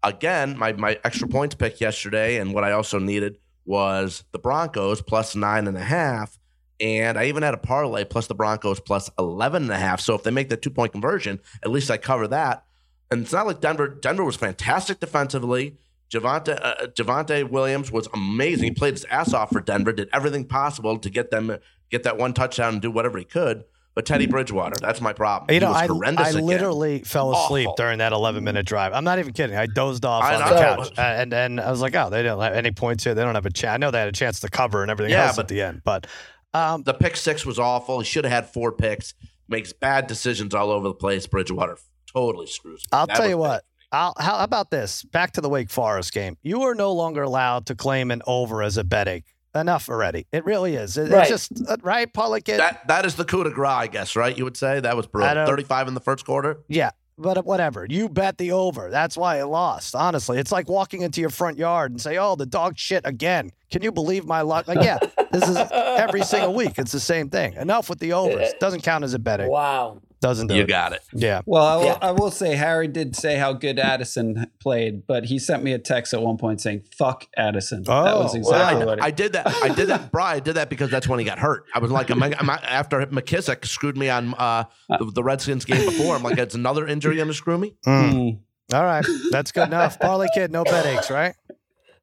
again, 0.07 0.57
my, 0.57 0.73
my 0.73 0.99
extra 1.05 1.29
points 1.29 1.55
pick 1.55 1.81
yesterday, 1.81 2.39
and 2.39 2.55
what 2.55 2.65
I 2.65 2.73
also 2.73 2.99
needed 2.99 3.39
was 3.65 4.25
the 4.33 4.39
Broncos 4.39 5.03
plus 5.03 5.35
nine 5.35 5.67
and 5.67 5.77
a 5.77 5.83
half. 5.83 6.39
And 6.79 7.19
I 7.19 7.27
even 7.27 7.43
had 7.43 7.55
a 7.55 7.59
parlay 7.59 8.05
plus 8.05 8.27
the 8.27 8.35
Broncos 8.35 8.81
plus 8.81 9.11
11 9.19 9.65
and 9.65 9.73
a 9.73 9.79
half. 9.79 10.01
So 10.01 10.15
if 10.15 10.23
they 10.23 10.31
make 10.31 10.49
the 10.49 10.57
two 10.57 10.71
point 10.71 10.93
conversion, 10.93 11.41
at 11.63 11.71
least 11.71 11.91
I 11.91 11.97
cover 11.97 12.29
that. 12.29 12.65
And 13.11 13.23
it's 13.23 13.33
not 13.33 13.47
like 13.47 13.61
Denver. 13.61 13.89
Denver 13.89 14.25
was 14.25 14.37
fantastic 14.37 15.01
defensively. 15.01 15.77
Javonte, 16.11 16.59
uh, 16.63 16.87
Javonte 16.89 17.49
Williams 17.49 17.91
was 17.91 18.09
amazing. 18.15 18.65
He 18.65 18.71
played 18.73 18.95
his 18.95 19.05
ass 19.07 19.33
off 19.33 19.51
for 19.51 19.61
Denver, 19.61 19.93
did 19.93 20.09
everything 20.13 20.45
possible 20.45 20.99
to 20.99 21.11
get 21.11 21.31
them 21.31 21.57
get 21.91 22.03
that 22.03 22.19
one 22.19 22.33
touchdown 22.33 22.75
and 22.75 22.83
do 22.83 22.91
whatever 22.91 23.19
he 23.19 23.25
could. 23.25 23.65
But 23.97 24.05
Teddy 24.07 24.27
Bridgewater, 24.27 24.77
that's 24.81 25.01
my 25.01 25.13
problem. 25.15 25.47
You 25.49 25.55
He 25.55 25.61
know, 25.61 25.73
was 25.73 25.77
I, 25.83 25.87
horrendous 25.87 26.27
I 26.27 26.31
again. 26.31 26.45
literally 26.47 26.99
fell 27.01 27.33
asleep 27.35 27.67
Awful. 27.67 27.77
during 27.77 27.99
that 27.99 28.13
11 28.13 28.45
minute 28.45 28.67
drive. 28.67 28.93
I'm 28.93 29.05
not 29.05 29.19
even 29.19 29.33
kidding. 29.33 29.57
I 29.57 29.65
dozed 29.67 30.05
off 30.05 30.23
I 30.23 30.35
on 30.35 30.41
the 30.51 30.57
couch, 30.61 30.93
and 30.99 31.33
and 31.33 31.59
I 31.59 31.71
was 31.71 31.81
like, 31.81 31.95
oh, 31.97 32.11
they 32.11 32.23
didn't 32.23 32.39
have 32.39 32.53
any 32.53 32.71
points 32.73 33.03
here. 33.05 33.15
They 33.15 33.23
don't 33.23 33.35
have 33.35 33.47
a 33.47 33.51
chance. 33.51 33.73
I 33.75 33.79
know 33.79 33.91
they 33.91 33.99
had 33.99 34.09
a 34.09 34.13
chance 34.13 34.41
to 34.41 34.51
cover 34.51 34.83
and 34.83 34.91
everything 34.91 35.13
Yeah, 35.13 35.27
else 35.29 35.37
but- 35.37 35.47
at 35.47 35.49
the 35.49 35.63
end, 35.63 35.81
but 35.83 36.07
um, 36.53 36.83
The 36.83 36.93
pick 36.95 37.17
six 37.17 37.47
was 37.47 37.59
awful. 37.59 38.01
He 38.01 38.05
should 38.05 38.25
have 38.25 38.33
had 38.33 38.53
four 38.53 38.71
picks. 38.71 39.15
Makes 39.49 39.73
bad 39.73 40.07
decisions 40.09 40.55
all 40.55 40.71
over 40.71 40.89
the 40.89 40.95
place. 40.95 41.27
Bridgewater 41.27 41.79
totally 42.13 42.47
screws. 42.49 42.81
me. 42.93 42.99
I'll 42.99 43.07
That 43.07 43.17
tell 43.17 43.29
you 43.29 43.39
what. 43.39 43.65
I'll, 43.93 44.13
how 44.19 44.39
about 44.45 44.71
this? 44.71 45.05
Back 45.05 45.33
to 45.33 45.41
the 45.41 45.49
Wake 45.49 45.71
Forest 45.71 46.13
game. 46.13 46.37
You 46.43 46.63
are 46.65 46.75
no 46.75 46.93
longer 46.93 47.23
allowed 47.23 47.65
to 47.67 47.75
claim 47.75 48.11
an 48.11 48.21
over 48.27 48.63
as 48.63 48.77
a 48.77 48.85
bet 48.85 49.09
ache. 49.09 49.25
Enough 49.57 49.89
already. 49.89 50.27
It 50.33 50.45
really 50.45 50.75
is. 50.77 50.97
It- 50.97 51.11
Right. 51.11 51.31
It's 51.31 51.49
just 51.49 51.69
uh, 51.69 51.77
right, 51.83 52.13
Pollock. 52.13 52.49
It, 52.49 52.59
That 52.59 52.87
that 52.89 53.05
is 53.07 53.15
the 53.17 53.25
coup 53.25 53.43
de 53.45 53.51
grace, 53.51 53.71
I 53.71 53.87
guess, 53.87 54.15
right? 54.17 54.37
You 54.37 54.45
would 54.45 54.57
say 54.57 54.81
that 54.81 54.97
was 54.97 55.07
I 55.07 55.09
brutal. 55.11 55.47
Thirty-five 55.47 55.89
in 55.89 55.95
the 55.95 56.01
first 56.01 56.25
quarter. 56.27 56.59
Yeah, 56.69 56.91
but 57.19 57.45
whatever. 57.47 57.87
You 57.89 58.09
bet 58.09 58.39
the 58.39 58.53
over. 58.53 58.91
That's 58.91 59.17
why 59.17 59.41
it 59.41 59.45
lost. 59.47 59.95
Honestly, 59.95 60.39
it's 60.39 60.53
like 60.53 60.69
walking 60.69 61.03
into 61.03 61.21
your 61.21 61.31
front 61.31 61.59
yard 61.59 61.91
and 61.93 62.01
say, 62.01 62.19
"Oh, 62.19 62.37
the 62.37 62.47
dog 62.47 62.79
shit 62.79 63.03
again." 63.07 63.51
Can 63.71 63.83
you 63.83 63.91
believe 63.91 64.25
my 64.27 64.43
luck? 64.43 64.69
Like, 64.69 64.83
yeah, 64.83 64.99
this 65.33 65.49
is 65.49 65.57
every 65.73 66.23
single 66.23 66.55
week. 66.55 66.75
It's 66.79 66.93
the 66.93 67.01
same 67.01 67.29
thing. 67.31 67.55
Enough 67.55 67.89
with 67.91 67.99
the 67.99 68.13
overs. 68.13 68.53
Doesn't 68.61 68.83
count 68.83 69.03
as 69.05 69.13
a 69.15 69.19
betting. 69.19 69.49
Wow. 69.49 70.01
Doesn't 70.21 70.47
do 70.47 70.55
You 70.55 70.63
it. 70.63 70.69
got 70.69 70.93
it. 70.93 71.03
Yeah. 71.13 71.43
Well, 71.45 71.63
I 71.65 71.77
will, 71.77 71.85
Yeah. 71.85 71.99
I 72.01 72.11
will 72.13 72.31
say 72.31 72.55
Harry 72.57 72.89
did 72.89 73.15
say 73.15 73.37
how 73.37 73.53
good 73.53 73.79
Addison 73.79 74.47
played, 74.61 75.07
but 75.07 75.27
he 75.27 75.39
sent 75.39 75.63
me 75.63 75.73
a 75.73 75.79
text 75.79 76.15
at 76.15 76.23
one 76.23 76.39
point 76.39 76.61
saying 76.61 76.85
"fuck 76.97 77.27
Addison." 77.37 77.85
oh, 77.87 78.05
that 78.05 78.15
Oh, 78.15 78.23
was 78.23 78.33
well, 78.33 78.37
exactly 78.41 78.83
I, 78.83 78.85
what 78.87 78.99
he. 78.99 79.05
I 79.05 79.11
did 79.11 79.33
that. 79.35 79.47
I 79.63 79.69
did 79.69 79.89
that. 79.89 80.11
Brian, 80.13 80.37
I 80.37 80.41
did 80.41 80.55
that 80.55 80.71
because 80.71 80.91
that's 80.91 81.07
when 81.07 81.19
he 81.19 81.25
got 81.25 81.39
hurt. 81.39 81.65
I 81.75 81.81
was 81.81 81.91
like, 81.91 82.09
I'm, 82.11 82.23
I'm, 82.23 82.49
after 82.51 83.05
McKissic 83.07 83.67
screwed 83.67 83.97
me 83.99 84.09
on 84.09 84.33
uh, 84.39 84.65
the, 84.89 85.11
the 85.15 85.23
Redskins 85.23 85.65
game 85.67 85.85
before. 85.85 86.17
I'm 86.17 86.23
like, 86.23 86.39
it's 86.39 86.55
another 86.55 86.87
injury 86.87 87.17
going 87.17 87.29
to 87.29 87.35
screw 87.35 87.59
me. 87.59 87.75
Mm. 87.87 88.13
Mm. 88.15 88.39
All 88.75 88.85
right, 88.85 89.05
that's 89.31 89.53
good 89.53 89.69
enough. 89.69 90.01
Parlay 90.01 90.27
kid, 90.35 90.51
no 90.51 90.65
bet 90.65 90.87
aches, 90.87 91.11
right? 91.11 91.35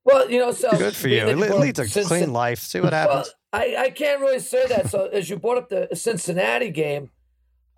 Well, 0.06 0.30
you 0.30 0.38
know, 0.40 0.52
so 0.52 0.70
Good 0.78 0.96
for 0.96 1.08
you. 1.08 1.26
It 1.28 1.38
le- 1.38 1.56
leads 1.58 1.80
a 1.80 1.88
clean 2.04 2.32
life. 2.32 2.60
See 2.60 2.80
what 2.80 2.92
Well, 2.92 3.08
happens. 3.10 3.34
I, 3.52 3.76
I 3.78 3.90
can't 3.90 4.22
really 4.22 4.40
say 4.40 4.68
that. 4.68 4.90
So 4.90 5.08
as 5.08 5.30
you 5.30 5.38
brought 5.40 5.58
up 5.58 5.70
the 5.70 5.90
Cincinnati 5.94 6.70
game, 6.72 7.10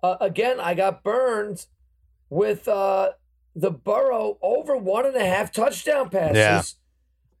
uh, 0.02 0.16
again, 0.20 0.60
I 0.60 0.74
got 0.74 1.02
burned 1.02 1.66
with 2.30 2.66
uh, 2.68 3.10
the 3.54 3.70
Burrow 3.70 4.38
over 4.42 4.76
one 4.76 5.06
and 5.06 5.16
a 5.16 5.24
half 5.24 5.52
touchdown 5.52 6.08
passes, 6.10 6.36
Yeah. 6.36 6.62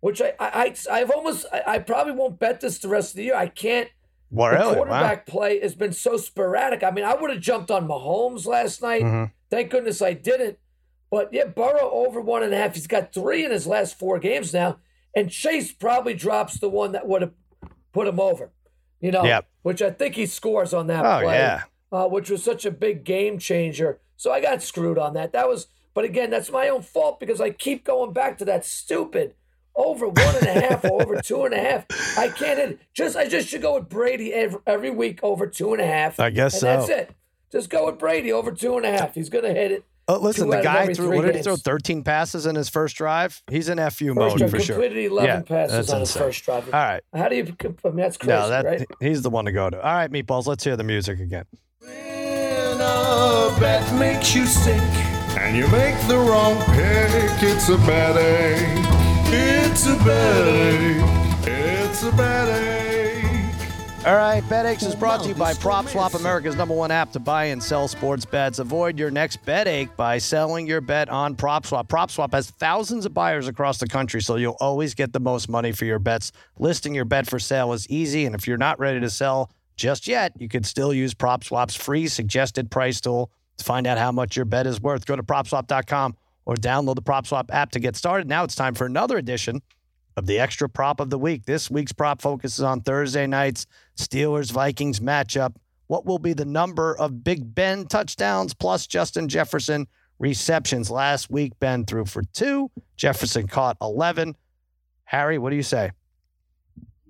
which 0.00 0.20
I, 0.22 0.32
I, 0.38 0.48
I 0.90 1.00
I've 1.00 1.10
almost 1.10 1.46
I, 1.52 1.62
I 1.66 1.78
probably 1.78 2.12
won't 2.14 2.38
bet 2.38 2.60
this 2.60 2.78
the 2.78 2.88
rest 2.88 3.10
of 3.12 3.16
the 3.16 3.24
year. 3.24 3.36
I 3.36 3.48
can't. 3.48 3.88
Well, 4.30 4.50
The 4.50 4.56
really? 4.56 4.68
Wow. 4.68 4.74
quarterback 4.74 5.26
play 5.26 5.60
has 5.60 5.74
been 5.74 5.92
so 5.92 6.16
sporadic. 6.16 6.82
I 6.82 6.90
mean, 6.90 7.04
I 7.04 7.14
would 7.14 7.30
have 7.30 7.40
jumped 7.40 7.70
on 7.70 7.86
Mahomes 7.86 8.46
last 8.46 8.82
night. 8.82 9.02
Mhm. 9.02 9.30
Thank 9.50 9.70
goodness 9.70 10.02
I 10.02 10.14
didn't. 10.14 10.58
But 11.10 11.32
yeah, 11.32 11.44
Burrow 11.44 11.88
over 11.90 12.20
one 12.20 12.42
and 12.42 12.52
a 12.52 12.56
half. 12.56 12.74
He's 12.74 12.88
got 12.88 13.12
three 13.12 13.44
in 13.44 13.52
his 13.52 13.66
last 13.66 13.96
four 13.98 14.18
games 14.18 14.52
now. 14.52 14.78
And 15.14 15.30
Chase 15.30 15.72
probably 15.72 16.14
drops 16.14 16.58
the 16.58 16.68
one 16.68 16.92
that 16.92 17.06
would 17.06 17.22
have 17.22 17.32
put 17.92 18.08
him 18.08 18.18
over. 18.18 18.50
You 19.00 19.12
know, 19.12 19.24
Yep. 19.24 19.46
which 19.62 19.80
I 19.82 19.90
think 19.90 20.16
he 20.16 20.26
scores 20.26 20.74
on 20.74 20.88
that 20.88 21.04
Oh, 21.06 21.20
play. 21.22 21.34
yeah. 21.34 21.62
Uh, 21.96 22.06
which 22.06 22.28
was 22.28 22.42
such 22.44 22.66
a 22.66 22.70
big 22.70 23.04
game 23.04 23.38
changer. 23.38 23.98
So 24.16 24.30
I 24.30 24.42
got 24.42 24.62
screwed 24.62 24.98
on 24.98 25.14
that. 25.14 25.32
That 25.32 25.48
was, 25.48 25.66
but 25.94 26.04
again, 26.04 26.28
that's 26.28 26.50
my 26.50 26.68
own 26.68 26.82
fault 26.82 27.18
because 27.18 27.40
I 27.40 27.48
keep 27.48 27.84
going 27.84 28.12
back 28.12 28.36
to 28.38 28.44
that 28.44 28.66
stupid 28.66 29.34
over 29.74 30.06
one 30.06 30.36
and 30.36 30.46
a 30.46 30.60
half 30.60 30.84
or 30.84 31.00
over 31.02 31.22
two 31.22 31.44
and 31.46 31.54
a 31.54 31.58
half. 31.58 31.86
I 32.18 32.28
can't 32.28 32.58
hit 32.58 32.70
it. 32.72 32.80
Just 32.92 33.16
I 33.16 33.26
just 33.26 33.48
should 33.48 33.62
go 33.62 33.76
with 33.78 33.88
Brady 33.88 34.30
every, 34.34 34.60
every 34.66 34.90
week 34.90 35.20
over 35.22 35.46
two 35.46 35.72
and 35.72 35.80
a 35.80 35.86
half. 35.86 36.20
I 36.20 36.28
guess 36.28 36.52
and 36.54 36.60
so. 36.60 36.66
That's 36.66 36.88
it. 36.90 37.10
Just 37.50 37.70
go 37.70 37.86
with 37.86 37.98
Brady 37.98 38.30
over 38.30 38.52
two 38.52 38.76
and 38.76 38.84
a 38.84 38.90
half. 38.90 39.14
He's 39.14 39.30
gonna 39.30 39.54
hit 39.54 39.72
it. 39.72 39.84
Oh, 40.08 40.18
listen, 40.18 40.48
the 40.50 40.60
guy 40.60 40.92
threw, 40.94 41.16
what 41.16 41.24
did 41.24 41.34
he 41.34 41.42
throw? 41.42 41.56
13 41.56 42.04
passes 42.04 42.46
in 42.46 42.54
his 42.54 42.68
first 42.68 42.94
drive? 42.94 43.42
He's 43.50 43.68
in 43.68 43.78
FU 43.90 44.14
mode 44.14 44.38
drive 44.38 44.50
for 44.52 44.60
sure. 44.60 44.76
completed 44.76 45.10
eleven 45.10 45.28
Yeah, 45.28 45.40
passes 45.42 45.76
that's 45.76 45.90
on 45.92 46.00
his 46.00 46.16
first 46.16 46.44
drive. 46.44 46.66
All 46.66 46.80
right. 46.80 47.02
How 47.14 47.28
do 47.28 47.36
you? 47.36 47.42
I 47.64 47.88
mean, 47.88 47.96
that's 47.96 48.16
crazy, 48.16 48.32
No, 48.32 48.48
that 48.48 48.64
right? 48.64 48.86
he's 49.00 49.22
the 49.22 49.30
one 49.30 49.46
to 49.46 49.52
go 49.52 49.68
to. 49.68 49.76
All 49.82 49.94
right, 49.94 50.10
meatballs. 50.10 50.46
Let's 50.46 50.62
hear 50.62 50.76
the 50.76 50.84
music 50.84 51.18
again. 51.18 51.46
A 52.86 53.56
bet 53.58 53.98
makes 53.98 54.34
you 54.34 54.46
sick 54.46 54.80
and 55.38 55.56
you 55.56 55.66
make 55.68 55.96
the 56.06 56.16
wrong 56.16 56.56
pick, 56.66 57.42
it's 57.42 57.68
a 57.68 57.76
bad 57.78 58.16
ache. 58.16 58.86
It's 59.32 59.86
a 59.86 59.96
bad 59.96 60.48
ache. 60.48 61.48
It's 61.48 62.02
a 62.04 62.12
bad 62.12 62.48
ache. 62.48 62.76
All 64.06 64.14
right, 64.14 64.40
BetAches 64.44 64.86
is 64.86 64.94
oh, 64.94 64.98
brought 64.98 65.22
to 65.22 65.28
you 65.28 65.34
by 65.34 65.52
PropSwap, 65.52 66.14
America's 66.14 66.54
number 66.54 66.74
one 66.74 66.92
app 66.92 67.10
to 67.12 67.18
buy 67.18 67.46
and 67.46 67.60
sell 67.60 67.88
sports 67.88 68.24
bets. 68.24 68.60
Avoid 68.60 69.00
your 69.00 69.10
next 69.10 69.44
betache 69.44 69.96
by 69.96 70.18
selling 70.18 70.66
your 70.66 70.80
bet 70.80 71.08
on 71.08 71.34
PropSwap. 71.34 71.88
PropSwap 71.88 72.32
has 72.32 72.50
thousands 72.50 73.04
of 73.04 73.12
buyers 73.12 73.48
across 73.48 73.78
the 73.78 73.88
country, 73.88 74.22
so 74.22 74.36
you'll 74.36 74.56
always 74.60 74.94
get 74.94 75.12
the 75.12 75.18
most 75.18 75.48
money 75.48 75.72
for 75.72 75.86
your 75.86 75.98
bets. 75.98 76.30
Listing 76.60 76.94
your 76.94 77.04
bet 77.04 77.26
for 77.26 77.40
sale 77.40 77.72
is 77.72 77.88
easy, 77.90 78.26
and 78.26 78.34
if 78.36 78.46
you're 78.46 78.56
not 78.56 78.78
ready 78.78 79.00
to 79.00 79.10
sell 79.10 79.50
just 79.76 80.06
yet, 80.06 80.32
you 80.38 80.48
could 80.48 80.66
still 80.66 80.92
use 80.92 81.14
PropSwap's 81.14 81.74
free 81.74 82.08
suggested 82.08 82.70
price 82.70 83.00
tool 83.00 83.30
to 83.58 83.64
find 83.64 83.86
out 83.86 83.98
how 83.98 84.12
much 84.12 84.36
your 84.36 84.44
bet 84.44 84.66
is 84.66 84.80
worth. 84.80 85.06
Go 85.06 85.16
to 85.16 85.22
PropSwap.com 85.22 86.16
or 86.46 86.54
download 86.54 86.94
the 86.94 87.02
PropSwap 87.02 87.50
app 87.50 87.70
to 87.72 87.80
get 87.80 87.96
started. 87.96 88.28
Now 88.28 88.44
it's 88.44 88.54
time 88.54 88.74
for 88.74 88.86
another 88.86 89.18
edition 89.18 89.60
of 90.16 90.26
the 90.26 90.38
extra 90.38 90.68
prop 90.68 91.00
of 91.00 91.10
the 91.10 91.18
week. 91.18 91.44
This 91.44 91.70
week's 91.70 91.92
prop 91.92 92.22
focuses 92.22 92.62
on 92.62 92.80
Thursday 92.80 93.26
night's 93.26 93.66
Steelers 93.96 94.50
Vikings 94.50 95.00
matchup. 95.00 95.56
What 95.88 96.06
will 96.06 96.18
be 96.18 96.32
the 96.32 96.44
number 96.44 96.96
of 96.98 97.22
Big 97.22 97.54
Ben 97.54 97.86
touchdowns 97.86 98.54
plus 98.54 98.86
Justin 98.86 99.28
Jefferson 99.28 99.86
receptions? 100.18 100.90
Last 100.90 101.30
week, 101.30 101.52
Ben 101.58 101.84
threw 101.84 102.06
for 102.06 102.22
two. 102.32 102.70
Jefferson 102.96 103.46
caught 103.46 103.76
11. 103.80 104.36
Harry, 105.04 105.38
what 105.38 105.50
do 105.50 105.56
you 105.56 105.62
say? 105.62 105.90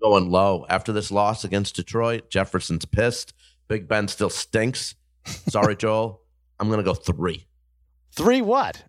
Going 0.02 0.30
low 0.30 0.66
after 0.68 0.92
this 0.92 1.10
loss 1.10 1.44
against 1.44 1.76
Detroit. 1.76 2.30
Jefferson's 2.30 2.84
pissed. 2.84 3.32
Big 3.68 3.88
Ben 3.88 4.08
still 4.08 4.30
stinks. 4.30 4.94
Sorry, 5.48 5.76
Joel. 5.78 6.20
I'm 6.60 6.70
gonna 6.70 6.82
go 6.82 6.94
three. 6.94 7.46
Three 8.12 8.42
what? 8.42 8.84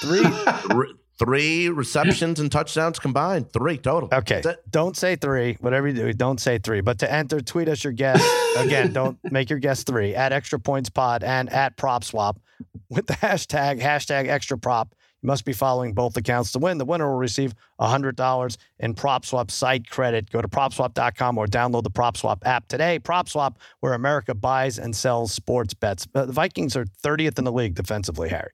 Three. 0.00 0.22
Three, 0.70 0.94
three 1.18 1.68
receptions 1.68 2.40
and 2.40 2.50
touchdowns 2.50 2.98
combined. 2.98 3.52
Three 3.52 3.76
total. 3.76 4.08
Okay. 4.12 4.42
Don't 4.70 4.96
say 4.96 5.16
three. 5.16 5.56
Whatever 5.60 5.88
you 5.88 5.94
do, 5.94 6.12
don't 6.14 6.40
say 6.40 6.58
three. 6.58 6.80
But 6.80 6.98
to 7.00 7.12
enter, 7.12 7.40
tweet 7.40 7.68
us 7.68 7.84
your 7.84 7.92
guess. 7.92 8.22
Again, 8.56 8.92
don't 8.92 9.18
make 9.30 9.50
your 9.50 9.58
guess 9.58 9.84
three 9.84 10.14
at 10.14 10.32
extra 10.32 10.58
points 10.58 10.88
pod 10.88 11.22
and 11.22 11.52
at 11.52 11.76
prop 11.76 12.04
swap 12.04 12.40
with 12.88 13.06
the 13.06 13.14
hashtag 13.14 13.80
hashtag 13.80 14.28
extra 14.28 14.56
prop. 14.56 14.94
You 15.22 15.26
must 15.26 15.44
be 15.44 15.52
following 15.52 15.92
both 15.92 16.16
accounts 16.16 16.52
to 16.52 16.58
win. 16.58 16.78
The 16.78 16.84
winner 16.84 17.08
will 17.10 17.18
receive 17.18 17.54
$100 17.78 18.56
in 18.78 18.94
PropSwap 18.94 19.50
site 19.50 19.88
credit. 19.90 20.30
Go 20.30 20.40
to 20.40 20.48
PropSwap.com 20.48 21.36
or 21.36 21.46
download 21.46 21.82
the 21.82 21.90
PropSwap 21.90 22.38
app 22.46 22.68
today. 22.68 22.98
PropSwap, 22.98 23.56
where 23.80 23.92
America 23.92 24.34
buys 24.34 24.78
and 24.78 24.96
sells 24.96 25.32
sports 25.32 25.74
bets. 25.74 26.08
Uh, 26.14 26.24
the 26.24 26.32
Vikings 26.32 26.74
are 26.74 26.86
30th 26.86 27.38
in 27.38 27.44
the 27.44 27.52
league 27.52 27.74
defensively, 27.74 28.30
Harry. 28.30 28.52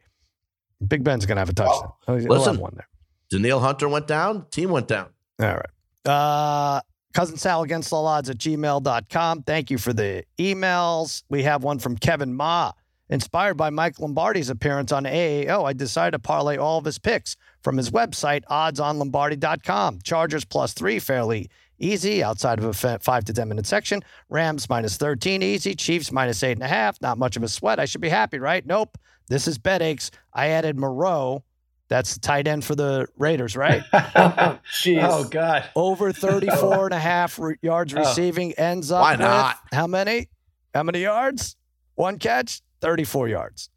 Big 0.87 1.05
Ben's 1.05 1.24
going 1.24 1.37
to 1.37 1.40
have 1.40 1.48
a 1.48 1.55
touchdown. 1.55 1.92
Have 2.07 2.24
listen. 2.24 2.59
one 2.59 2.72
there. 2.74 2.88
Danielle 3.31 3.61
Hunter 3.61 3.88
went 3.88 4.07
down. 4.07 4.46
Team 4.50 4.70
went 4.70 4.88
down. 4.88 5.09
All 5.40 5.57
right. 5.57 6.11
Uh, 6.11 6.81
Cousin 7.12 7.37
Sal 7.37 7.62
against 7.62 7.92
all 7.92 8.07
odds 8.07 8.29
at 8.29 8.38
gmail.com. 8.38 9.42
Thank 9.44 9.70
you 9.70 9.79
for 9.79 9.92
the 9.92 10.24
emails. 10.38 11.22
We 11.29 11.44
have 11.44 11.64
one 11.64 11.79
from 11.79 11.96
Kevin 11.96 12.35
Ma. 12.35 12.72
Inspired 13.08 13.54
by 13.54 13.70
Mike 13.70 14.00
Lombardi's 14.00 14.50
appearance 14.50 14.90
on 14.90 15.04
AAO, 15.04 15.64
I 15.64 15.72
decided 15.72 16.10
to 16.12 16.18
parlay 16.18 16.56
all 16.56 16.78
of 16.78 16.84
his 16.84 16.98
picks 16.98 17.36
from 17.62 17.76
his 17.76 17.90
website, 17.90 18.42
oddsonlombardi.com. 18.50 20.00
Chargers 20.02 20.44
plus 20.44 20.72
three, 20.72 20.98
fairly 20.98 21.48
easy 21.78 22.22
outside 22.24 22.58
of 22.58 22.64
a 22.84 22.98
five 22.98 23.24
to 23.26 23.32
10 23.32 23.48
minute 23.48 23.66
section. 23.66 24.02
Rams 24.28 24.68
minus 24.68 24.96
13, 24.96 25.42
easy. 25.42 25.74
Chiefs 25.74 26.10
minus 26.10 26.42
eight 26.42 26.52
and 26.52 26.62
a 26.62 26.68
half, 26.68 27.00
not 27.00 27.18
much 27.18 27.36
of 27.36 27.42
a 27.42 27.48
sweat. 27.48 27.78
I 27.78 27.84
should 27.84 28.00
be 28.00 28.08
happy, 28.08 28.38
right? 28.38 28.64
Nope. 28.66 28.98
This 29.28 29.46
is 29.46 29.58
BetAches. 29.58 30.10
I 30.32 30.48
added 30.48 30.76
Moreau. 30.78 31.44
That's 31.88 32.14
the 32.14 32.20
tight 32.20 32.48
end 32.48 32.64
for 32.64 32.74
the 32.74 33.06
Raiders, 33.16 33.56
right? 33.56 33.82
Jeez. 33.92 35.00
oh 35.08 35.24
God. 35.28 35.68
over 35.76 36.12
34 36.12 36.86
and 36.86 36.94
a 36.94 36.98
half 36.98 37.38
re- 37.38 37.56
yards 37.62 37.94
Oh. 37.94 37.98
receiving 37.98 38.52
ends 38.54 38.90
up 38.90 39.02
Why 39.02 39.12
with 39.12 39.20
not? 39.20 39.56
how 39.72 39.86
many 39.86 40.28
how 40.74 40.82
many 40.82 41.00
yards 41.02 41.54
one 41.94 42.18
catch 42.18 42.60
34 42.80 43.28
yards 43.28 43.70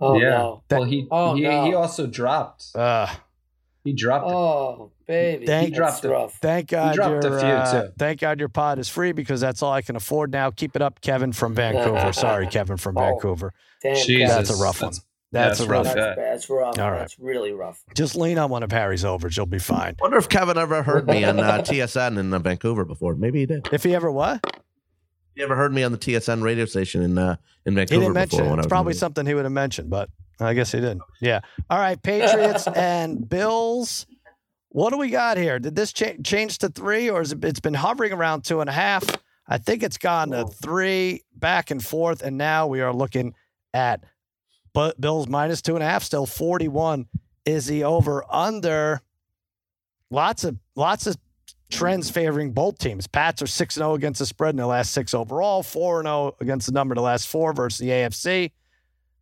oh 0.00 0.18
yeah. 0.18 0.30
no. 0.30 0.62
Well, 0.70 0.84
he 0.84 1.06
Oh, 1.10 1.34
he, 1.34 1.42
no. 1.42 1.64
he 1.66 1.74
also 1.74 2.06
dropped. 2.06 2.74
uh 2.74 3.06
He 3.84 3.92
dropped. 3.92 4.26
it. 4.28 4.32
Oh 4.32 4.92
baby. 5.06 5.46
Thank- 5.46 5.74
That's 5.74 6.00
dropped 6.00 6.04
it. 6.04 6.08
rough. 6.08 6.38
thank 6.40 6.68
god 6.68 6.94
dropped 6.94 7.24
a 7.24 7.28
your 7.28 7.38
few, 7.40 7.48
uh, 7.48 7.82
too. 7.82 7.92
thank 7.98 8.20
god 8.20 8.38
your 8.38 8.48
pod 8.48 8.78
is 8.78 8.88
free 8.88 9.12
because 9.12 9.40
that's 9.40 9.62
all 9.62 9.72
i 9.72 9.82
can 9.82 9.96
afford 9.96 10.30
now 10.32 10.50
keep 10.50 10.76
it 10.76 10.82
up 10.82 11.00
kevin 11.00 11.32
from 11.32 11.54
vancouver 11.54 12.12
sorry 12.14 12.46
kevin 12.46 12.76
from 12.76 12.96
Oh, 12.96 13.00
Vancouver. 13.00 13.52
Damn, 13.82 13.96
Jesus. 13.96 14.28
That's 14.36 14.50
a 14.60 14.62
rough 14.62 14.80
one 14.82 14.90
That's- 14.92 15.06
that's, 15.32 15.58
that's 15.58 15.60
a 15.60 15.70
rough 15.70 15.84
really 15.86 15.94
That's, 15.94 15.96
one. 15.96 16.16
bad. 16.16 16.32
that's 16.32 16.50
rough. 16.50 16.78
All 16.80 16.90
right. 16.90 16.98
That's 16.98 17.18
really 17.20 17.52
rough. 17.52 17.84
just 17.94 18.16
lean 18.16 18.36
on 18.38 18.50
one 18.50 18.62
of 18.64 18.72
harry's 18.72 19.04
overs 19.04 19.36
you'll 19.36 19.46
be 19.46 19.58
fine 19.60 19.94
Wonder 20.00 20.16
if 20.18 20.28
Kevin 20.28 20.58
ever 20.58 20.82
heard 20.82 21.06
me 21.06 21.22
on 21.24 21.38
uh, 21.38 21.58
TSN 21.58 22.18
in 22.18 22.32
uh, 22.34 22.38
Vancouver 22.40 22.84
before. 22.84 23.14
Maybe 23.14 23.38
he 23.40 23.46
did. 23.46 23.68
if 23.72 23.82
he 23.84 23.94
ever 23.94 24.10
what 24.10 24.40
You 25.34 25.44
ever 25.44 25.56
heard 25.56 25.72
me 25.72 25.82
on 25.82 25.92
the 25.92 25.98
TSN 25.98 26.42
radio 26.42 26.64
station 26.64 27.02
in 27.02 27.18
uh, 27.18 27.36
in 27.66 27.76
he 27.76 27.84
didn't 27.84 28.12
mention 28.12 28.44
it 28.46 28.58
it's 28.58 28.66
probably 28.66 28.94
something 28.94 29.26
he 29.26 29.34
would 29.34 29.44
have 29.44 29.52
mentioned 29.52 29.90
but 29.90 30.08
i 30.40 30.54
guess 30.54 30.72
he 30.72 30.78
didn't 30.80 31.02
yeah 31.20 31.40
all 31.68 31.78
right 31.78 32.02
patriots 32.02 32.66
and 32.74 33.28
bills 33.28 34.06
What 34.70 34.90
do 34.90 34.98
we 34.98 35.10
got 35.10 35.36
here? 35.36 35.58
Did 35.58 35.74
this 35.74 35.92
cha- 35.92 36.22
change 36.22 36.58
to 36.58 36.68
three, 36.68 37.10
or 37.10 37.20
is 37.20 37.32
it, 37.32 37.44
it's 37.44 37.60
been 37.60 37.74
hovering 37.74 38.12
around 38.12 38.44
two 38.44 38.60
and 38.60 38.70
a 38.70 38.72
half? 38.72 39.04
I 39.48 39.58
think 39.58 39.82
it's 39.82 39.98
gone 39.98 40.30
to 40.30 40.46
three, 40.46 41.24
back 41.34 41.72
and 41.72 41.84
forth, 41.84 42.22
and 42.22 42.38
now 42.38 42.68
we 42.68 42.80
are 42.80 42.92
looking 42.94 43.34
at 43.74 44.04
but 44.72 45.00
Bills 45.00 45.26
minus 45.26 45.60
two 45.60 45.74
and 45.74 45.82
a 45.82 45.86
half, 45.86 46.04
still 46.04 46.24
forty-one. 46.24 47.06
Is 47.44 47.66
the 47.66 47.82
over 47.84 48.24
under? 48.32 49.00
Lots 50.10 50.44
of 50.44 50.56
lots 50.76 51.06
of 51.08 51.16
trends 51.70 52.10
favoring 52.10 52.52
both 52.52 52.78
teams. 52.78 53.06
Pats 53.06 53.42
are 53.42 53.46
six 53.46 53.76
and 53.76 53.82
zero 53.82 53.94
against 53.94 54.18
the 54.18 54.26
spread 54.26 54.50
in 54.50 54.56
the 54.56 54.66
last 54.66 54.92
six 54.92 55.14
overall, 55.14 55.62
four 55.62 56.00
and 56.00 56.06
zero 56.06 56.36
against 56.40 56.66
the 56.66 56.72
number 56.72 56.92
in 56.92 56.96
the 56.96 57.02
last 57.02 57.28
four 57.28 57.52
versus 57.52 57.78
the 57.78 57.88
AFC. 57.88 58.50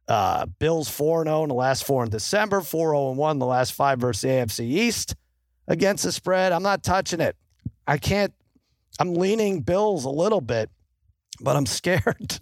Uh, 0.09 0.47
Bills 0.59 0.89
4 0.89 1.25
0 1.25 1.43
in 1.43 1.49
the 1.51 1.55
last 1.55 1.85
four 1.85 2.03
in 2.03 2.09
December, 2.09 2.63
4 2.63 2.93
0 2.93 3.11
1 3.11 3.31
in 3.33 3.39
the 3.39 3.45
last 3.45 3.75
five 3.75 3.99
versus 3.99 4.23
the 4.23 4.29
AFC 4.29 4.61
East 4.61 5.15
against 5.67 6.05
the 6.05 6.13
spread. 6.13 6.51
I'm 6.51 6.63
not 6.63 6.83
touching 6.83 7.21
it. 7.21 7.37
I 7.87 7.99
can't, 7.99 8.33
I'm 8.99 9.13
leaning 9.15 9.61
Bills 9.61 10.07
a 10.07 10.11
little 10.11 10.41
bit, 10.41 10.71
but 11.41 11.57
I'm 11.57 11.67
scared. 11.67 12.39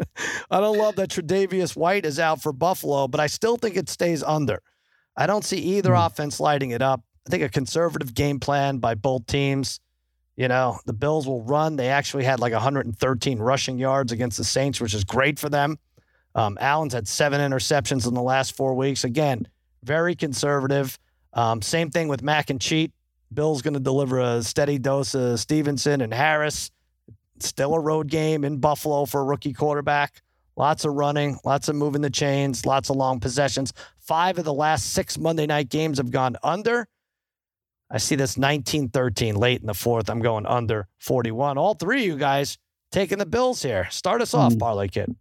I 0.48 0.60
don't 0.60 0.78
love 0.78 0.94
that 0.96 1.10
Tre'Davious 1.10 1.74
White 1.76 2.06
is 2.06 2.20
out 2.20 2.40
for 2.40 2.52
Buffalo, 2.52 3.08
but 3.08 3.18
I 3.20 3.26
still 3.26 3.56
think 3.56 3.76
it 3.76 3.88
stays 3.88 4.22
under. 4.22 4.62
I 5.16 5.26
don't 5.26 5.44
see 5.44 5.58
either 5.58 5.92
offense 5.92 6.38
lighting 6.38 6.70
it 6.70 6.82
up. 6.82 7.02
I 7.26 7.30
think 7.30 7.42
a 7.42 7.48
conservative 7.48 8.14
game 8.14 8.38
plan 8.38 8.78
by 8.78 8.94
both 8.94 9.26
teams. 9.26 9.80
You 10.36 10.48
know, 10.48 10.78
the 10.84 10.92
Bills 10.92 11.26
will 11.26 11.42
run. 11.42 11.76
They 11.76 11.88
actually 11.88 12.24
had 12.24 12.40
like 12.40 12.52
113 12.52 13.38
rushing 13.38 13.78
yards 13.78 14.12
against 14.12 14.36
the 14.36 14.44
Saints, 14.44 14.80
which 14.80 14.94
is 14.94 15.02
great 15.04 15.38
for 15.38 15.48
them. 15.48 15.78
Um, 16.34 16.58
Allen's 16.60 16.92
had 16.92 17.08
seven 17.08 17.40
interceptions 17.40 18.06
in 18.06 18.12
the 18.12 18.22
last 18.22 18.54
four 18.54 18.74
weeks. 18.74 19.04
Again, 19.04 19.48
very 19.82 20.14
conservative. 20.14 20.98
Um, 21.32 21.62
same 21.62 21.90
thing 21.90 22.08
with 22.08 22.22
Mack 22.22 22.50
and 22.50 22.60
Cheat. 22.60 22.92
Bill's 23.32 23.62
going 23.62 23.74
to 23.74 23.80
deliver 23.80 24.20
a 24.20 24.42
steady 24.42 24.78
dose 24.78 25.14
of 25.14 25.40
Stevenson 25.40 26.02
and 26.02 26.12
Harris. 26.12 26.70
Still 27.38 27.74
a 27.74 27.80
road 27.80 28.08
game 28.08 28.44
in 28.44 28.58
Buffalo 28.58 29.06
for 29.06 29.22
a 29.22 29.24
rookie 29.24 29.52
quarterback. 29.54 30.22
Lots 30.56 30.84
of 30.84 30.94
running, 30.94 31.38
lots 31.44 31.68
of 31.68 31.76
moving 31.76 32.00
the 32.00 32.10
chains, 32.10 32.64
lots 32.64 32.88
of 32.88 32.96
long 32.96 33.20
possessions. 33.20 33.72
Five 33.98 34.38
of 34.38 34.44
the 34.44 34.54
last 34.54 34.92
six 34.92 35.18
Monday 35.18 35.46
night 35.46 35.68
games 35.68 35.98
have 35.98 36.10
gone 36.10 36.36
under. 36.42 36.88
I 37.90 37.98
see 37.98 38.16
this 38.16 38.36
19 38.36 38.88
13 38.88 39.36
late 39.36 39.60
in 39.60 39.66
the 39.66 39.74
fourth. 39.74 40.08
I'm 40.10 40.20
going 40.20 40.44
under 40.46 40.88
41. 40.98 41.56
All 41.58 41.74
three 41.74 42.00
of 42.00 42.06
you 42.06 42.16
guys 42.16 42.58
taking 42.90 43.18
the 43.18 43.26
Bills 43.26 43.62
here. 43.62 43.88
Start 43.90 44.20
us 44.22 44.34
off, 44.34 44.58
Parlay 44.58 44.88
Kid. 44.88 45.14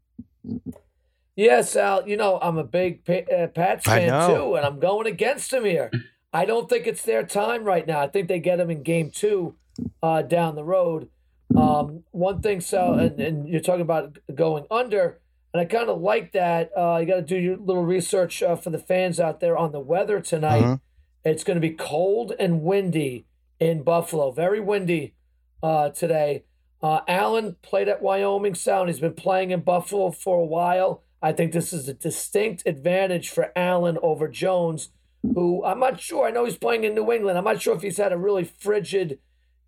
Yes, 1.36 1.76
Al. 1.76 2.08
You 2.08 2.18
know 2.18 2.40
I'm 2.42 2.58
a 2.58 2.64
big 2.64 3.04
Pa- 3.06 3.32
uh, 3.34 3.48
Pats 3.48 3.86
fan 3.86 4.08
too, 4.36 4.56
and 4.56 4.66
I'm 4.66 4.80
going 4.80 5.06
against 5.08 5.52
them 5.52 5.66
here. 5.66 5.92
I 6.32 6.46
don't 6.46 6.70
think 6.70 6.88
it's 6.88 7.02
their 7.04 7.24
time 7.26 7.64
right 7.64 7.86
now. 7.86 8.00
I 8.02 8.08
think 8.08 8.28
they 8.28 8.40
get 8.40 8.58
them 8.58 8.70
in 8.70 8.84
Game 8.84 9.12
Two 9.12 9.56
uh, 10.02 10.22
down 10.22 10.56
the 10.56 10.64
road. 10.64 11.10
Um, 11.56 12.04
one 12.12 12.42
thing, 12.42 12.62
Sal, 12.62 12.94
and, 12.96 13.20
and 13.20 13.48
you're 13.50 13.62
talking 13.62 13.82
about 13.82 14.18
going 14.34 14.66
under, 14.72 15.20
and 15.54 15.62
I 15.62 15.66
kind 15.66 15.90
of 15.90 16.02
like 16.02 16.32
that. 16.34 16.72
Uh, 16.76 16.98
you 17.02 17.06
got 17.06 17.16
to 17.18 17.22
do 17.22 17.38
your 17.38 17.58
little 17.58 17.84
research 17.86 18.42
uh, 18.42 18.56
for 18.56 18.70
the 18.70 18.80
fans 18.80 19.20
out 19.20 19.40
there 19.42 19.58
on 19.58 19.72
the 19.72 19.80
weather 19.80 20.20
tonight. 20.22 20.64
Mhm. 20.64 20.80
It's 21.26 21.44
going 21.44 21.56
to 21.56 21.62
be 21.62 21.72
cold 21.74 22.34
and 22.40 22.62
windy 22.62 23.26
in 23.60 23.82
Buffalo. 23.84 24.32
Very 24.32 24.60
windy 24.60 25.16
uh, 25.64 25.90
today. 25.90 26.44
Uh, 26.84 27.02
Allen 27.08 27.56
played 27.64 27.88
at 27.90 28.02
Wyoming 28.02 28.54
Sound. 28.54 28.90
He's 28.90 29.00
been 29.00 29.14
playing 29.14 29.50
in 29.52 29.62
Buffalo 29.62 30.12
for 30.12 30.38
a 30.40 30.46
while. 30.46 31.02
I 31.22 31.32
think 31.32 31.52
this 31.52 31.74
is 31.74 31.90
a 31.90 31.94
distinct 31.96 32.62
advantage 32.68 33.30
for 33.30 33.52
Allen 33.56 33.98
over 34.04 34.28
Jones, 34.28 34.90
who 35.24 35.66
I'm 35.66 35.80
not 35.80 36.00
sure. 36.00 36.28
I 36.28 36.32
know 36.32 36.46
he's 36.46 36.58
playing 36.58 36.84
in 36.84 36.94
New 36.94 37.12
England. 37.12 37.40
I'm 37.40 37.44
not 37.44 37.60
sure 37.62 37.76
if 37.76 37.82
he's 37.82 37.98
had 37.98 38.14
a 38.14 38.18
really 38.18 38.44
frigid 38.44 39.18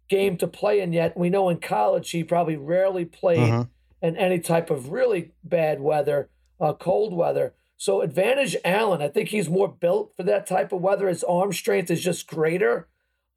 game 0.10 0.38
to 0.38 0.48
play 0.48 0.80
in 0.80 0.94
yet. 0.94 1.18
We 1.18 1.32
know 1.32 1.50
in 1.50 1.58
college 1.58 2.12
he 2.12 2.24
probably 2.24 2.56
rarely 2.58 3.06
played 3.06 3.40
Mhm. 3.40 3.70
in 4.04 4.16
any 4.18 4.40
type 4.40 4.70
of 4.70 4.92
really 4.92 5.32
bad 5.44 5.82
weather, 5.82 6.30
uh, 6.60 6.74
cold 6.74 7.14
weather. 7.16 7.56
So 7.78 8.02
advantage 8.02 8.56
Allen. 8.66 9.02
I 9.02 9.08
think 9.08 9.30
he's 9.30 9.50
more 9.50 9.68
built 9.68 10.14
for 10.18 10.24
that 10.24 10.48
type 10.48 10.74
of 10.74 10.82
weather. 10.82 11.08
His 11.08 11.24
arm 11.24 11.54
strength 11.54 11.92
is 11.92 12.04
just 12.04 12.28
greater 12.28 12.90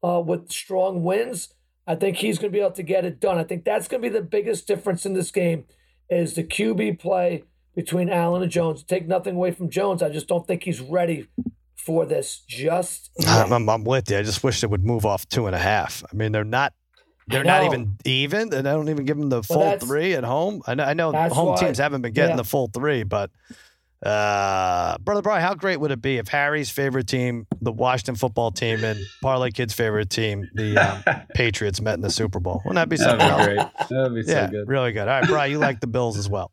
uh, 0.03 0.21
with 0.25 0.51
strong 0.51 1.03
winds. 1.03 1.53
I 1.87 1.95
think 1.95 2.17
he's 2.17 2.37
going 2.37 2.51
to 2.51 2.57
be 2.57 2.61
able 2.61 2.71
to 2.71 2.83
get 2.83 3.05
it 3.05 3.19
done. 3.19 3.37
I 3.37 3.43
think 3.43 3.63
that's 3.63 3.87
going 3.87 4.01
to 4.01 4.09
be 4.09 4.13
the 4.13 4.23
biggest 4.23 4.67
difference 4.67 5.05
in 5.05 5.13
this 5.13 5.31
game 5.31 5.65
is 6.09 6.33
the 6.33 6.43
QB 6.43 6.99
play 6.99 7.43
between 7.75 8.09
Allen 8.09 8.43
and 8.43 8.51
Jones. 8.51 8.83
Take 8.83 9.07
nothing 9.07 9.35
away 9.35 9.51
from 9.51 9.69
Jones. 9.69 10.03
I 10.03 10.09
just 10.09 10.27
don't 10.27 10.45
think 10.45 10.63
he's 10.63 10.81
ready 10.81 11.27
for 11.75 12.05
this 12.05 12.43
just 12.47 13.09
I'm, 13.27 13.51
I'm, 13.51 13.69
I'm 13.69 13.83
with 13.83 14.11
you. 14.11 14.17
I 14.17 14.23
just 14.23 14.43
wish 14.43 14.61
they 14.61 14.67
would 14.67 14.85
move 14.85 15.05
off 15.05 15.27
two 15.27 15.47
and 15.47 15.55
a 15.55 15.59
half. 15.59 16.03
I 16.11 16.15
mean, 16.15 16.31
they're 16.31 16.43
not. 16.43 16.73
They're 17.27 17.43
not 17.45 17.63
even 17.63 17.97
even. 18.03 18.53
and 18.53 18.67
I 18.67 18.73
don't 18.73 18.89
even 18.89 19.05
give 19.05 19.17
them 19.17 19.29
the 19.29 19.41
full 19.41 19.77
three 19.77 20.15
at 20.15 20.25
home. 20.25 20.61
I 20.67 20.73
know. 20.73 20.83
I 20.83 20.93
know 20.93 21.13
home 21.29 21.49
why, 21.49 21.55
teams 21.55 21.77
haven't 21.77 22.01
been 22.01 22.11
getting 22.11 22.31
yeah. 22.31 22.35
the 22.37 22.43
full 22.43 22.67
three, 22.67 23.03
but 23.03 23.31
uh, 24.03 24.97
brother 24.99 25.21
Brian, 25.21 25.41
how 25.41 25.53
great 25.53 25.77
would 25.77 25.91
it 25.91 26.01
be 26.01 26.17
if 26.17 26.27
Harry's 26.27 26.69
favorite 26.69 27.07
team, 27.07 27.45
the 27.61 27.71
Washington 27.71 28.15
football 28.15 28.51
team, 28.51 28.83
and 28.83 28.99
Parlay 29.21 29.51
Kid's 29.51 29.73
favorite 29.73 30.09
team, 30.09 30.49
the 30.55 30.77
um, 30.77 31.23
Patriots, 31.35 31.79
met 31.81 31.95
in 31.95 32.01
the 32.01 32.09
Super 32.09 32.39
Bowl? 32.39 32.61
Wouldn't 32.65 32.75
that 32.75 32.89
be 32.89 32.97
something 32.97 33.19
That'd 33.19 33.47
be 33.47 33.55
great. 33.55 33.89
That'd 33.89 34.15
be 34.15 34.21
yeah, 34.31 34.45
so 34.47 34.51
good. 34.51 34.67
Really 34.67 34.91
good. 34.91 35.07
All 35.07 35.19
right, 35.19 35.27
Brian, 35.27 35.51
you 35.51 35.59
like 35.59 35.81
the 35.81 35.87
Bills 35.87 36.17
as 36.17 36.27
well. 36.27 36.51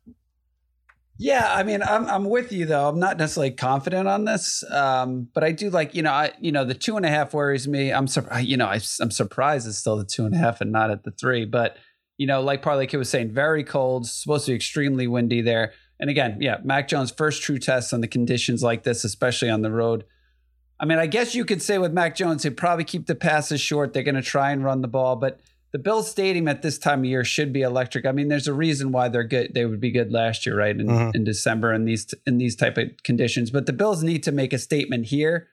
Yeah, 1.21 1.51
I 1.53 1.63
mean, 1.63 1.83
I'm 1.83 2.05
I'm 2.07 2.29
with 2.29 2.53
you 2.53 2.65
though. 2.65 2.87
I'm 2.87 2.97
not 2.97 3.17
necessarily 3.17 3.51
confident 3.51 4.07
on 4.07 4.23
this, 4.23 4.63
um, 4.71 5.27
but 5.33 5.43
I 5.43 5.51
do 5.51 5.69
like 5.69 5.93
you 5.93 6.01
know, 6.01 6.13
I 6.13 6.31
you 6.39 6.53
know, 6.53 6.63
the 6.63 6.73
two 6.73 6.95
and 6.95 7.05
a 7.05 7.09
half 7.09 7.33
worries 7.33 7.67
me. 7.67 7.91
I'm 7.91 8.07
surprised, 8.07 8.47
you 8.47 8.55
know, 8.55 8.67
I, 8.67 8.79
am 9.01 9.11
surprised 9.11 9.67
it's 9.67 9.77
still 9.77 9.97
the 9.97 10.05
two 10.05 10.25
and 10.25 10.33
a 10.33 10.37
half 10.37 10.61
and 10.61 10.71
not 10.71 10.91
at 10.91 11.03
the 11.03 11.11
three. 11.11 11.43
But 11.43 11.75
you 12.17 12.25
know, 12.25 12.41
like 12.41 12.61
Parlay 12.61 12.87
Kid 12.87 12.97
was 12.97 13.09
saying, 13.09 13.31
very 13.31 13.65
cold, 13.65 14.07
supposed 14.07 14.45
to 14.45 14.51
be 14.51 14.55
extremely 14.55 15.07
windy 15.07 15.41
there. 15.41 15.73
And 15.99 16.09
again, 16.09 16.37
yeah, 16.39 16.57
Mac 16.63 16.87
Jones' 16.87 17.11
first 17.11 17.41
true 17.41 17.57
test 17.57 17.93
on 17.93 18.01
the 18.01 18.07
conditions 18.07 18.63
like 18.63 18.83
this, 18.83 19.03
especially 19.03 19.49
on 19.49 19.61
the 19.61 19.71
road. 19.71 20.05
I 20.79 20.85
mean, 20.85 20.97
I 20.97 21.07
guess 21.07 21.35
you 21.35 21.43
could 21.43 21.61
say 21.61 21.77
with 21.77 21.91
Mac 21.91 22.15
Jones, 22.15 22.43
he'd 22.43 22.55
probably 22.55 22.85
keep 22.85 23.07
the 23.07 23.15
passes 23.15 23.59
short. 23.59 23.93
They're 23.93 24.03
going 24.03 24.15
to 24.15 24.21
try 24.21 24.51
and 24.51 24.63
run 24.63 24.81
the 24.81 24.87
ball, 24.87 25.17
but 25.17 25.41
the 25.71 25.77
Bills 25.77 26.09
Stadium 26.09 26.47
at 26.47 26.61
this 26.61 26.77
time 26.77 26.99
of 26.99 27.05
year 27.05 27.23
should 27.23 27.53
be 27.53 27.61
electric. 27.61 28.05
I 28.05 28.11
mean, 28.11 28.27
there's 28.27 28.47
a 28.47 28.53
reason 28.53 28.91
why 28.91 29.09
they're 29.09 29.23
good. 29.23 29.53
They 29.53 29.65
would 29.65 29.79
be 29.79 29.91
good 29.91 30.11
last 30.11 30.45
year, 30.45 30.57
right? 30.57 30.75
In, 30.75 30.87
mm-hmm. 30.87 31.11
in 31.15 31.23
December 31.23 31.73
in 31.73 31.85
these 31.85 32.13
in 32.25 32.37
these 32.37 32.55
type 32.55 32.77
of 32.77 33.03
conditions. 33.03 33.51
But 33.51 33.65
the 33.65 33.73
Bills 33.73 34.01
need 34.01 34.23
to 34.23 34.31
make 34.31 34.53
a 34.53 34.57
statement 34.57 35.07
here. 35.07 35.47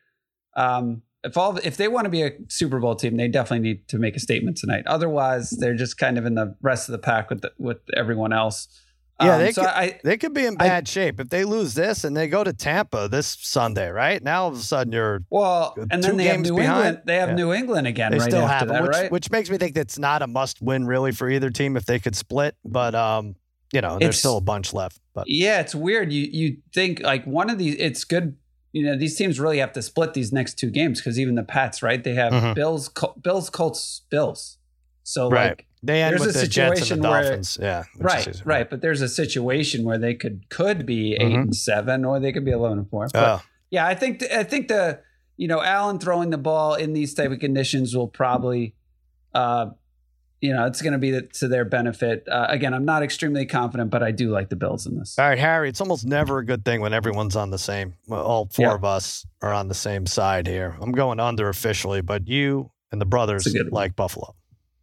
Um, 0.57 1.03
if 1.23 1.37
all 1.37 1.59
if 1.59 1.77
they 1.77 1.89
want 1.89 2.07
to 2.07 2.11
be 2.11 2.23
a 2.23 2.33
Super 2.49 2.79
Bowl 2.79 2.95
team, 2.95 3.17
they 3.17 3.29
definitely 3.29 3.69
need 3.69 3.89
to 3.89 3.99
make 3.99 4.17
a 4.17 4.21
statement 4.21 4.57
tonight. 4.57 4.87
Otherwise, 4.87 5.51
they're 5.51 5.75
just 5.75 5.99
kind 5.99 6.17
of 6.17 6.25
in 6.25 6.35
the 6.35 6.57
rest 6.63 6.89
of 6.89 6.93
the 6.93 6.99
pack 6.99 7.29
with 7.29 7.43
the, 7.43 7.53
with 7.59 7.79
everyone 7.95 8.33
else. 8.33 8.69
Yeah, 9.21 9.37
um, 9.37 9.41
they, 9.41 9.53
so 9.53 9.63
could, 9.63 9.71
I, 9.71 10.01
they 10.05 10.19
could 10.19 10.35
be 10.35 10.45
in 10.45 10.57
bad 10.57 10.87
I, 10.87 10.91
shape 10.91 11.21
if 11.21 11.31
they 11.31 11.45
lose 11.45 11.73
this 11.73 12.05
and 12.05 12.15
they 12.15 12.29
go 12.29 12.45
to 12.45 12.53
Tampa 12.53 13.09
this 13.09 13.39
Sunday, 13.41 13.89
right? 13.89 14.23
Now 14.23 14.43
all 14.43 14.49
of 14.49 14.57
a 14.57 14.59
sudden 14.59 14.93
you're 14.93 15.23
well, 15.31 15.75
and 15.91 16.03
then 16.03 16.19
they 16.19 16.25
have 16.25 16.41
New 16.41 16.57
behind. 16.57 16.77
England. 16.77 17.03
They 17.07 17.17
have 17.17 17.31
yeah. 17.31 17.35
New 17.35 17.53
England 17.55 17.87
again. 17.87 18.13
They 18.13 18.19
right 18.19 18.31
still 18.31 18.47
have 18.47 18.69
that, 18.69 18.83
which, 18.83 18.93
right? 18.93 19.11
which 19.11 19.31
makes 19.31 19.49
me 19.49 19.57
think 19.57 19.75
that's 19.75 19.99
not 19.99 20.21
a 20.21 20.27
must 20.27 20.61
win 20.61 20.87
really 20.87 21.13
for 21.13 21.31
either 21.31 21.49
team 21.49 21.79
if 21.79 21.87
they 21.87 21.99
could 21.99 22.15
split. 22.15 22.57
But 22.63 22.95
um, 22.95 23.37
you 23.73 23.81
know, 23.81 23.99
there's 23.99 24.11
it's, 24.11 24.19
still 24.19 24.37
a 24.37 24.43
bunch 24.43 24.75
left. 24.75 25.01
But 25.15 25.25
yeah, 25.29 25.61
it's 25.61 25.75
weird. 25.75 26.13
You 26.13 26.29
you 26.31 26.59
think 26.75 27.01
like 27.01 27.25
one 27.25 27.49
of 27.49 27.57
these? 27.57 27.77
It's 27.79 28.05
good. 28.05 28.37
You 28.73 28.85
know, 28.85 28.99
these 28.99 29.17
teams 29.17 29.41
really 29.41 29.59
have 29.59 29.73
to 29.73 29.81
split 29.81 30.13
these 30.13 30.31
next 30.31 30.59
two 30.59 30.69
games 30.69 31.01
because 31.01 31.19
even 31.19 31.37
the 31.37 31.43
Pats, 31.43 31.83
right? 31.83 32.05
They 32.05 32.13
have 32.13 32.35
mm-hmm. 32.35 32.53
Bills, 32.53 32.91
Col- 32.91 33.17
Bills, 33.23 33.49
Colts, 33.49 34.03
Bills. 34.11 34.59
So 35.05 35.31
right. 35.31 35.51
like 35.51 35.67
they 35.87 36.03
end 36.03 36.13
there's 36.13 36.21
with 36.21 36.31
a 36.31 36.33
the 36.33 36.47
situation 36.47 36.77
Jets 36.77 36.91
and 36.91 37.05
the 37.05 37.09
where, 37.09 37.23
Dolphins. 37.23 37.59
Yeah. 37.61 37.85
Right, 37.99 38.27
right, 38.27 38.43
right. 38.45 38.71
But 38.71 38.81
there's 38.81 39.03
a 39.03 39.09
situation 39.09 39.85
where 39.85 39.99
they 39.99 40.15
could 40.15 40.49
could 40.49 40.87
be 40.87 41.15
8 41.15 41.21
mm-hmm. 41.21 41.35
and 41.35 41.57
seven, 41.57 42.05
or 42.05 42.21
they 42.21 42.33
could 42.33 42.45
be 42.45 42.51
eleven 42.51 42.79
and 42.79 42.91
four. 42.91 43.09
But 43.13 43.41
oh. 43.41 43.43
yeah, 43.71 43.87
I 43.87 43.95
think 43.95 44.23
I 44.33 44.43
think 44.43 44.69
the 44.69 45.01
you 45.37 45.49
know 45.49 45.63
Allen 45.63 45.99
throwing 45.99 46.31
the 46.31 46.39
ball 46.39 46.75
in 46.75 46.93
these 46.93 47.15
type 47.15 47.31
of 47.31 47.39
conditions 47.39 47.95
will 47.95 48.09
probably, 48.09 48.75
uh, 49.35 49.71
you 50.41 50.53
know, 50.53 50.67
it's 50.67 50.83
going 50.83 50.93
to 50.93 50.99
be 50.99 51.21
to 51.21 51.49
their 51.49 51.65
benefit. 51.65 52.27
Uh, 52.31 52.47
again, 52.49 52.75
I'm 52.75 52.85
not 52.85 53.03
extremely 53.03 53.47
confident, 53.47 53.91
but 53.91 54.03
I 54.03 54.11
do 54.11 54.31
like 54.31 54.49
the 54.49 54.57
Bills 54.57 54.87
in 54.87 54.99
this. 54.99 55.19
All 55.19 55.29
right, 55.29 55.39
Harry. 55.39 55.69
It's 55.69 55.81
almost 55.81 56.07
never 56.07 56.39
a 56.39 56.45
good 56.45 56.65
thing 56.65 56.81
when 56.81 56.93
everyone's 56.93 57.37
on 57.37 57.51
the 57.51 57.59
same. 57.59 57.95
All 58.11 58.49
four 58.53 58.67
yeah. 58.67 58.75
of 58.75 58.85
us 58.85 59.27
are 59.43 59.53
on 59.53 59.69
the 59.69 59.75
same 59.75 60.07
side 60.07 60.47
here. 60.47 60.77
I'm 60.81 60.93
going 60.93 61.21
under 61.21 61.49
officially, 61.49 62.01
but 62.01 62.29
you 62.29 62.71
and 62.93 63.01
the 63.01 63.07
brothers 63.07 63.47
like 63.71 63.97
Buffalo. 63.97 64.35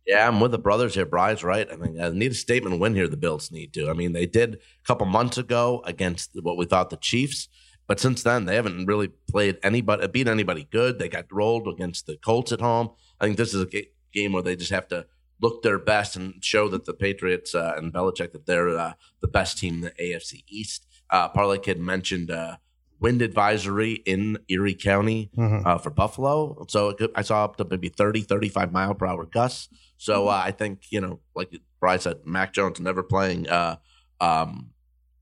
Yeah, 0.06 0.28
I'm 0.28 0.40
with 0.40 0.52
the 0.52 0.58
brothers 0.58 0.96
here. 0.96 1.06
Brian's 1.06 1.44
right. 1.44 1.68
I 1.72 1.78
mean, 1.78 2.00
I 2.02 2.10
need 2.10 2.32
a 2.32 2.36
statement 2.36 2.80
win 2.80 2.94
here. 2.94 3.08
The 3.08 3.18
Bills 3.18 3.52
need 3.52 3.74
to. 3.74 3.90
I 3.90 3.94
mean, 3.94 4.12
they 4.12 4.26
did 4.26 4.56
a 4.56 4.86
couple 4.86 5.06
months 5.06 5.38
ago 5.38 5.82
against 5.86 6.32
what 6.42 6.58
we 6.58 6.66
thought 6.66 6.90
the 6.90 6.98
Chiefs, 6.98 7.48
but 7.88 8.00
since 8.00 8.22
then 8.22 8.46
they 8.46 8.56
haven't 8.56 8.86
really 8.86 9.08
played 9.08 9.60
anybody, 9.64 10.08
beat 10.08 10.28
anybody 10.28 10.68
good. 10.72 11.00
They 11.00 11.08
got 11.08 11.32
rolled 11.32 11.68
against 11.68 12.06
the 12.06 12.18
Colts 12.18 12.52
at 12.52 12.60
home. 12.60 12.90
I 13.20 13.26
think 13.26 13.38
this 13.38 13.54
is 13.54 13.64
a 13.64 13.86
game 14.14 14.34
where 14.34 14.44
they 14.44 14.58
just 14.58 14.72
have 14.72 14.88
to 14.90 15.06
look 15.42 15.62
their 15.62 15.80
best 15.80 16.16
and 16.16 16.44
show 16.44 16.68
that 16.70 16.86
the 16.86 16.94
Patriots 16.94 17.56
uh, 17.56 17.74
and 17.78 17.94
Belichick 17.94 18.32
that 18.32 18.46
they're 18.46 18.78
uh, 18.78 18.94
the 19.22 19.28
best 19.28 19.58
team 19.58 19.76
in 19.76 19.82
the 19.82 19.92
AFC 19.92 20.44
East. 20.48 20.86
Uh, 21.10 21.30
Parlay 21.30 21.60
Kid 21.60 21.80
mentioned 21.80 22.32
uh, 22.32 22.58
wind 23.00 23.22
advisory 23.22 23.94
in 24.06 24.38
Erie 24.48 24.74
County 24.74 25.30
mm-hmm. 25.38 25.68
uh, 25.68 25.78
for 25.78 25.90
Buffalo. 25.90 26.66
So 26.70 26.94
could, 26.94 27.12
I 27.16 27.22
saw 27.22 27.44
up 27.44 27.58
to 27.58 27.66
maybe 27.70 27.90
30, 27.90 28.22
35 28.22 28.72
mile 28.72 28.96
per 28.96 29.06
hour 29.06 29.26
gusts. 29.26 29.68
So 29.98 30.28
uh, 30.28 30.42
I 30.44 30.52
think, 30.52 30.92
you 30.92 31.02
know, 31.02 31.20
like 31.36 31.58
Brian 31.80 32.00
said, 32.00 32.18
Mac 32.26 32.54
Jones 32.54 32.80
never 32.80 33.04
playing 33.04 33.50
uh, 33.50 33.78
um, 34.20 34.72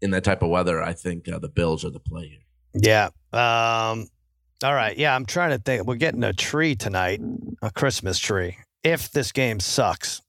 in 0.01 0.11
that 0.11 0.23
type 0.23 0.41
of 0.41 0.49
weather. 0.49 0.81
I 0.81 0.93
think 0.93 1.29
uh, 1.29 1.39
the 1.39 1.49
Bills 1.49 1.85
are 1.85 1.89
the 1.91 1.99
play 1.99 2.27
here. 2.27 2.39
Yeah. 2.73 3.05
Um, 3.33 4.07
all 4.63 4.73
right. 4.73 4.97
Yeah. 4.97 5.15
I'm 5.15 5.25
trying 5.25 5.51
to 5.51 5.57
think. 5.57 5.85
We're 5.85 5.95
getting 5.95 6.23
a 6.23 6.33
tree 6.33 6.75
tonight, 6.75 7.21
a 7.61 7.71
Christmas 7.71 8.17
tree. 8.17 8.57
If 8.83 9.11
this 9.11 9.31
game 9.31 9.59
sucks 9.59 10.21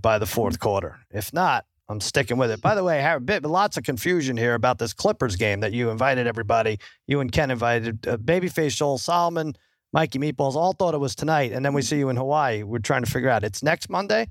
by 0.00 0.18
the 0.18 0.26
fourth 0.26 0.58
quarter. 0.58 1.00
If 1.10 1.32
not, 1.32 1.66
I'm 1.88 2.00
sticking 2.00 2.38
with 2.38 2.50
it. 2.50 2.62
By 2.62 2.74
the 2.74 2.84
way, 2.84 2.98
I 2.98 3.02
have 3.02 3.18
a 3.18 3.24
bit, 3.24 3.44
lots 3.44 3.76
of 3.76 3.84
confusion 3.84 4.36
here 4.36 4.54
about 4.54 4.78
this 4.78 4.92
Clippers 4.92 5.36
game 5.36 5.60
that 5.60 5.72
you 5.72 5.90
invited 5.90 6.26
everybody. 6.26 6.78
You 7.06 7.20
and 7.20 7.30
Ken 7.30 7.50
invited 7.50 8.06
uh, 8.06 8.16
Babyface 8.16 8.76
Joel 8.76 8.98
Solomon, 8.98 9.56
Mikey 9.92 10.18
Meatballs. 10.18 10.54
All 10.54 10.72
thought 10.72 10.94
it 10.94 10.98
was 10.98 11.14
tonight, 11.14 11.52
and 11.52 11.64
then 11.64 11.74
we 11.74 11.82
see 11.82 11.98
you 11.98 12.08
in 12.08 12.16
Hawaii. 12.16 12.62
We're 12.62 12.78
trying 12.78 13.04
to 13.04 13.10
figure 13.10 13.28
out 13.28 13.44
it's 13.44 13.62
next 13.62 13.90
Monday. 13.90 14.28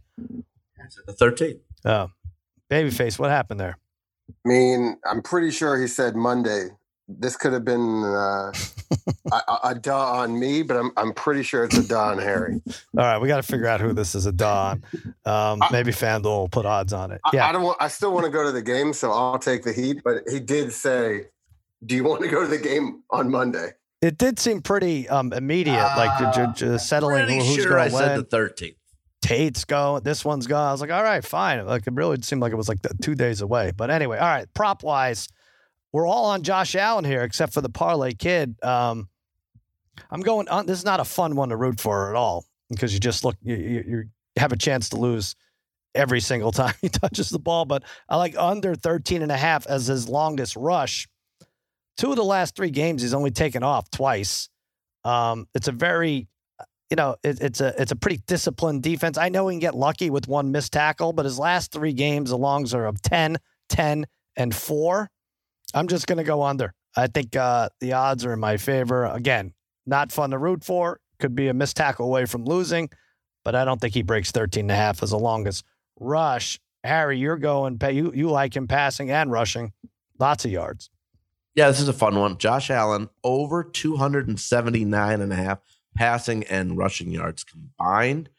It's 0.84 1.00
the 1.06 1.14
13th. 1.14 1.60
Oh, 1.86 2.08
Babyface, 2.70 3.20
what 3.20 3.30
happened 3.30 3.60
there? 3.60 3.78
I 4.30 4.50
mean, 4.50 4.98
I'm 5.06 5.22
pretty 5.22 5.52
sure 5.52 5.80
he 5.80 5.88
said 5.88 6.16
Monday 6.16 6.70
this 7.20 7.36
could 7.36 7.54
have 7.54 7.66
been 7.66 8.04
uh, 8.04 8.52
a, 9.32 9.58
a 9.64 9.76
duh 9.76 9.96
on 9.96 10.40
me, 10.40 10.64
but 10.64 10.78
I'm 10.78 10.92
I'm 10.98 11.14
pretty 11.14 11.44
sure 11.44 11.64
it's 11.64 11.78
a 11.78 11.88
duh 11.88 12.00
on 12.00 12.20
Harry. 12.20 12.62
All 12.98 13.04
right, 13.04 13.18
we 13.20 13.28
got 13.28 13.38
to 13.38 13.44
figure 13.44 13.68
out 13.68 13.82
who 13.82 13.94
this 13.94 14.16
is 14.16 14.26
a 14.26 14.32
duh 14.32 14.76
on. 14.76 14.84
Um, 15.26 15.62
maybe 15.72 15.92
FanDuel 15.92 16.24
will 16.24 16.50
put 16.50 16.66
odds 16.66 16.94
on 16.94 17.12
it. 17.12 17.22
Yeah, 17.34 17.46
I, 17.46 17.50
I 17.50 17.52
don't. 17.52 17.64
Want, 17.64 17.78
I 17.80 17.88
still 17.88 18.14
want 18.14 18.26
to 18.26 18.32
go 18.32 18.44
to 18.44 18.52
the 18.52 18.62
game, 18.62 18.94
so 18.94 19.12
I'll 19.12 19.40
take 19.40 19.64
the 19.64 19.74
heat. 19.74 20.02
But 20.04 20.24
he 20.30 20.40
did 20.40 20.72
say, 20.72 21.28
"Do 21.86 21.96
you 21.96 22.04
want 22.04 22.22
to 22.22 22.28
go 22.28 22.42
to 22.42 22.48
the 22.48 22.58
game 22.58 23.04
on 23.10 23.30
Monday?" 23.30 23.72
It 24.02 24.18
did 24.18 24.40
seem 24.40 24.62
pretty 24.62 25.08
um, 25.10 25.32
immediate, 25.32 25.76
uh, 25.76 25.94
like 25.96 26.34
j- 26.34 26.46
j- 26.56 26.78
settling 26.78 27.28
who's 27.40 27.56
sure 27.56 27.70
going 27.70 27.90
to 27.90 27.96
win. 27.96 28.04
Said 28.04 28.30
the 28.30 28.38
13th. 28.38 28.76
Tate's 29.22 29.66
going. 29.66 30.04
This 30.04 30.26
one's 30.26 30.48
gone. 30.48 30.68
I 30.68 30.72
was 30.72 30.82
like, 30.82 30.90
all 30.90 31.04
right, 31.04 31.24
fine. 31.24 31.64
Like 31.66 31.86
it 31.86 31.94
really 31.94 32.20
seemed 32.24 32.42
like 32.42 32.52
it 32.52 32.56
was 32.56 32.68
like 32.68 32.80
two 33.02 33.14
days 33.14 33.42
away. 33.42 33.72
But 33.76 33.92
anyway, 33.92 34.18
all 34.18 34.28
right. 34.28 34.52
Prop 34.56 34.82
wise, 34.82 35.28
we're 35.92 36.08
all 36.08 36.26
on 36.26 36.42
Josh 36.42 36.76
Allen 36.76 37.06
here, 37.06 37.22
except 37.22 37.54
for 37.54 37.62
the 37.62 37.70
parlay 37.70 38.14
kid. 38.14 38.56
Um, 38.64 39.10
I'm 40.10 40.22
going 40.22 40.50
on. 40.50 40.66
This 40.66 40.80
is 40.80 40.86
not 40.86 41.00
a 41.00 41.06
fun 41.06 41.36
one 41.36 41.50
to 41.50 41.56
root 41.56 41.80
for 41.80 42.10
at 42.10 42.16
all 42.16 42.46
because 42.70 42.94
you 42.94 43.00
just 43.00 43.24
look, 43.24 43.36
you, 43.44 43.56
you, 43.56 43.84
you 43.88 44.04
have 44.38 44.52
a 44.52 44.58
chance 44.58 44.90
to 44.90 44.98
lose 44.98 45.36
every 45.94 46.20
single 46.20 46.52
time 46.52 46.74
he 46.82 46.90
touches 46.90 47.30
the 47.30 47.40
ball. 47.40 47.66
But 47.66 47.84
I 48.10 48.18
like 48.18 48.36
under 48.36 48.74
13 48.74 49.22
and 49.22 49.32
a 49.32 49.38
half 49.38 49.68
as 49.68 49.86
his 49.86 50.10
longest 50.10 50.56
rush. 50.56 51.08
Two 51.98 52.12
of 52.12 52.16
the 52.16 52.24
last 52.24 52.56
three 52.56 52.72
games, 52.72 53.02
he's 53.02 53.14
only 53.14 53.32
taken 53.32 53.64
off 53.64 53.90
twice. 53.92 54.50
Um, 55.04 55.48
it's 55.54 55.68
a 55.68 55.72
very, 55.72 56.28
you 56.90 56.96
know, 56.96 57.16
it, 57.24 57.42
it's 57.42 57.62
a 57.62 57.80
it's 57.82 57.92
a 57.92 57.96
pretty 57.96 58.22
disciplined 58.28 58.84
defense. 58.84 59.18
I 59.18 59.30
know 59.30 59.48
he 59.48 59.56
can 59.56 59.60
get 59.60 59.76
lucky 59.76 60.10
with 60.10 60.28
one 60.28 60.52
missed 60.52 60.74
tackle, 60.74 61.14
but 61.14 61.26
his 61.26 61.40
last 61.40 61.72
three 61.72 61.94
games, 61.94 62.30
the 62.30 62.38
longs 62.38 62.74
are 62.74 62.86
of 62.86 63.02
10, 63.02 63.38
10, 63.70 64.06
and 64.36 64.56
four. 64.56 65.10
I'm 65.74 65.88
just 65.88 66.08
going 66.08 66.18
to 66.18 66.24
go 66.24 66.44
under. 66.44 66.74
I 66.96 67.08
think 67.08 67.36
uh, 67.36 67.70
the 67.80 67.94
odds 67.94 68.26
are 68.26 68.34
in 68.34 68.40
my 68.40 68.58
favor. 68.58 69.06
Again, 69.06 69.54
not 69.86 70.12
fun 70.12 70.32
to 70.32 70.38
root 70.38 70.64
for. 70.64 71.00
Could 71.20 71.36
be 71.36 71.48
a 71.48 71.54
missed 71.54 71.78
tackle 71.78 72.08
away 72.08 72.26
from 72.26 72.46
losing, 72.46 72.90
but 73.46 73.56
I 73.56 73.64
don't 73.64 73.80
think 73.80 73.94
he 73.94 74.02
breaks 74.02 74.32
13 74.32 74.64
and 74.64 74.72
a 74.72 74.76
half 74.76 75.04
as 75.04 75.12
the 75.12 75.20
longest 75.20 75.64
rush. 76.00 76.60
Harry, 76.84 77.20
you're 77.20 77.38
going, 77.38 77.78
you, 77.92 78.12
you 78.14 78.30
like 78.30 78.56
him 78.56 78.68
passing 78.68 79.12
and 79.12 79.32
rushing. 79.32 79.72
Lots 80.20 80.46
of 80.46 80.52
yards. 80.52 80.90
Yeah, 81.56 81.68
this 81.68 81.82
is 81.82 81.88
a 81.88 81.94
fun 81.94 82.18
one. 82.18 82.38
Josh 82.38 82.70
Allen, 82.70 83.10
over 83.24 83.64
279 83.64 85.22
and 85.22 85.32
a 85.32 85.36
half 85.36 85.60
passing 85.96 86.44
and 86.46 86.78
rushing 86.78 87.12
yards 87.12 87.44
combined. 87.44 88.30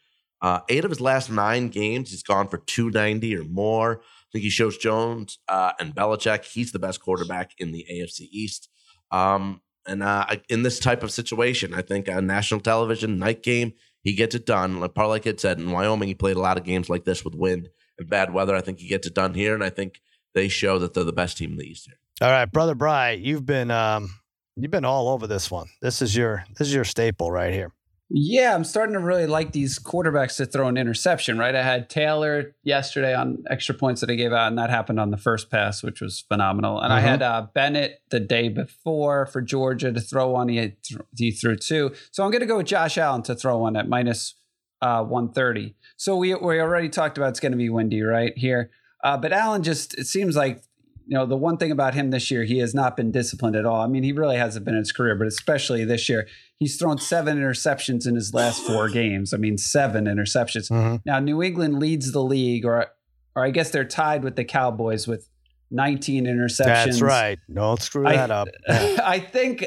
Uh, 0.41 0.59
eight 0.67 0.83
of 0.83 0.91
his 0.91 0.99
last 0.99 1.29
nine 1.29 1.69
games, 1.69 2.09
he's 2.09 2.23
gone 2.23 2.47
for 2.47 2.57
290 2.57 3.37
or 3.37 3.43
more 3.43 4.01
I 4.33 4.37
think 4.37 4.45
he 4.45 4.49
shows 4.49 4.77
Jones 4.77 5.37
uh, 5.47 5.73
and 5.79 5.93
Belichick 5.93 6.45
he's 6.45 6.71
the 6.71 6.79
best 6.79 6.99
quarterback 6.99 7.51
in 7.59 7.71
the 7.71 7.85
AFC 7.91 8.21
East. 8.31 8.67
Um, 9.11 9.61
and 9.85 10.01
uh, 10.01 10.25
in 10.49 10.63
this 10.63 10.79
type 10.79 11.03
of 11.03 11.11
situation, 11.11 11.71
I 11.75 11.83
think 11.83 12.09
on 12.09 12.25
national 12.25 12.61
television, 12.61 13.19
night 13.19 13.43
game, 13.43 13.73
he 14.01 14.13
gets 14.13 14.33
it 14.33 14.47
done. 14.47 14.71
Part 14.71 14.81
like 14.81 14.93
Parlay 14.95 15.19
Kid 15.19 15.39
said, 15.39 15.59
in 15.59 15.69
Wyoming, 15.69 16.07
he 16.07 16.15
played 16.15 16.35
a 16.35 16.41
lot 16.41 16.57
of 16.57 16.63
games 16.63 16.89
like 16.89 17.03
this 17.03 17.23
with 17.23 17.35
wind 17.35 17.69
and 17.99 18.09
bad 18.09 18.33
weather. 18.33 18.55
I 18.55 18.61
think 18.61 18.79
he 18.79 18.87
gets 18.87 19.05
it 19.05 19.13
done 19.13 19.35
here, 19.35 19.53
and 19.53 19.63
I 19.63 19.69
think 19.69 20.01
they 20.33 20.47
show 20.47 20.79
that 20.79 20.93
they're 20.93 21.03
the 21.03 21.13
best 21.13 21.37
team 21.37 21.51
in 21.51 21.57
the 21.57 21.65
East. 21.65 21.89
All 22.21 22.29
right, 22.29 22.45
brother 22.45 22.75
Bry, 22.75 23.11
you've 23.11 23.45
been 23.45 23.71
um, 23.71 24.19
you've 24.55 24.71
been 24.71 24.85
all 24.85 25.09
over 25.09 25.27
this 25.27 25.49
one. 25.49 25.67
This 25.81 26.01
is 26.01 26.15
your 26.15 26.45
this 26.57 26.67
is 26.67 26.73
your 26.73 26.85
staple 26.85 27.31
right 27.31 27.53
here. 27.53 27.71
Yeah, 28.15 28.53
I'm 28.53 28.63
starting 28.63 28.93
to 28.93 28.99
really 28.99 29.25
like 29.25 29.53
these 29.53 29.79
quarterbacks 29.79 30.37
to 30.37 30.45
throw 30.45 30.67
an 30.67 30.77
interception, 30.77 31.39
right? 31.39 31.55
I 31.55 31.63
had 31.63 31.89
Taylor 31.89 32.55
yesterday 32.61 33.15
on 33.15 33.43
extra 33.49 33.73
points 33.73 34.01
that 34.01 34.09
I 34.11 34.13
gave 34.13 34.31
out, 34.31 34.49
and 34.49 34.57
that 34.59 34.69
happened 34.69 34.99
on 34.99 35.09
the 35.09 35.17
first 35.17 35.49
pass, 35.49 35.81
which 35.81 35.99
was 35.99 36.19
phenomenal. 36.19 36.79
And 36.79 36.93
I 36.93 36.99
had 36.99 37.23
uh, 37.23 37.47
Bennett 37.55 38.01
the 38.11 38.19
day 38.19 38.49
before 38.49 39.25
for 39.25 39.41
Georgia 39.41 39.91
to 39.91 39.99
throw 39.99 40.29
one. 40.29 40.47
He, 40.47 40.57
had 40.57 40.83
th- 40.83 41.01
he 41.17 41.31
threw 41.31 41.55
two. 41.55 41.93
So 42.11 42.23
I'm 42.23 42.29
going 42.29 42.41
to 42.41 42.45
go 42.45 42.57
with 42.57 42.67
Josh 42.67 42.99
Allen 42.99 43.23
to 43.23 43.33
throw 43.33 43.57
one 43.57 43.75
at 43.75 43.89
minus 43.89 44.35
uh, 44.83 45.03
130. 45.03 45.73
So 45.97 46.15
we, 46.15 46.35
we 46.35 46.59
already 46.59 46.89
talked 46.89 47.17
about 47.17 47.29
it's 47.29 47.39
going 47.39 47.53
to 47.53 47.57
be 47.57 47.69
windy, 47.69 48.03
right? 48.03 48.37
Here. 48.37 48.69
Uh, 49.03 49.17
but 49.17 49.33
Allen 49.33 49.63
just, 49.63 49.93
it 49.99 50.07
seems 50.07 50.35
like 50.35 50.63
you 51.05 51.17
know, 51.17 51.25
the 51.25 51.37
one 51.37 51.57
thing 51.57 51.71
about 51.71 51.93
him 51.93 52.11
this 52.11 52.31
year, 52.31 52.43
he 52.43 52.59
has 52.59 52.73
not 52.73 52.95
been 52.95 53.11
disciplined 53.11 53.55
at 53.55 53.65
all. 53.65 53.81
I 53.81 53.87
mean, 53.87 54.03
he 54.03 54.13
really 54.13 54.37
hasn't 54.37 54.63
been 54.63 54.75
in 54.75 54.79
his 54.79 54.91
career, 54.91 55.15
but 55.15 55.27
especially 55.27 55.83
this 55.83 56.07
year, 56.07 56.27
he's 56.59 56.77
thrown 56.77 56.97
seven 56.97 57.37
interceptions 57.37 58.07
in 58.07 58.15
his 58.15 58.33
last 58.33 58.65
four 58.65 58.89
games. 58.89 59.33
I 59.33 59.37
mean, 59.37 59.57
seven 59.57 60.05
interceptions. 60.05 60.71
Mhm. 60.71 61.01
Now, 61.05 61.19
New 61.19 61.43
England 61.43 61.79
leads 61.79 62.11
the 62.11 62.23
league, 62.23 62.65
or 62.65 62.87
or 63.35 63.43
I 63.43 63.49
guess 63.49 63.71
they're 63.71 63.83
tied 63.83 64.23
with 64.23 64.35
the 64.35 64.45
Cowboys 64.45 65.07
with 65.07 65.27
19 65.71 66.25
interceptions. 66.25 66.65
That's 66.65 67.01
right. 67.01 67.39
Don't 67.51 67.81
screw 67.81 68.07
I- 68.07 68.15
that 68.15 68.31
up. 68.31 68.47
I 68.69 69.19
think. 69.19 69.65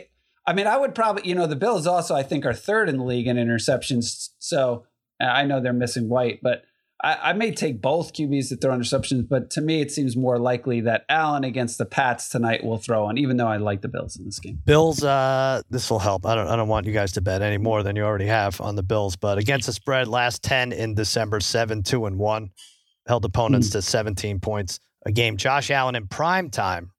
I 0.49 0.53
mean, 0.53 0.69
I 0.69 0.77
would 0.77 0.95
probably, 0.95 1.29
you 1.29 1.35
know, 1.35 1.49
the 1.49 1.57
Bills 1.57 1.89
also, 1.89 2.15
I 2.15 2.23
think, 2.23 2.47
are 2.47 2.55
third 2.55 2.89
in 2.89 2.99
the 2.99 3.05
league 3.05 3.27
in 3.27 3.37
interceptions. 3.37 4.29
So 4.39 4.85
I 5.21 5.45
know 5.45 5.61
they're 5.61 5.73
missing 5.73 6.09
White, 6.09 6.39
but 6.41 6.63
I, 7.03 7.31
I 7.31 7.33
may 7.35 7.51
take 7.53 7.83
both 7.83 8.13
QBs 8.15 8.49
to 8.49 8.57
throw 8.57 8.75
interceptions. 8.77 9.29
But 9.29 9.51
to 9.51 9.61
me, 9.61 9.81
it 9.81 9.91
seems 9.93 10.17
more 10.17 10.39
likely 10.39 10.81
that 10.83 11.05
Allen 11.09 11.45
against 11.45 11.79
the 11.79 11.85
Pats 11.85 12.29
tonight 12.29 12.65
will 12.65 12.79
throw 12.79 13.05
one, 13.05 13.19
even 13.19 13.37
though 13.37 13.49
I 13.49 13.59
like 13.59 13.83
the 13.83 13.89
Bills 13.89 14.17
in 14.17 14.25
this 14.25 14.39
game. 14.39 14.61
Bills, 14.65 15.05
uh, 15.05 15.63
this 15.69 15.91
will 15.91 15.99
help. 15.99 16.25
I 16.25 16.35
don't, 16.35 16.49
I 16.49 16.57
don't 16.57 16.69
want 16.69 16.87
you 16.87 16.93
guys 16.93 17.13
to 17.13 17.21
bet 17.21 17.43
any 17.43 17.59
more 17.59 17.83
than 17.83 17.97
you 17.97 18.03
already 18.03 18.27
have 18.27 18.61
on 18.61 18.77
the 18.77 18.83
Bills, 18.83 19.17
but 19.17 19.37
against 19.39 19.67
the 19.67 19.73
spread, 19.73 20.09
last 20.09 20.43
10 20.43 20.73
in 20.73 20.95
December, 20.95 21.41
7, 21.41 21.83
2, 21.83 22.07
and 22.07 22.19
1, 22.19 22.51
held 23.07 23.25
opponents 23.25 23.71
to 23.71 23.83
17 23.83 24.41
points 24.41 24.81
a 25.05 25.13
game. 25.13 25.37
Josh 25.37 25.71
Allen 25.71 25.95
in 25.97 26.09
prime 26.09 26.51
time 26.51 26.91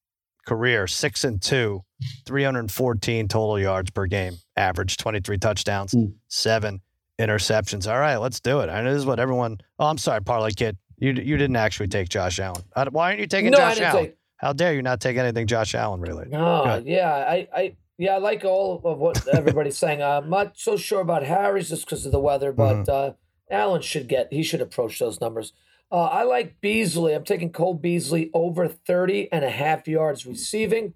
career, 0.45 0.87
6 0.87 1.23
and 1.25 1.41
2, 1.41 1.81
314 2.25 3.27
total 3.27 3.59
yards 3.59 3.91
per 3.91 4.05
game, 4.05 4.35
average 4.55 4.97
23 4.97 5.37
touchdowns, 5.37 5.93
Mm. 5.93 6.13
7 6.29 6.81
interceptions. 7.19 7.91
All 7.91 7.99
right, 7.99 8.17
let's 8.17 8.39
do 8.39 8.59
it. 8.61 8.69
I 8.69 8.81
know 8.81 8.91
this 8.93 8.99
is 8.99 9.05
what 9.05 9.19
everyone, 9.19 9.59
oh, 9.79 9.87
I'm 9.87 9.97
sorry, 9.97 10.21
Parlay 10.21 10.51
Kid. 10.51 10.77
You, 10.99 11.11
you 11.13 11.37
didn't 11.37 11.55
actually 11.55 11.87
take 11.89 12.09
Josh 12.09 12.39
Allen. 12.39 12.63
Uh, 12.75 12.85
Why 12.91 13.07
aren't 13.09 13.19
you 13.19 13.27
taking 13.27 13.51
no, 13.51 13.57
Josh 13.57 13.79
Allen? 13.79 14.03
take. 14.05 14.17
How 14.37 14.53
dare 14.53 14.73
you 14.73 14.81
not 14.81 14.99
take 15.01 15.17
anything 15.17 15.47
Josh 15.47 15.75
Allen 15.75 15.99
related? 16.01 16.31
No, 16.31 16.81
yeah, 16.85 17.11
I, 17.11 17.47
I, 17.55 17.75
yeah, 17.97 18.15
I 18.15 18.17
like 18.17 18.43
all 18.45 18.81
of 18.83 18.97
what 18.99 19.27
everybody's 19.33 19.77
saying. 19.77 20.01
I'm 20.01 20.29
not 20.29 20.57
so 20.57 20.77
sure 20.77 21.01
about 21.01 21.23
Harry's 21.23 21.69
just 21.69 21.85
because 21.85 22.05
of 22.05 22.11
the 22.11 22.19
weather, 22.19 22.51
but 22.51 22.85
Mm-hmm. 22.85 23.11
uh, 23.11 23.13
Allen 23.49 23.81
should 23.81 24.07
get. 24.07 24.31
He 24.31 24.43
should 24.43 24.61
approach 24.61 24.99
those 24.99 25.21
numbers. 25.21 25.53
Uh, 25.91 26.03
I 26.03 26.23
like 26.23 26.59
Beasley. 26.59 27.13
I'm 27.13 27.23
taking 27.23 27.51
Cole 27.51 27.73
Beasley 27.75 28.29
over 28.33 28.67
30 28.67 29.31
and 29.31 29.45
a 29.45 29.49
half 29.49 29.87
yards 29.87 30.25
receiving. 30.25 30.93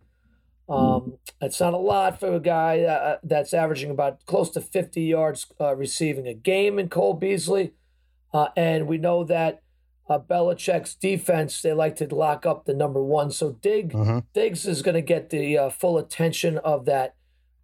Um, 0.69 1.17
it's 1.41 1.59
not 1.59 1.73
a 1.73 1.77
lot 1.77 2.19
for 2.19 2.33
a 2.35 2.39
guy 2.39 2.81
uh, 2.81 3.17
that's 3.23 3.53
averaging 3.53 3.91
about 3.91 4.25
close 4.25 4.49
to 4.51 4.61
50 4.61 5.01
yards 5.01 5.45
uh, 5.59 5.75
receiving 5.75 6.27
a 6.27 6.33
game 6.33 6.79
in 6.79 6.87
Cole 6.89 7.13
Beasley. 7.13 7.73
Uh, 8.33 8.47
and 8.55 8.87
we 8.87 8.97
know 8.97 9.23
that 9.25 9.61
uh, 10.09 10.17
Belichick's 10.19 10.95
defense, 10.95 11.61
they 11.61 11.73
like 11.73 11.95
to 11.97 12.13
lock 12.13 12.45
up 12.45 12.65
the 12.65 12.73
number 12.73 13.01
one. 13.03 13.31
So 13.31 13.51
Dig, 13.61 13.91
Mhm. 13.91 14.23
Diggs 14.33 14.65
is 14.65 14.81
going 14.81 14.95
to 14.95 15.01
get 15.01 15.29
the 15.29 15.57
uh, 15.57 15.69
full 15.69 15.97
attention 15.97 16.57
of 16.59 16.85
that 16.85 17.15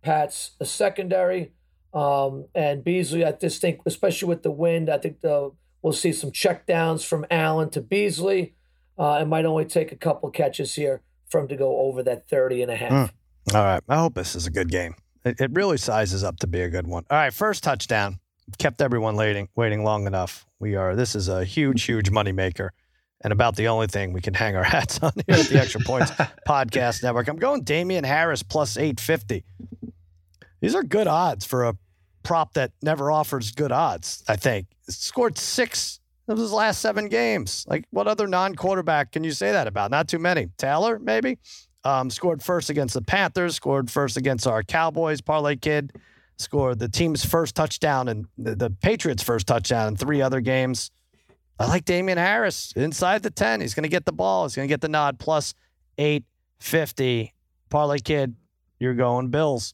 Pats 0.01 0.51
secondary. 0.63 1.53
Um, 1.93 2.45
and 2.53 2.83
Beasley, 2.83 3.25
I 3.25 3.31
just 3.31 3.61
think, 3.61 3.81
especially 3.85 4.27
with 4.27 4.43
the 4.43 4.51
wind, 4.51 4.89
I 4.89 4.97
think 4.97 5.21
the, 5.21 5.51
we'll 5.81 5.93
see 5.93 6.11
some 6.11 6.31
checkdowns 6.31 7.05
from 7.05 7.25
Allen 7.31 7.69
to 7.71 7.81
Beasley. 7.81 8.55
Uh, 8.99 9.19
it 9.21 9.25
might 9.25 9.45
only 9.45 9.65
take 9.65 9.91
a 9.91 9.95
couple 9.95 10.29
catches 10.29 10.75
here 10.75 11.01
for 11.30 11.41
him 11.41 11.47
to 11.49 11.55
go 11.55 11.78
over 11.82 12.03
that 12.03 12.28
30 12.30 12.63
and 12.63 12.71
a 12.71 12.75
half. 12.75 12.91
Hmm. 12.91 13.55
All 13.55 13.63
right. 13.63 13.84
I 13.88 13.97
hope 13.97 14.15
this 14.15 14.36
is 14.36 14.45
a 14.47 14.51
good 14.51 14.69
game. 14.69 14.95
It, 15.25 15.39
it 15.39 15.51
really 15.53 15.78
sizes 15.78 16.23
up 16.23 16.38
to 16.39 16.47
be 16.47 16.61
a 16.61 16.69
good 16.69 16.88
one. 16.88 17.05
All 17.09 17.17
right. 17.17 17.34
First 17.34 17.63
touchdown. 17.63 18.19
Kept 18.57 18.82
everyone 18.82 19.17
waiting, 19.17 19.49
waiting 19.55 19.84
long 19.84 20.07
enough. 20.07 20.45
We 20.59 20.75
are, 20.75 20.95
this 20.95 21.15
is 21.15 21.28
a 21.28 21.43
huge, 21.43 21.84
huge 21.84 22.09
moneymaker 22.11 22.69
and 23.21 23.34
about 23.34 23.55
the 23.55 23.67
only 23.67 23.88
thing 23.88 24.13
we 24.13 24.21
can 24.21 24.34
hang 24.34 24.55
our 24.55 24.63
hats 24.75 24.99
on 25.01 25.11
here 25.28 25.36
at 25.36 25.47
the 25.47 25.59
Extra 25.59 25.82
Points 25.82 26.11
Podcast 26.47 27.03
Network. 27.03 27.28
I'm 27.28 27.38
going 27.38 27.63
Damien 27.63 28.03
Harris 28.03 28.43
plus 28.43 28.78
850. 28.78 29.43
These 30.61 30.75
are 30.75 30.84
good 30.84 31.07
odds 31.07 31.45
for 31.45 31.65
a 31.65 31.75
prop 32.23 32.53
that 32.53 32.71
never 32.82 33.11
offers 33.11 33.51
good 33.51 33.71
odds, 33.71 34.23
I 34.28 34.36
think. 34.36 34.67
Scored 34.89 35.38
six 35.38 35.99
of 36.28 36.38
his 36.38 36.51
last 36.51 36.82
seven 36.82 37.07
games. 37.07 37.65
Like, 37.67 37.86
what 37.91 38.07
other 38.07 38.28
non 38.28 38.55
quarterback 38.55 39.11
can 39.11 39.23
you 39.23 39.32
say 39.32 39.51
that 39.51 39.67
about? 39.67 39.91
Not 39.91 40.07
too 40.07 40.19
many. 40.19 40.47
Taylor, 40.57 40.99
maybe? 40.99 41.38
Um, 41.84 42.09
scored 42.09 42.43
first 42.43 42.69
against 42.69 42.93
the 42.93 43.01
Panthers, 43.01 43.55
scored 43.55 43.89
first 43.89 44.17
against 44.17 44.45
our 44.45 44.61
Cowboys, 44.61 45.21
Parlay 45.21 45.55
Kid, 45.55 45.93
scored 46.38 46.80
the 46.80 46.89
team's 46.89 47.23
first 47.23 47.55
touchdown 47.55 48.09
and 48.09 48.25
the, 48.38 48.55
the 48.55 48.69
Patriots' 48.69 49.23
first 49.23 49.47
touchdown 49.47 49.88
in 49.89 49.95
three 49.95 50.21
other 50.21 50.41
games. 50.41 50.91
I 51.59 51.67
like 51.67 51.86
Damien 51.86 52.17
Harris 52.17 52.73
inside 52.75 53.23
the 53.23 53.32
10. 53.32 53.61
He's 53.61 53.73
going 53.73 53.84
to 53.84 53.89
get 53.89 54.05
the 54.05 54.11
ball. 54.11 54.45
He's 54.45 54.55
going 54.55 54.67
to 54.67 54.71
get 54.71 54.82
the 54.82 54.89
nod 54.89 55.17
plus 55.17 55.53
850. 55.97 57.34
Parlay 57.69 57.99
Kid, 57.99 58.36
you're 58.80 58.93
going 58.93 59.30
Bills. 59.30 59.73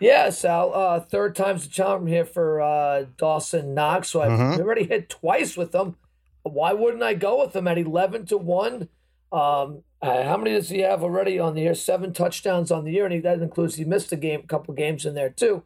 Yeah, 0.00 0.30
Sal. 0.30 0.72
Uh, 0.74 1.00
third 1.00 1.36
time's 1.36 1.64
the 1.64 1.70
charm 1.70 2.06
here 2.06 2.24
for 2.24 2.60
uh, 2.60 3.04
Dawson 3.18 3.74
Knox. 3.74 4.08
So 4.10 4.22
I've 4.22 4.30
Mhm. 4.32 4.58
already 4.60 4.84
hit 4.84 5.08
twice 5.08 5.56
with 5.56 5.74
him. 5.74 5.96
Why 6.42 6.72
wouldn't 6.72 7.02
I 7.02 7.14
go 7.14 7.38
with 7.44 7.54
him 7.54 7.68
at 7.68 7.76
eleven 7.78 8.24
to 8.26 8.38
one? 8.38 8.88
Um, 9.30 9.82
uh, 10.02 10.22
how 10.24 10.36
many 10.38 10.52
does 10.52 10.70
he 10.70 10.80
have 10.80 11.04
already 11.04 11.38
on 11.38 11.54
the 11.54 11.60
year? 11.62 11.74
Seven 11.74 12.12
touchdowns 12.14 12.70
on 12.72 12.84
the 12.84 12.92
year, 12.92 13.04
and 13.04 13.12
he, 13.14 13.20
that 13.20 13.40
includes 13.42 13.74
he 13.76 13.84
missed 13.84 14.10
a 14.12 14.16
game, 14.16 14.40
a 14.40 14.46
couple 14.46 14.72
games 14.74 15.04
in 15.04 15.14
there 15.14 15.28
too. 15.30 15.62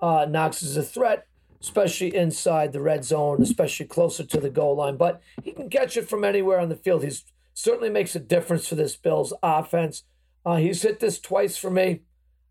Uh, 0.00 0.26
Knox 0.28 0.62
is 0.62 0.76
a 0.78 0.82
threat, 0.82 1.26
especially 1.60 2.14
inside 2.16 2.72
the 2.72 2.80
red 2.80 3.04
zone, 3.04 3.42
especially 3.42 3.86
closer 3.86 4.24
to 4.24 4.40
the 4.40 4.50
goal 4.50 4.76
line. 4.76 4.96
But 4.96 5.20
he 5.42 5.52
can 5.52 5.68
catch 5.68 5.96
it 5.98 6.08
from 6.08 6.24
anywhere 6.24 6.58
on 6.58 6.70
the 6.70 6.76
field. 6.76 7.04
He's 7.04 7.24
certainly 7.52 7.90
makes 7.90 8.16
a 8.16 8.20
difference 8.20 8.66
for 8.66 8.74
this 8.76 8.96
Bills 8.96 9.32
offense. 9.42 10.04
Uh, 10.46 10.56
he's 10.56 10.82
hit 10.82 11.00
this 11.00 11.18
twice 11.20 11.56
for 11.58 11.70
me. 11.70 12.00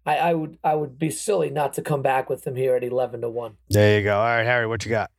I, 0.05 0.17
I 0.17 0.33
would 0.33 0.57
I 0.63 0.75
would 0.75 0.99
be 0.99 1.09
silly 1.09 1.49
not 1.49 1.73
to 1.73 1.81
come 1.81 2.01
back 2.01 2.29
with 2.29 2.45
him 2.45 2.55
here 2.55 2.75
at 2.75 2.83
eleven 2.83 3.21
to 3.21 3.29
one. 3.29 3.57
There 3.69 3.99
you 3.99 4.03
go. 4.03 4.17
All 4.17 4.23
right, 4.23 4.43
Harry, 4.43 4.67
what 4.67 4.83
you 4.85 4.91
got? 4.91 5.09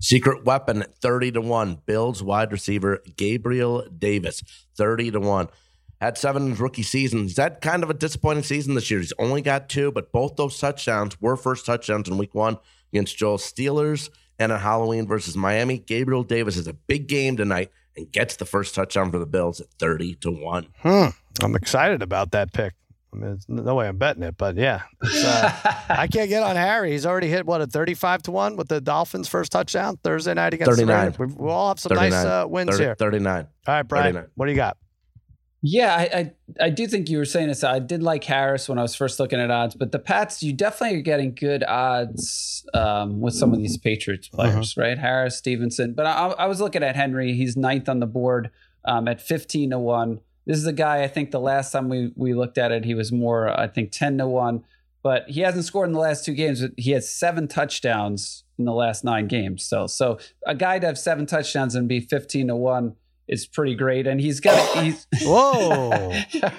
Secret 0.00 0.44
weapon 0.44 0.82
at 0.82 0.94
30 0.98 1.32
to 1.32 1.40
1. 1.40 1.78
Bills 1.86 2.22
wide 2.22 2.52
receiver 2.52 3.02
Gabriel 3.16 3.86
Davis, 3.88 4.42
30 4.76 5.12
to 5.12 5.20
1. 5.20 5.48
Had 5.98 6.18
seven 6.18 6.42
in 6.42 6.50
his 6.50 6.60
rookie 6.60 6.82
season. 6.82 7.22
He's 7.22 7.38
had 7.38 7.62
kind 7.62 7.82
of 7.82 7.88
a 7.88 7.94
disappointing 7.94 8.42
season 8.42 8.74
this 8.74 8.90
year. 8.90 9.00
He's 9.00 9.14
only 9.18 9.40
got 9.40 9.70
two, 9.70 9.90
but 9.92 10.12
both 10.12 10.36
those 10.36 10.58
touchdowns 10.58 11.18
were 11.22 11.36
first 11.38 11.64
touchdowns 11.64 12.06
in 12.06 12.18
week 12.18 12.34
one 12.34 12.58
against 12.92 13.16
Joel 13.16 13.38
Steelers 13.38 14.10
and 14.38 14.52
on 14.52 14.60
Halloween 14.60 15.06
versus 15.06 15.38
Miami. 15.38 15.78
Gabriel 15.78 16.22
Davis 16.22 16.58
is 16.58 16.66
a 16.66 16.74
big 16.74 17.06
game 17.06 17.38
tonight 17.38 17.70
and 17.96 18.12
gets 18.12 18.36
the 18.36 18.44
first 18.44 18.74
touchdown 18.74 19.10
for 19.10 19.18
the 19.18 19.24
Bills 19.24 19.60
at 19.60 19.68
30 19.78 20.16
to 20.16 20.30
1. 20.30 20.66
Hmm. 20.80 21.06
I'm 21.42 21.56
excited 21.56 22.02
about 22.02 22.32
that 22.32 22.52
pick. 22.52 22.74
I 23.14 23.16
mean, 23.16 23.30
there's 23.30 23.48
no 23.48 23.74
way 23.76 23.86
I'm 23.86 23.96
betting 23.96 24.22
it, 24.22 24.36
but 24.36 24.56
yeah. 24.56 24.82
Uh, 25.02 25.52
I 25.88 26.08
can't 26.08 26.28
get 26.28 26.42
on 26.42 26.56
Harry. 26.56 26.90
He's 26.92 27.06
already 27.06 27.28
hit 27.28 27.46
what 27.46 27.60
a 27.60 27.66
35 27.66 28.22
to 28.22 28.30
one 28.32 28.56
with 28.56 28.68
the 28.68 28.80
Dolphins' 28.80 29.28
first 29.28 29.52
touchdown 29.52 29.98
Thursday 30.02 30.34
night 30.34 30.52
against 30.54 30.72
39. 30.72 30.86
the 30.86 31.02
Raiders. 31.02 31.36
We 31.38 31.44
we 31.44 31.50
all 31.50 31.68
have 31.68 31.78
some 31.78 31.94
nice 31.94 32.12
uh, 32.12 32.46
wins 32.48 32.70
30 32.72 32.82
here. 32.82 32.94
39. 32.96 33.46
All 33.66 33.74
right, 33.74 33.82
Brian, 33.82 34.14
39. 34.14 34.30
what 34.34 34.46
do 34.46 34.52
you 34.52 34.56
got? 34.56 34.76
Yeah, 35.66 35.94
I, 35.94 36.02
I 36.02 36.32
I 36.66 36.70
do 36.70 36.86
think 36.86 37.08
you 37.08 37.16
were 37.16 37.24
saying 37.24 37.48
this. 37.48 37.64
I 37.64 37.78
did 37.78 38.02
like 38.02 38.22
Harris 38.24 38.68
when 38.68 38.78
I 38.78 38.82
was 38.82 38.94
first 38.94 39.18
looking 39.18 39.40
at 39.40 39.50
odds, 39.50 39.74
but 39.74 39.92
the 39.92 39.98
Pats, 39.98 40.42
you 40.42 40.52
definitely 40.52 40.98
are 40.98 41.02
getting 41.02 41.34
good 41.34 41.64
odds 41.64 42.66
um, 42.74 43.20
with 43.20 43.34
some 43.34 43.52
of 43.54 43.58
these 43.58 43.78
Patriots 43.78 44.28
players, 44.28 44.76
right? 44.76 44.98
Harris, 44.98 45.38
Stevenson. 45.38 45.94
But 45.94 46.04
I, 46.04 46.26
I 46.26 46.46
was 46.46 46.60
looking 46.60 46.82
at 46.82 46.96
Henry. 46.96 47.32
He's 47.32 47.56
ninth 47.56 47.88
on 47.88 48.00
the 48.00 48.06
board 48.06 48.50
um, 48.84 49.08
at 49.08 49.22
fifteen 49.22 49.70
to 49.70 49.78
one. 49.78 50.20
This 50.46 50.58
is 50.58 50.66
a 50.66 50.72
guy. 50.72 51.02
I 51.02 51.08
think 51.08 51.30
the 51.30 51.40
last 51.40 51.72
time 51.72 51.88
we 51.88 52.12
we 52.16 52.34
looked 52.34 52.58
at 52.58 52.70
it, 52.72 52.84
he 52.84 52.94
was 52.94 53.10
more. 53.12 53.48
I 53.48 53.66
think 53.68 53.90
ten 53.92 54.18
to 54.18 54.26
one. 54.26 54.64
But 55.02 55.28
he 55.28 55.40
hasn't 55.40 55.64
scored 55.66 55.88
in 55.88 55.92
the 55.92 56.00
last 56.00 56.24
two 56.24 56.32
games. 56.32 56.62
He 56.78 56.92
has 56.92 57.06
seven 57.08 57.46
touchdowns 57.46 58.44
in 58.58 58.64
the 58.64 58.72
last 58.72 59.04
nine 59.04 59.26
games. 59.28 59.62
So 59.64 59.86
so 59.86 60.18
a 60.46 60.54
guy 60.54 60.78
to 60.78 60.86
have 60.86 60.98
seven 60.98 61.26
touchdowns 61.26 61.74
and 61.74 61.88
be 61.88 62.00
fifteen 62.00 62.48
to 62.48 62.56
one 62.56 62.96
is 63.28 63.46
pretty 63.46 63.74
great. 63.74 64.06
And 64.06 64.20
he's 64.20 64.40
got 64.40 64.82
he's 64.82 65.06
Whoa. 65.22 66.12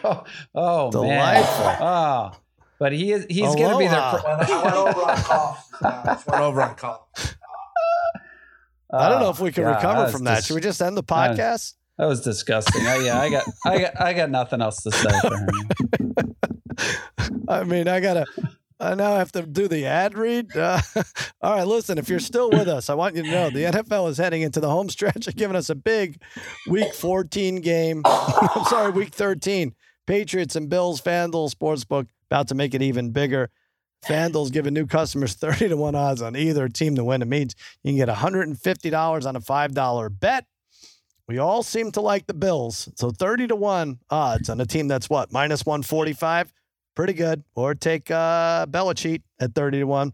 oh, 0.03 0.23
oh 0.55 1.03
man. 1.03 1.43
Oh. 1.81 2.31
but 2.79 2.91
he 2.91 3.11
is 3.11 3.25
he's 3.29 3.55
going 3.55 3.71
to 3.71 3.77
be 3.77 3.87
there. 3.87 3.99
Aloha. 3.99 4.43
For, 4.43 4.61
went 4.61 4.75
over 4.75 5.01
on 5.01 5.17
calls. 5.17 5.57
went 6.27 6.41
over 6.41 6.61
on 6.61 6.75
calls. 6.75 7.35
I 8.93 9.09
don't 9.09 9.19
know 9.21 9.27
Oh, 9.27 9.31
if 9.31 9.39
we 9.39 9.51
can 9.51 9.63
God, 9.63 9.75
recover 9.75 10.11
from 10.11 10.23
that. 10.25 10.35
dis- 10.37 10.45
Should 10.45 10.53
we 10.55 10.61
just 10.61 10.81
end 10.81 10.95
the 10.97 11.01
that 11.03 11.29
was- 11.31 11.39
podcast? 11.39 11.73
That 11.97 12.07
was 12.07 12.21
disgusting. 12.21 12.85
I, 12.85 12.97
yeah, 12.97 13.21
I 13.21 13.29
got, 13.29 13.45
I 13.65 13.79
got, 13.79 14.01
I 14.01 14.13
got 14.13 14.29
nothing 14.29 14.61
else 14.61 14.83
to 14.83 14.91
say 14.91 15.09
for. 15.21 15.47
I 17.47 17.63
mean, 17.63 17.87
I 17.87 17.99
gotta. 17.99 18.25
I 18.77 18.93
now 18.93 19.15
have 19.15 19.31
to 19.31 19.43
do 19.43 19.69
the 19.69 19.85
ad 19.85 20.17
read. 20.17 20.55
Uh, 20.55 20.81
all 21.41 21.55
right, 21.55 21.65
listen. 21.65 21.97
If 21.97 22.09
you're 22.09 22.19
still 22.19 22.49
with 22.49 22.67
us, 22.67 22.89
I 22.89 22.93
want 22.93 23.15
you 23.15 23.23
to 23.23 23.31
know 23.31 23.49
the 23.49 23.63
NFL 23.63 24.09
is 24.09 24.17
heading 24.17 24.41
into 24.41 24.59
the 24.59 24.69
home 24.69 24.89
stretch 24.89 25.27
of 25.27 25.35
giving 25.37 25.55
us 25.55 25.69
a 25.69 25.75
big 25.75 26.21
Week 26.67 26.93
14 26.93 27.61
game. 27.61 28.01
I'm 28.05 28.65
sorry, 28.65 28.91
Week 28.91 29.13
13. 29.13 29.73
Patriots 30.05 30.57
and 30.57 30.69
Bills. 30.69 31.01
FanDuel 31.01 31.53
Sportsbook 31.55 32.07
about 32.29 32.49
to 32.49 32.55
make 32.55 32.73
it 32.73 32.81
even 32.81 33.11
bigger. 33.11 33.49
FanDuel's 34.05 34.51
giving 34.51 34.73
new 34.73 34.85
customers 34.85 35.35
30 35.35 35.69
to 35.69 35.77
1 35.77 35.95
odds 35.95 36.21
on 36.21 36.35
either 36.35 36.67
team 36.67 36.95
to 36.95 37.03
win. 37.03 37.21
It 37.21 37.27
means 37.29 37.55
you 37.81 37.91
can 37.91 37.97
get 37.97 38.09
$150 38.09 39.25
on 39.25 39.35
a 39.35 39.39
$5 39.39 40.19
bet. 40.19 40.45
We 41.27 41.39
all 41.39 41.63
seem 41.63 41.91
to 41.93 42.01
like 42.01 42.27
the 42.27 42.33
Bills. 42.33 42.89
So 42.95 43.09
30 43.09 43.47
to 43.47 43.55
1 43.55 43.99
odds 44.09 44.49
on 44.49 44.61
a 44.61 44.65
team 44.65 44.87
that's 44.87 45.09
what? 45.09 45.31
Minus 45.31 45.65
145? 45.65 46.53
Pretty 46.93 47.13
good. 47.13 47.43
Or 47.55 47.73
take 47.73 48.11
uh, 48.11 48.67
Belichick 48.67 49.21
at 49.39 49.55
30 49.55 49.79
to 49.79 49.83
1. 49.85 50.13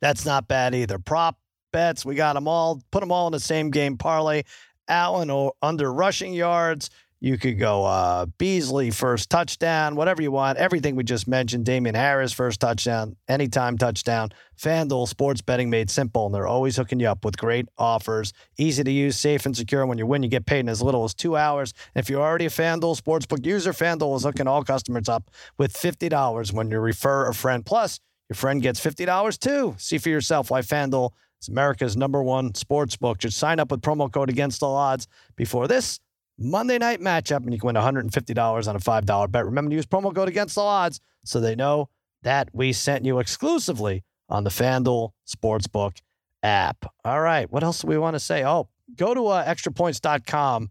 That's 0.00 0.26
not 0.26 0.46
bad 0.46 0.74
either. 0.74 0.98
Prop 0.98 1.38
bets, 1.72 2.04
we 2.04 2.14
got 2.14 2.34
them 2.34 2.46
all. 2.46 2.82
Put 2.90 3.00
them 3.00 3.10
all 3.10 3.26
in 3.26 3.32
the 3.32 3.40
same 3.40 3.70
game 3.70 3.96
parlay. 3.96 4.42
Allen 4.86 5.30
or 5.30 5.54
under 5.62 5.92
rushing 5.92 6.32
yards. 6.32 6.90
You 7.20 7.36
could 7.36 7.58
go 7.58 7.84
uh, 7.84 8.26
Beasley 8.26 8.92
first 8.92 9.28
touchdown, 9.28 9.96
whatever 9.96 10.22
you 10.22 10.30
want. 10.30 10.56
Everything 10.56 10.94
we 10.94 11.02
just 11.02 11.26
mentioned. 11.26 11.64
Damien 11.64 11.96
Harris 11.96 12.32
first 12.32 12.60
touchdown, 12.60 13.16
anytime 13.26 13.76
touchdown. 13.76 14.30
FanDuel 14.56 15.08
sports 15.08 15.40
betting 15.40 15.68
made 15.68 15.90
simple, 15.90 16.26
and 16.26 16.34
they're 16.34 16.46
always 16.46 16.76
hooking 16.76 17.00
you 17.00 17.08
up 17.08 17.24
with 17.24 17.36
great 17.36 17.66
offers. 17.76 18.32
Easy 18.56 18.84
to 18.84 18.90
use, 18.90 19.18
safe 19.18 19.46
and 19.46 19.56
secure. 19.56 19.84
When 19.84 19.98
you 19.98 20.06
win, 20.06 20.22
you 20.22 20.28
get 20.28 20.46
paid 20.46 20.60
in 20.60 20.68
as 20.68 20.80
little 20.80 21.02
as 21.02 21.12
two 21.12 21.36
hours. 21.36 21.74
And 21.94 22.04
if 22.04 22.08
you're 22.08 22.22
already 22.22 22.46
a 22.46 22.50
FanDuel 22.50 23.00
sportsbook 23.00 23.44
user, 23.44 23.72
FanDuel 23.72 24.16
is 24.16 24.22
hooking 24.22 24.46
all 24.46 24.62
customers 24.62 25.08
up 25.08 25.28
with 25.58 25.76
fifty 25.76 26.08
dollars 26.08 26.52
when 26.52 26.70
you 26.70 26.78
refer 26.78 27.26
a 27.26 27.34
friend. 27.34 27.66
Plus, 27.66 27.98
your 28.28 28.36
friend 28.36 28.62
gets 28.62 28.78
fifty 28.78 29.04
dollars 29.04 29.38
too. 29.38 29.74
See 29.78 29.98
for 29.98 30.08
yourself 30.08 30.52
why 30.52 30.60
FanDuel 30.60 31.10
is 31.42 31.48
America's 31.48 31.96
number 31.96 32.22
one 32.22 32.52
sportsbook. 32.52 33.18
Just 33.18 33.38
sign 33.38 33.58
up 33.58 33.72
with 33.72 33.80
promo 33.80 34.12
code 34.12 34.30
Against 34.30 34.62
All 34.62 34.76
Odds 34.76 35.08
before 35.34 35.66
this 35.66 35.98
Monday 36.38 36.78
night 36.78 37.00
matchup, 37.00 37.38
and 37.38 37.52
you 37.52 37.58
can 37.58 37.66
win 37.66 37.76
$150 37.76 38.68
on 38.68 38.76
a 38.76 38.78
$5 38.78 39.30
bet. 39.30 39.44
Remember 39.44 39.70
to 39.70 39.76
use 39.76 39.86
promo 39.86 40.14
code 40.14 40.28
against 40.28 40.54
the 40.54 40.60
odds 40.60 41.00
so 41.24 41.40
they 41.40 41.56
know 41.56 41.88
that 42.22 42.48
we 42.52 42.72
sent 42.72 43.04
you 43.04 43.18
exclusively 43.18 44.04
on 44.28 44.44
the 44.44 44.50
FanDuel 44.50 45.10
Sportsbook 45.26 45.98
app. 46.42 46.86
All 47.04 47.20
right. 47.20 47.50
What 47.50 47.64
else 47.64 47.80
do 47.82 47.88
we 47.88 47.98
want 47.98 48.14
to 48.14 48.20
say? 48.20 48.44
Oh, 48.44 48.68
go 48.94 49.14
to 49.14 49.26
uh, 49.26 49.44
extrapoints.com. 49.44 50.70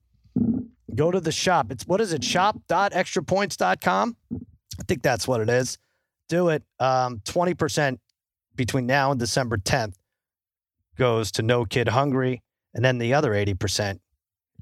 Go 0.96 1.12
to 1.12 1.20
the 1.20 1.32
shop. 1.32 1.72
It's 1.72 1.86
what 1.86 2.02
is 2.02 2.14
it? 2.14 2.24
Shop.extrapoints.com. 2.24 4.16
I 4.34 4.84
think 4.88 5.02
that's 5.04 5.28
what 5.28 5.42
it 5.42 5.50
is. 5.50 5.78
Do 6.30 6.50
it. 6.50 6.64
Um, 6.80 7.20
20% 7.26 8.00
between 8.56 8.86
now 8.86 9.12
and 9.12 9.20
December 9.20 9.58
10th 9.58 9.96
goes 10.98 11.32
to 11.34 11.42
No 11.42 11.66
Kid 11.66 11.90
Hungry. 11.90 12.42
And 12.74 12.86
then 12.86 12.98
the 12.98 13.14
other 13.14 13.32
80% 13.32 14.00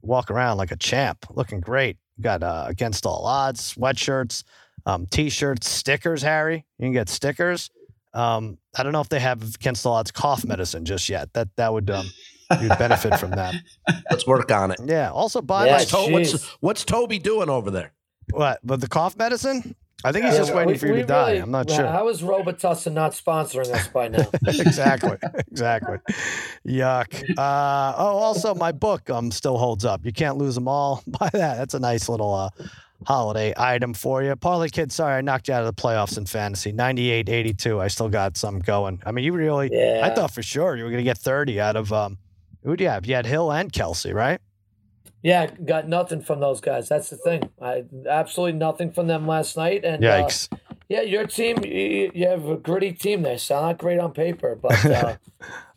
walk 0.06 0.32
around 0.32 0.58
like 0.58 0.72
a 0.72 0.76
champ, 0.78 1.26
looking 1.32 1.60
great. 1.60 1.98
You 2.18 2.24
got 2.24 2.44
uh, 2.44 2.66
against 2.68 3.06
all 3.06 3.26
odds, 3.26 3.74
sweatshirts, 3.76 4.44
um, 4.86 5.06
t-shirts, 5.08 5.70
stickers. 5.70 6.22
Harry, 6.22 6.66
you 6.78 6.86
can 6.86 6.94
get 6.94 7.10
stickers. 7.10 7.70
Um, 8.14 8.58
I 8.78 8.84
don't 8.84 8.94
know 8.94 9.02
if 9.02 9.10
they 9.10 9.20
have 9.20 9.42
against 9.44 9.86
all 9.86 9.96
odds 9.96 10.12
cough 10.12 10.46
medicine 10.46 10.86
just 10.86 11.10
yet. 11.10 11.34
That 11.34 11.50
that 11.58 11.74
would 11.74 11.90
um, 11.90 12.06
you'd 12.62 12.78
benefit 12.78 13.20
from 13.20 13.32
that. 13.32 13.56
Let's 14.10 14.26
work 14.26 14.52
on 14.52 14.72
it. 14.72 14.80
Yeah. 14.86 15.12
Also 15.12 15.42
buy 15.42 15.66
Yeah, 15.66 15.72
my 15.72 15.78
What's, 15.80 15.92
to- 15.92 16.12
what's, 16.12 16.44
what's 16.62 16.86
Toby 16.86 17.20
doing 17.20 17.50
over 17.50 17.72
there? 17.72 17.92
what, 18.32 18.60
but 18.64 18.80
the 18.82 18.88
cough 18.88 19.18
medicine. 19.18 19.76
I 20.08 20.12
think 20.12 20.26
he's 20.26 20.34
Yeah, 20.36 20.40
just 20.42 20.54
waiting 20.54 20.74
we- 20.74 20.78
for 20.78 20.88
you 20.88 20.96
to 20.98 21.04
die. 21.06 21.28
really- 21.32 21.42
I'm 21.42 21.52
not 21.52 21.68
well, 21.68 21.78
sure. 21.78 21.88
How 21.88 22.08
is 22.10 22.22
Robitussin 22.22 22.94
not 22.94 23.14
sponsoring 23.14 23.74
us 23.74 23.88
by 23.88 24.08
now? 24.08 24.26
exactly. 24.48 25.18
Exactly. 25.52 25.98
Yuck. 26.66 27.24
Uh, 27.38 27.94
oh, 27.98 28.18
also 28.18 28.54
my 28.56 28.72
book 28.72 29.10
um 29.10 29.32
still 29.32 29.58
holds 29.58 29.86
up. 29.86 30.06
You 30.06 30.14
can't 30.14 30.38
lose 30.38 30.56
them 30.56 30.68
all. 30.68 31.04
Buy 31.08 31.30
that. 31.34 31.58
That's 31.58 31.74
a 31.74 31.80
nice 31.80 32.08
little 32.08 32.34
uh, 32.34 32.50
holiday 33.06 33.54
item 33.58 33.94
for 33.94 34.24
you. 34.24 34.36
Parlay 34.36 34.70
kid, 34.70 34.92
sorry 34.92 35.16
I 35.18 35.22
knocked 35.22 35.48
you 35.48 35.54
out 35.54 35.64
of 35.66 35.76
the 35.76 35.82
playoffs 35.82 36.18
in 36.18 36.26
fantasy. 36.26 36.72
98-82. 36.72 37.80
I 37.82 37.88
still 37.88 38.10
got 38.10 38.38
some 38.38 38.60
going. 38.60 39.02
I 39.06 39.12
mean, 39.12 39.26
you 39.26 39.34
really 39.34 39.70
Yeah. 39.72 40.02
I 40.04 40.14
thought 40.14 40.32
for 40.32 40.42
sure 40.44 40.76
you 40.76 40.84
were 40.84 40.92
gonna 40.92 41.04
get 41.04 41.18
30 41.18 41.60
out 41.60 41.76
of 41.76 41.92
um 41.92 42.18
who'd 42.64 42.80
you 42.80 42.88
have? 42.90 43.06
You 43.06 43.16
had 43.16 43.26
Hill 43.26 43.52
and 43.52 43.72
Kelsey, 43.72 44.14
right? 44.14 44.40
Yeah, 45.26 45.48
got 45.48 45.88
nothing 45.88 46.22
from 46.22 46.40
those 46.40 46.62
guys. 46.62 46.88
That's 46.88 47.10
the 47.10 47.18
thing. 47.18 47.50
I 47.60 47.86
absolutely 48.08 48.60
nothing 48.60 48.92
from 48.92 49.08
them 49.08 49.26
last 49.26 49.58
night. 49.58 49.84
And 49.84 50.06
uh, 50.06 50.30
yeah, 50.88 51.02
your 51.02 51.26
team, 51.26 51.64
you, 51.64 52.12
you 52.14 52.28
have 52.28 52.48
a 52.48 52.58
gritty 52.58 52.92
team. 52.92 53.24
They 53.24 53.36
sound 53.38 53.66
not 53.66 53.80
great 53.80 53.98
on 54.00 54.12
paper, 54.12 54.56
but 54.56 54.86
uh, 54.86 55.16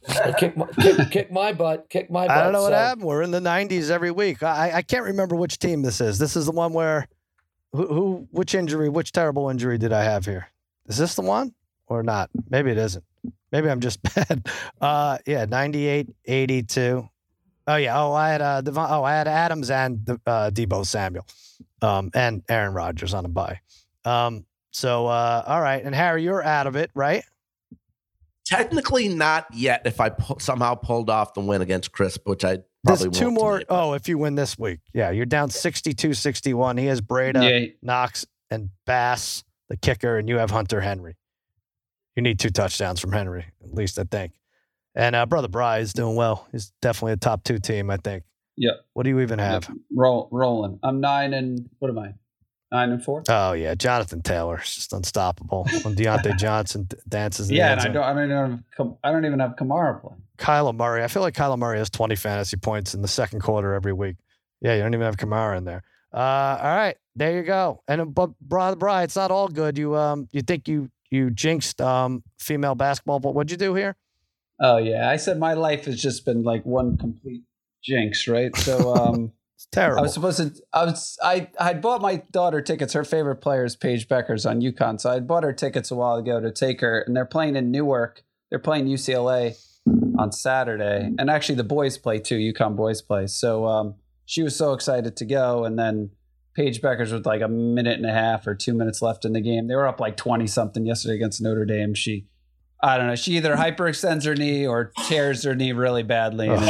kick, 0.39 0.55
my, 0.55 0.67
kick, 0.79 1.11
kick 1.11 1.33
my 1.33 1.55
butt. 1.55 1.89
Kick 1.89 2.11
my 2.11 2.27
butt. 2.27 2.37
I 2.37 2.43
don't 2.43 2.53
know 2.53 2.61
what 2.61 2.75
happened. 2.75 3.07
We're 3.07 3.23
in 3.23 3.31
the 3.31 3.41
90s 3.41 3.89
every 3.89 4.11
week. 4.11 4.43
I, 4.43 4.71
I 4.75 4.83
can't 4.83 5.05
remember 5.05 5.35
which 5.35 5.59
team 5.59 5.81
this 5.81 6.03
is. 6.03 6.19
This 6.19 6.37
is 6.37 6.45
the 6.45 6.53
one 6.53 6.75
where, 6.75 7.09
who, 7.73 7.87
who, 7.87 8.29
which 8.33 8.55
injury, 8.55 8.91
which 8.91 9.13
terrible 9.13 9.49
injury 9.49 9.79
did 9.79 9.95
I 9.95 10.05
have 10.05 10.27
here? 10.27 10.49
Is 10.89 10.99
this 10.99 11.15
the 11.15 11.23
one 11.23 11.55
or 11.87 12.03
not? 12.03 12.29
Maybe 12.51 12.71
it 12.71 12.77
isn't. 12.77 13.05
Maybe 13.51 13.71
I'm 13.71 13.81
just 13.81 14.03
bad. 14.15 14.47
Uh, 14.79 15.17
yeah, 15.25 15.47
98, 15.47 16.07
82. 16.27 17.09
Oh 17.69 17.77
yeah. 17.77 18.01
Oh, 18.03 18.13
I 18.15 18.31
had 18.31 18.41
uh, 18.43 18.61
Devon, 18.63 18.87
oh, 18.91 19.05
I 19.05 19.13
had 19.13 19.29
Adams 19.29 19.71
and 19.71 20.09
uh, 20.27 20.51
Deebo 20.51 20.85
Samuel, 20.87 21.27
um, 21.83 22.11
and 22.15 22.43
Aaron 22.49 22.73
Rodgers 22.75 23.15
on 23.15 23.25
a 23.25 23.29
bye. 23.29 23.61
Um, 24.05 24.47
so 24.73 25.07
uh, 25.07 25.45
all 25.47 25.61
right, 25.61 25.85
and 25.85 25.95
Harry, 25.95 26.23
you're 26.25 26.43
out 26.43 26.67
of 26.67 26.75
it, 26.77 26.91
right? 26.95 27.23
Technically, 28.47 29.09
not 29.09 29.47
yet. 29.53 29.83
If 29.85 30.01
I 30.01 30.09
pu- 30.09 30.39
somehow 30.41 30.75
pulled 30.75 31.11
off 31.11 31.35
the 31.35 31.41
win 31.41 31.61
against 31.61 31.93
Crisp, 31.93 32.27
which 32.27 32.45
I 32.45 32.59
There's 32.85 33.03
probably 33.03 33.11
two 33.11 33.25
won't 33.27 33.35
more. 33.35 33.53
tonight, 33.59 33.67
but- 33.69 33.75
Oh, 33.85 33.93
if 33.93 34.09
you 34.09 34.17
win 34.17 34.35
this 34.37 34.59
week, 34.59 34.81
yeah, 34.95 35.11
you're 35.11 35.27
down 35.27 35.51
62-61. 35.51 36.79
He 36.79 36.87
has 36.87 37.03
Brady, 37.03 37.41
yeah, 37.41 37.67
Knox, 37.83 38.25
and 38.51 38.71
Bass, 38.87 39.45
the 39.69 39.77
kicker, 39.77 40.17
and 40.17 40.27
you 40.31 40.39
have 40.39 40.51
Hunter 40.51 40.81
Henry. 40.81 41.17
You 42.17 42.23
need 42.23 42.39
two 42.39 42.49
touchdowns 42.49 43.01
from 43.01 43.13
Henry, 43.13 43.45
at 43.63 43.75
least 43.75 43.99
I 43.99 44.05
think. 44.05 44.33
And 44.99 45.15
uh, 45.15 45.27
brother 45.27 45.47
Bry 45.47 45.79
is 45.79 45.93
doing 45.93 46.17
well. 46.17 46.49
He's 46.51 46.73
definitely 46.83 47.13
a 47.13 47.17
top 47.17 47.45
two 47.45 47.59
team, 47.61 47.89
I 47.89 47.99
think. 47.99 48.25
Yep. 48.57 48.85
What 48.95 49.05
do 49.05 49.11
you 49.11 49.21
even 49.21 49.39
have? 49.39 49.71
roll, 49.95 50.29
rolling. 50.33 50.81
I'm 50.83 51.01
nine 51.01 51.33
and 51.33 51.71
what 51.79 51.89
am 51.89 51.99
I? 52.01 52.15
Nine 52.73 52.91
and 52.91 53.03
four. 53.03 53.23
Oh 53.29 53.53
yeah, 53.53 53.77
Jonathan 53.77 54.21
Taylor 54.21 54.61
is 54.61 54.75
just 54.75 54.93
unstoppable. 54.93 55.67
When 55.83 55.95
Diontae 55.95 56.37
Johnson 56.39 56.89
dances, 57.09 57.49
in 57.49 57.55
the 57.55 57.59
Yeah, 57.61 57.73
and 57.73 57.81
I 57.81 57.89
don't. 57.89 58.03
I 58.03 58.13
don't 58.13 58.25
even. 58.25 58.65
Have, 58.77 58.95
I 59.05 59.13
don't 59.13 59.25
even 59.25 59.39
have 59.39 59.55
Kamara 59.57 60.01
playing. 60.03 60.21
Kyler 60.37 60.77
Murray. 60.77 61.03
I 61.03 61.07
feel 61.07 61.23
like 61.23 61.35
Kyler 61.35 61.59
Murray 61.59 61.79
has 61.79 61.89
20 61.89 62.17
fantasy 62.17 62.57
points 62.57 62.93
in 62.93 63.01
the 63.01 63.09
second 63.09 63.41
quarter 63.41 63.73
every 63.75 63.93
week. 63.93 64.17
Yeah, 64.61 64.75
you 64.75 64.83
don't 64.83 64.93
even 64.93 65.05
have 65.05 65.17
Kamara 65.17 65.57
in 65.57 65.65
there. 65.65 65.83
Uh, 66.13 66.19
all 66.19 66.77
right, 66.77 66.97
there 67.15 67.37
you 67.37 67.45
go. 67.45 67.83
And 67.87 68.01
uh, 68.01 68.05
but 68.05 68.39
brother 68.41 68.77
Bry, 68.77 69.05
it's 69.05 69.17
not 69.17 69.31
all 69.31 69.49
good. 69.49 69.79
You 69.79 69.95
um, 69.95 70.29
you 70.33 70.43
think 70.43 70.67
you 70.67 70.91
you 71.11 71.31
jinxed 71.31 71.81
um 71.81 72.25
female 72.41 72.75
basketball? 72.75 73.21
But 73.21 73.35
what'd 73.35 73.53
you 73.53 73.57
do 73.57 73.75
here? 73.75 73.97
Oh 74.61 74.79
yeah, 74.79 75.09
I 75.09 75.17
said 75.17 75.39
my 75.39 75.55
life 75.55 75.85
has 75.85 76.01
just 76.01 76.25
been 76.25 76.43
like 76.43 76.65
one 76.65 76.97
complete 76.97 77.43
jinx, 77.83 78.27
right? 78.29 78.55
So 78.57 78.95
um, 78.97 79.33
It's 79.57 79.67
terrible. 79.73 80.01
I 80.01 80.03
was 80.03 80.15
supposed 80.15 80.39
to. 80.39 80.53
I 80.73 80.85
was. 80.85 81.17
I 81.23 81.49
I 81.59 81.75
bought 81.75 82.01
my 82.01 82.23
daughter 82.31 82.61
tickets. 82.61 82.93
Her 82.93 83.05
favorite 83.05 83.37
player 83.37 83.65
is 83.65 83.77
Paige 83.77 84.09
Bueckers 84.09 84.49
on 84.49 84.61
UConn, 84.61 85.01
so 85.01 85.11
I 85.11 85.21
bought 85.21 85.43
her 85.43 85.53
tickets 85.53 85.91
a 85.91 85.97
while 85.97 86.17
ago 86.17 86.41
to 86.41 86.53
take 86.53 86.81
her, 86.81 87.01
and 87.01 87.17
they're 87.17 87.25
playing 87.25 87.57
in 87.57 87.71
Newark. 87.71 88.23
They're 88.51 88.59
playing 88.59 88.87
UCLA 88.87 89.57
on 90.19 90.33
Saturday, 90.33 91.11
and 91.19 91.29
actually 91.29 91.57
the 91.57 91.65
boys 91.65 91.99
play 91.99 92.19
too. 92.19 92.37
UConn 92.37 92.77
boys 92.77 93.03
play. 93.03 93.27
So 93.27 93.67
um, 93.67 93.95
she 94.27 94.43
was 94.43 94.55
so 94.57 94.73
excited 94.73 95.17
to 95.17 95.25
go, 95.25 95.65
and 95.65 95.79
then 95.79 96.11
Paige 96.55 96.81
Bueckers 96.81 97.13
with 97.13 97.27
like 97.27 97.41
a 97.41 97.49
minute 97.49 97.97
and 97.97 98.07
a 98.07 98.13
half 98.13 98.47
or 98.47 98.55
two 98.55 98.75
minutes 98.75 99.03
left 99.03 99.25
in 99.25 99.33
the 99.33 99.41
game. 99.41 99.67
They 99.69 99.75
were 99.75 99.87
up 99.87 100.01
like 100.01 100.17
twenty 100.17 100.47
something 100.47 100.87
yesterday 100.87 101.15
against 101.15 101.41
Notre 101.41 101.65
Dame. 101.65 101.95
She, 101.95 102.27
I 102.83 102.97
don't 102.97 103.09
know, 103.09 103.17
she 103.17 103.37
either 103.37 103.55
mm. 103.57 103.77
hyperextends 103.77 104.25
her 104.25 104.35
knee 104.35 104.67
or 104.67 104.93
tears 105.07 105.43
her 105.45 105.55
knee 105.55 105.73
really 105.73 106.03
badly, 106.03 106.49
and 106.49 106.63
is 106.63 106.69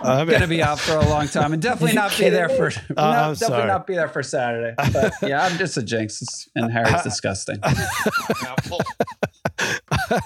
I 0.00 0.18
mean- 0.18 0.28
going 0.28 0.42
to 0.42 0.46
be 0.48 0.62
out 0.62 0.78
for 0.78 0.96
a 0.96 1.08
long 1.08 1.28
time, 1.28 1.52
and 1.52 1.62
definitely 1.62 1.94
not 1.94 2.16
be 2.16 2.28
there 2.28 2.48
for. 2.48 2.66
Uh, 2.66 2.70
no, 2.70 3.02
I'm 3.02 3.32
definitely 3.34 3.56
sorry. 3.56 3.66
not 3.66 3.86
be 3.86 3.94
there 3.94 4.08
for 4.08 4.22
Saturday. 4.22 4.74
But 4.92 5.12
yeah, 5.22 5.42
I'm 5.44 5.58
just 5.58 5.76
a 5.76 5.82
jinx, 5.82 6.48
and 6.54 6.70
Harry's 6.72 7.02
disgusting. 7.04 7.58
I 7.62 7.88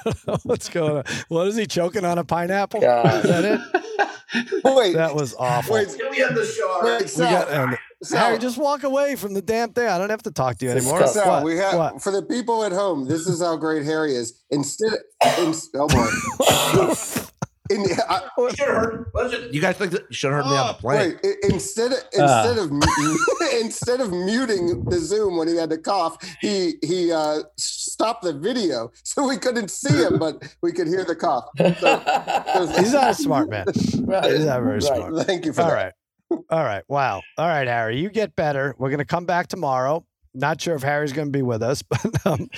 don't 0.05 0.27
know 0.27 0.39
what's 0.43 0.69
going 0.69 0.99
on. 0.99 1.05
What 1.29 1.47
is 1.49 1.57
he 1.57 1.67
choking 1.67 2.05
on 2.05 2.19
a 2.19 2.25
pineapple? 2.25 2.81
God. 2.81 3.25
Is 3.25 3.31
that 3.31 3.45
it? 3.45 4.65
Wait, 4.65 4.95
That 4.95 5.15
was 5.15 5.35
awful. 5.39 5.75
wait, 5.75 5.89
Get 5.97 6.11
me 6.11 6.23
on 6.23 6.35
the 6.35 6.45
show. 6.45 6.81
wait, 6.83 7.11
we 7.17 7.25
got 7.25 7.49
and 7.51 7.79
So- 8.03 8.17
Harry, 8.17 8.39
just 8.39 8.59
walk 8.59 8.85
away 8.85 9.17
from 9.17 9.35
the 9.35 9.43
damn 9.43 9.73
thing. 9.73 9.89
I 9.89 9.99
don't 9.99 10.11
have 10.11 10.23
to 10.23 10.31
talk 10.31 10.59
to 10.59 10.65
you 10.67 10.71
anymore. 10.71 11.01
Disgusting. 11.01 11.23
So 11.25 11.29
What? 11.31 11.43
we 11.45 11.57
have 11.57 11.75
What? 11.75 12.03
for 12.03 12.13
the 12.13 12.23
people 12.23 12.63
at 12.65 12.71
home. 12.73 13.09
This 13.09 13.27
is 13.27 13.41
how 13.43 13.57
great 13.57 13.85
Harry 13.85 14.15
is. 14.15 14.41
Instead, 14.51 14.93
in, 15.39 15.53
oh 15.75 15.89
boy. 15.89 16.95
In, 17.71 17.85
I, 18.09 18.23
You 18.39 18.65
heard. 18.65 19.11
You 19.53 19.61
guys 19.61 19.77
think 19.77 19.93
that 19.93 20.01
you 20.09 20.15
should 20.15 20.33
have 20.33 20.43
heard 20.43 20.51
me 20.51 20.57
on 20.57 20.69
the 20.69 20.73
plane? 20.75 21.19
wait, 21.23 21.37
instead 21.43 21.93
of 21.93 21.99
instead 22.15 22.57
of 22.57 22.73
mu- 22.73 23.19
instead 23.61 24.01
of 24.01 24.11
muting 24.11 24.87
the 24.87 24.99
Zoom 24.99 25.37
when 25.37 25.49
he 25.49 25.57
had 25.57 25.69
to 25.69 25.77
cough, 25.77 26.17
he 26.41 26.77
he 26.83 27.13
uh, 27.13 27.41
stopped 27.59 28.23
the 28.23 28.33
video 28.33 28.91
so 29.05 29.29
we 29.29 29.37
couldn't 29.37 29.71
see 29.71 29.93
him, 29.95 30.19
but 30.19 30.43
we 30.63 30.73
could 30.73 30.87
hear 30.87 31.05
the 31.05 31.15
cough. 31.15 31.45
So, 31.59 32.67
He's 32.79 32.95
not 32.95 33.11
a 33.11 33.15
smart 33.15 33.51
man. 33.51 33.67
Right. 33.67 34.31
He's 34.33 34.47
not 34.47 34.63
very 34.63 34.77
Right. 34.77 34.83
smart. 34.83 35.27
Thank 35.27 35.45
you 35.45 35.53
for 35.53 35.61
All 35.61 35.69
that. 35.69 35.75
right. 35.75 35.93
All 36.31 36.65
right. 36.65 36.83
Wow. 36.89 37.23
All 37.37 37.47
right, 37.47 37.67
Harry. 37.67 37.99
You 38.01 38.11
get 38.11 38.37
better. 38.37 38.75
We're 38.79 38.91
going 38.91 38.99
to 38.99 39.05
come 39.05 39.25
back 39.25 39.49
tomorrow. 39.49 40.05
Not 40.35 40.61
sure 40.61 40.77
if 40.77 40.83
Harry's 40.83 41.13
going 41.13 41.29
to 41.29 41.33
be 41.33 41.43
with 41.43 41.63
us, 41.63 41.83
but 41.89 42.27
um, 42.27 42.49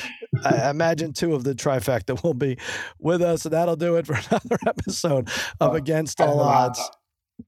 I 0.44 0.70
imagine 0.70 1.12
two 1.12 1.34
of 1.34 1.44
the 1.44 1.54
trifecta 1.54 2.22
will 2.22 2.34
be 2.34 2.58
with 2.98 3.22
us. 3.22 3.44
And 3.44 3.54
that'll 3.54 3.76
do 3.76 3.96
it 3.96 4.06
for 4.06 4.14
another 4.30 4.58
episode 4.66 5.28
of 5.60 5.74
Against 5.74 6.20
All 6.20 6.40
Odds. 6.40 6.80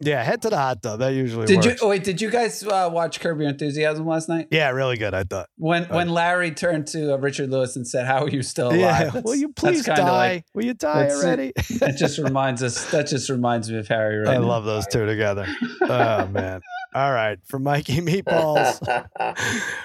Yeah, 0.01 0.23
head 0.23 0.43
to 0.43 0.51
the 0.51 0.57
hot 0.57 0.83
tub. 0.83 1.01
That 1.01 1.11
usually 1.15 1.47
Did 1.47 1.65
you 1.65 1.71
works. 1.73 1.83
oh, 1.83 1.89
wait? 1.89 2.05
Did 2.05 2.21
you 2.21 2.31
guys 2.31 2.63
uh, 2.65 2.91
watch 2.93 3.21
Curb 3.21 3.41
Your 3.41 3.49
Enthusiasm 3.51 4.07
last 4.07 4.29
night? 4.29 4.49
Yeah, 4.51 4.71
really 4.71 4.97
good, 4.97 5.15
I 5.15 5.25
thought. 5.25 5.49
When 5.57 5.85
when 5.85 6.09
Larry 6.09 6.51
turned 6.51 6.87
to 6.89 7.15
uh, 7.15 7.19
Richard 7.19 7.51
Lewis 7.51 7.77
and 7.77 7.87
said, 7.87 8.07
"How 8.07 8.25
are 8.25 8.29
you 8.31 8.43
still 8.43 8.69
alive?" 8.69 8.79
Yeah. 8.81 9.05
That's- 9.05 9.25
Will 9.25 9.35
you 9.37 9.49
please 9.53 9.85
die? 9.85 10.03
like- 10.11 10.45
Will 10.55 10.65
you 10.65 10.75
die 10.75 11.03
that's 11.05 11.23
it. 11.23 11.27
already? 11.27 11.53
that 11.81 11.97
just 11.97 12.19
reminds 12.19 12.63
us. 12.63 12.91
That 12.91 13.07
just 13.07 13.29
reminds 13.31 13.71
me 13.71 13.79
of 13.79 13.89
Harry. 13.89 14.19
Right 14.19 14.37
I 14.37 14.39
now. 14.39 14.47
love 14.47 14.65
those 14.65 14.87
two 14.87 15.07
together. 15.07 15.47
Oh, 15.83 16.27
man. 16.33 16.61
All 16.95 17.13
right. 17.13 17.39
For 17.47 17.59
Mikey 17.59 18.01
Meatballs. 18.03 18.79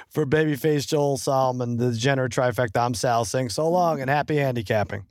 For 0.10 0.26
babyface 0.26 0.86
Joel 0.88 1.18
Solomon, 1.18 1.78
the 1.78 1.92
degenerate 1.92 2.32
trifecta, 2.34 2.86
I'm 2.86 2.94
Sal 2.94 3.24
Singh. 3.26 3.50
So 3.50 3.70
long 3.70 4.02
and 4.02 4.10
happy 4.10 4.36
handicapping. 4.38 5.06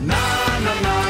Na 0.00 0.58
na 0.60 0.80
na 0.82 1.05